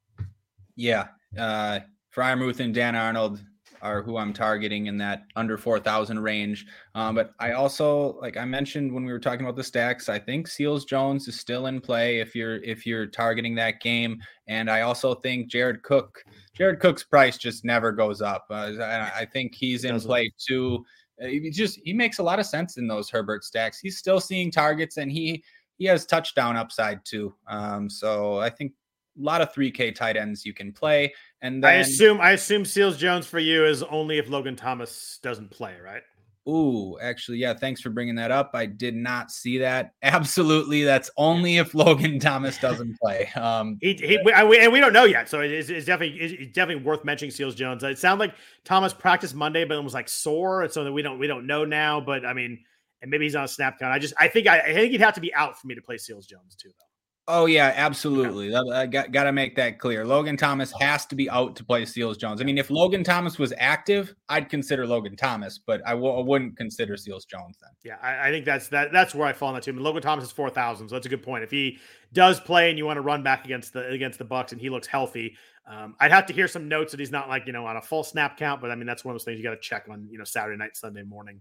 [0.76, 1.08] Yeah,
[1.38, 1.80] uh,
[2.14, 3.40] Freiermuth and Dan Arnold
[3.82, 6.66] are who I'm targeting in that under 4,000 range.
[6.94, 10.18] Um, but I also, like I mentioned when we were talking about the stacks, I
[10.18, 14.20] think Seals Jones is still in play if you're if you're targeting that game.
[14.48, 16.22] And I also think Jared Cook,
[16.54, 18.46] Jared Cook's price just never goes up.
[18.50, 20.84] Uh, I think he's in play too.
[21.22, 23.78] Uh, he just he makes a lot of sense in those Herbert stacks.
[23.78, 25.43] He's still seeing targets and he
[25.78, 27.34] he has touchdown upside too.
[27.48, 28.72] Um, so I think
[29.18, 31.12] a lot of 3K tight ends you can play.
[31.43, 35.18] And then, I assume I assume Seals Jones for you is only if Logan Thomas
[35.22, 36.02] doesn't play, right?
[36.48, 37.55] Ooh, actually, yeah.
[37.55, 38.52] Thanks for bringing that up.
[38.55, 39.93] I did not see that.
[40.02, 43.28] Absolutely, that's only if Logan Thomas doesn't play.
[43.35, 46.52] Um, he, he we, we, and we don't know yet, so it's, it's definitely it's
[46.52, 47.32] definitely worth mentioning.
[47.32, 47.82] Seals Jones.
[47.82, 51.18] It sounded like Thomas practiced Monday, but it was like sore, so that we don't
[51.18, 52.01] we don't know now.
[52.01, 52.60] But I mean,
[53.02, 53.93] and maybe he's on a snap count.
[53.93, 55.82] I just I think I, I think he'd have to be out for me to
[55.82, 56.95] play Seals Jones too, though.
[57.28, 58.54] Oh yeah, absolutely.
[58.54, 60.04] I got got to make that clear.
[60.04, 62.40] Logan Thomas has to be out to play Seals Jones.
[62.40, 66.20] I mean, if Logan Thomas was active, I'd consider Logan Thomas, but I w- I
[66.20, 67.70] wouldn't consider Seals Jones then.
[67.82, 68.92] Yeah, I, I, think that's that.
[68.92, 69.72] That's where I fall on that too.
[69.72, 71.42] I mean, Logan Thomas is four thousand, so that's a good point.
[71.42, 71.78] If he
[72.12, 74.70] does play and you want to run back against the against the Bucs and he
[74.70, 75.36] looks healthy,
[75.66, 77.82] um, I'd have to hear some notes that he's not like you know on a
[77.82, 78.60] full snap count.
[78.60, 80.24] But I mean, that's one of those things you got to check on you know
[80.24, 81.40] Saturday night, Sunday morning.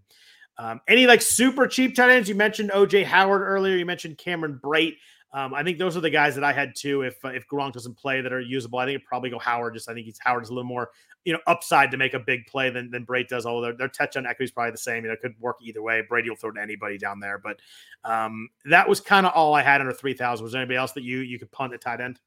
[0.58, 2.28] Um, any like super cheap tight ends?
[2.28, 3.76] You mentioned OJ Howard earlier.
[3.76, 4.96] You mentioned Cameron Brate.
[5.36, 7.02] Um, I think those are the guys that I had too.
[7.02, 8.80] If uh, if Gronk doesn't play, that are usable.
[8.80, 9.74] I think it'd probably go Howard.
[9.74, 10.92] Just I think he's Howard is a little more
[11.26, 13.46] you know upside to make a big play than than Brate does.
[13.46, 15.04] Although their, their touchdown equity is probably the same.
[15.04, 16.02] You know, it could work either way.
[16.08, 17.38] Brady will throw to anybody down there.
[17.38, 17.60] But
[18.06, 20.46] um, that was kind of all I had under three thousand.
[20.46, 22.18] Was there anybody else that you you could punt at tight end?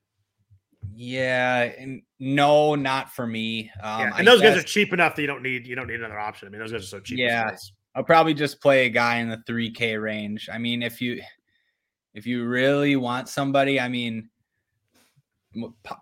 [0.94, 3.70] Yeah, and no, not for me.
[3.82, 6.00] Um, yeah, and those guys are cheap enough that you don't need you don't need
[6.00, 6.46] another option.
[6.46, 7.18] I mean, those guys are so cheap.
[7.18, 7.56] Yeah,
[7.94, 10.50] I'll probably just play a guy in the three K range.
[10.52, 11.22] I mean, if you
[12.14, 14.28] if you really want somebody, I mean,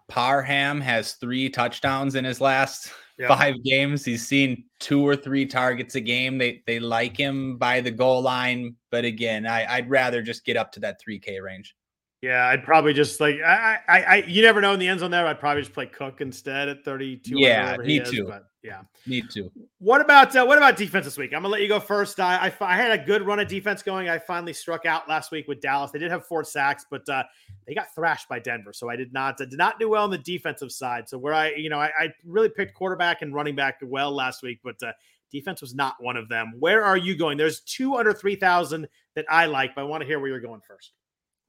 [0.08, 3.28] Parham has three touchdowns in his last yeah.
[3.28, 4.04] five games.
[4.04, 6.38] He's seen two or three targets a game.
[6.38, 10.56] They they like him by the goal line, but again, I, I'd rather just get
[10.56, 11.74] up to that three K range.
[12.22, 15.10] Yeah, I'd probably just like I, I, I, you never know in the end zone
[15.10, 15.26] there.
[15.26, 17.38] I'd probably just play Cook instead at thirty two.
[17.38, 18.24] Yeah, me is, too.
[18.24, 19.48] But yeah, me too.
[19.78, 21.32] What about uh, what about defense this week?
[21.32, 22.18] I'm gonna let you go first.
[22.18, 24.08] I, I, I had a good run of defense going.
[24.08, 25.92] I finally struck out last week with Dallas.
[25.92, 27.22] They did have four sacks, but uh,
[27.64, 28.72] they got thrashed by Denver.
[28.72, 31.08] So I did not I did not do well on the defensive side.
[31.08, 34.42] So where I you know I, I really picked quarterback and running back well last
[34.42, 34.90] week, but uh,
[35.30, 36.54] defense was not one of them.
[36.58, 37.38] Where are you going?
[37.38, 40.40] There's two under three thousand that I like, but I want to hear where you're
[40.40, 40.92] going first.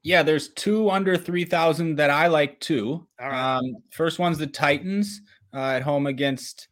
[0.04, 3.04] Yeah, there's two under 3,000 that I like too.
[3.20, 3.56] All right.
[3.56, 5.20] Um, first one's the Titans
[5.52, 6.68] uh, at home against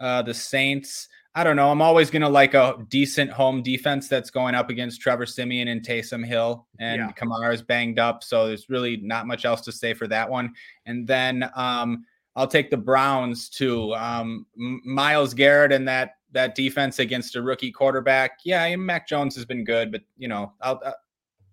[0.00, 1.08] uh, the Saints.
[1.34, 1.70] I don't know.
[1.70, 5.68] I'm always going to like a decent home defense that's going up against Trevor Siemian
[5.68, 6.66] and Taysom Hill.
[6.80, 7.12] And yeah.
[7.12, 8.24] Kamara's banged up.
[8.24, 10.52] So there's really not much else to say for that one.
[10.86, 12.04] And then um,
[12.34, 13.94] I'll take the Browns too.
[13.94, 18.40] Um, Myles Garrett and that that defense against a rookie quarterback.
[18.44, 20.92] Yeah, Mac Jones has been good, but you know, I'll, uh,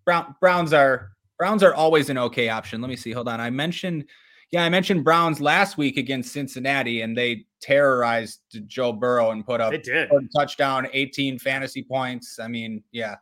[0.03, 2.81] Brown, Browns are Browns are always an okay option.
[2.81, 3.11] Let me see.
[3.11, 3.41] Hold on.
[3.41, 4.05] I mentioned,
[4.51, 9.59] yeah, I mentioned Browns last week against Cincinnati, and they terrorized Joe Burrow and put
[9.59, 10.09] up They did.
[10.11, 12.39] a touchdown, 18 fantasy points.
[12.39, 13.15] I mean, yeah,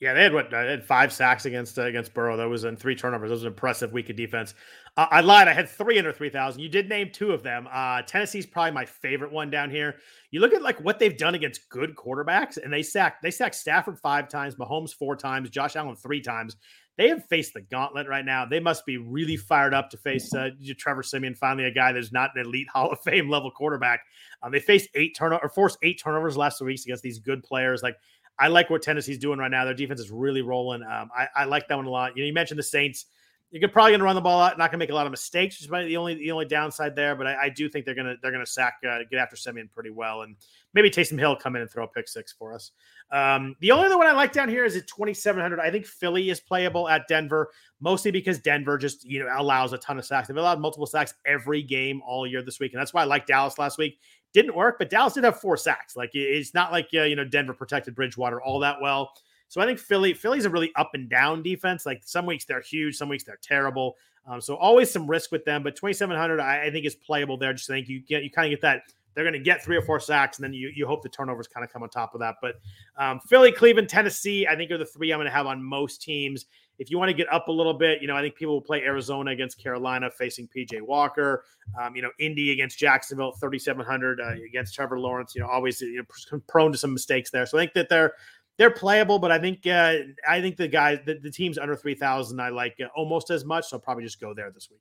[0.00, 0.50] Yeah, they had what?
[0.50, 2.36] They had five sacks against uh, against Burrow.
[2.36, 3.28] That was in three turnovers.
[3.30, 4.54] That was an impressive week of defense.
[4.96, 5.46] Uh, I lied.
[5.48, 6.60] I had three under three thousand.
[6.60, 7.68] You did name two of them.
[7.72, 9.94] Uh, Tennessee's probably my favorite one down here.
[10.32, 13.54] You look at like what they've done against good quarterbacks, and they sacked they sacked
[13.54, 16.56] Stafford five times, Mahomes four times, Josh Allen three times.
[16.98, 18.44] They have faced the gauntlet right now.
[18.44, 22.12] They must be really fired up to face uh, Trevor Siemian, finally a guy that's
[22.12, 24.00] not an elite Hall of Fame level quarterback.
[24.42, 27.42] Um, they faced eight turnover or forced eight turnovers last two weeks against these good
[27.42, 27.82] players.
[27.82, 27.96] Like
[28.38, 29.64] I like what Tennessee's doing right now.
[29.64, 30.82] Their defense is really rolling.
[30.82, 32.16] Um, I, I, like that one a lot.
[32.16, 33.06] You know, you mentioned the Saints.
[33.54, 35.10] You're probably going to run the ball out, not going to make a lot of
[35.10, 37.14] mistakes, which is the only the only downside there.
[37.14, 39.36] But I, I do think they're going to they're going to sack uh, get after
[39.36, 40.36] Siemian pretty well, and
[40.72, 42.70] maybe Taysom Hill come in and throw a pick six for us.
[43.10, 45.60] Um, the only other one I like down here is at 2700.
[45.60, 47.50] I think Philly is playable at Denver,
[47.80, 50.28] mostly because Denver just you know allows a ton of sacks.
[50.28, 53.26] They've allowed multiple sacks every game all year this week, and that's why I like
[53.26, 53.98] Dallas last week
[54.32, 55.96] didn't work, but Dallas did have four sacks.
[55.96, 59.12] Like it's not like uh, you know Denver protected Bridgewater all that well.
[59.52, 61.84] So I think Philly Philly's a really up and down defense.
[61.84, 63.96] Like some weeks they're huge, some weeks they're terrible.
[64.26, 65.62] Um, so always some risk with them.
[65.62, 67.52] But 2700 I, I think is playable there.
[67.52, 68.84] Just think you get you kind of get that
[69.14, 71.46] they're going to get three or four sacks, and then you, you hope the turnovers
[71.46, 72.36] kind of come on top of that.
[72.40, 72.54] But
[72.96, 76.00] um, Philly, Cleveland, Tennessee, I think are the three I'm going to have on most
[76.00, 76.46] teams.
[76.78, 78.62] If you want to get up a little bit, you know, I think people will
[78.62, 81.44] play Arizona against Carolina facing PJ Walker.
[81.78, 85.34] Um, you know, Indy against Jacksonville, 3,700 uh, against Trevor Lawrence.
[85.34, 87.44] You know, always you know, prone to some mistakes there.
[87.44, 88.14] So I think that they're
[88.58, 89.94] they're playable, but I think uh,
[90.28, 93.68] I think the guys the, the teams under 3,000 I like uh, almost as much.
[93.68, 94.80] So I'll probably just go there this week.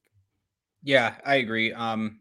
[0.83, 1.71] Yeah, I agree.
[1.73, 2.19] Um,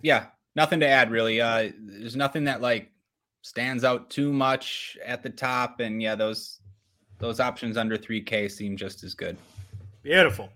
[0.00, 1.40] yeah, nothing to add really.
[1.40, 2.90] Uh, there's nothing that like
[3.42, 6.60] stands out too much at the top, and yeah, those
[7.18, 9.36] those options under 3K seem just as good.
[10.02, 10.50] Beautiful.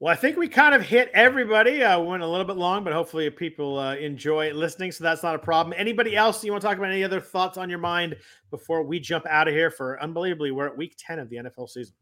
[0.00, 1.82] Well, I think we kind of hit everybody.
[1.82, 5.34] Uh, went a little bit long, but hopefully people uh, enjoy listening, so that's not
[5.34, 5.74] a problem.
[5.78, 6.90] Anybody else you want to talk about?
[6.90, 8.16] Any other thoughts on your mind
[8.50, 9.70] before we jump out of here?
[9.70, 11.94] For unbelievably, we're at week ten of the NFL season.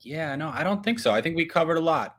[0.00, 1.12] Yeah, no, I don't think so.
[1.12, 2.17] I think we covered a lot.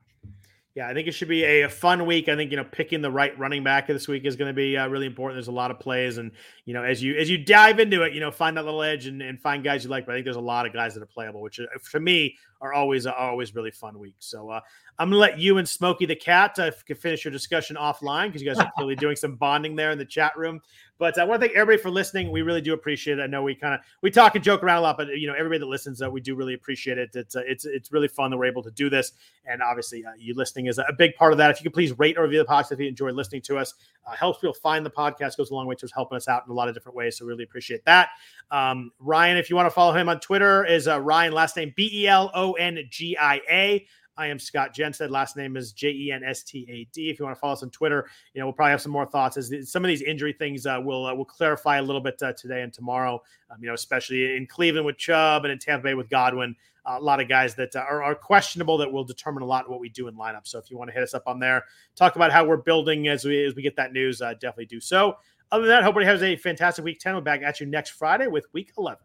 [0.75, 2.29] Yeah, I think it should be a, fun week.
[2.29, 4.77] I think you know picking the right running back this week is going to be
[4.77, 5.35] uh, really important.
[5.35, 6.31] There's a lot of plays, and
[6.65, 9.07] you know as you as you dive into it, you know find that little edge
[9.07, 10.05] and, and find guys you like.
[10.05, 12.37] But I think there's a lot of guys that are playable, which for uh, me
[12.61, 14.27] are always are always really fun weeks.
[14.27, 14.61] So uh,
[14.99, 18.47] I'm gonna let you and Smokey the cat uh, finish your discussion offline because you
[18.47, 20.61] guys are clearly doing some bonding there in the chat room.
[20.97, 22.30] But I want to thank everybody for listening.
[22.30, 23.21] We really do appreciate it.
[23.21, 25.34] I know we kind of we talk and joke around a lot, but you know
[25.34, 27.11] everybody that listens, uh, we do really appreciate it.
[27.15, 29.13] It's uh, it's it's really fun that we're able to do this,
[29.45, 31.49] and obviously uh, you listening is a big part of that.
[31.51, 33.73] If you could please rate or review the podcast if you enjoy listening to us,
[34.05, 35.38] uh, helps people find the podcast.
[35.38, 37.17] Goes a long way towards helping us out in a lot of different ways.
[37.17, 38.09] So really appreciate that.
[38.51, 41.71] Um, Ryan, if you want to follow him on Twitter, is uh, Ryan last name
[41.77, 43.88] B E L O N G I A.
[44.19, 45.09] I am Scott Jenstad.
[45.09, 47.09] Last name is J E N S T A D.
[47.09, 49.05] If you want to follow us on Twitter, you know we'll probably have some more
[49.05, 52.21] thoughts as some of these injury things uh, will uh, will clarify a little bit
[52.21, 53.23] uh, today and tomorrow.
[53.49, 56.53] Um, you know, especially in Cleveland with Chubb and in Tampa Bay with Godwin,
[56.85, 59.79] a lot of guys that uh, are, are, questionable that will determine a lot what
[59.79, 60.45] we do in lineup.
[60.45, 61.63] So if you want to hit us up on there,
[61.95, 64.81] talk about how we're building as we as we get that news, uh, definitely do
[64.81, 65.15] so.
[65.49, 67.15] Other than that, hope everybody has a fantastic week 10.
[67.15, 68.99] We're back at you next Friday with week 11.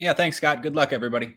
[0.00, 0.64] Yeah, thanks, Scott.
[0.64, 1.36] Good luck, everybody.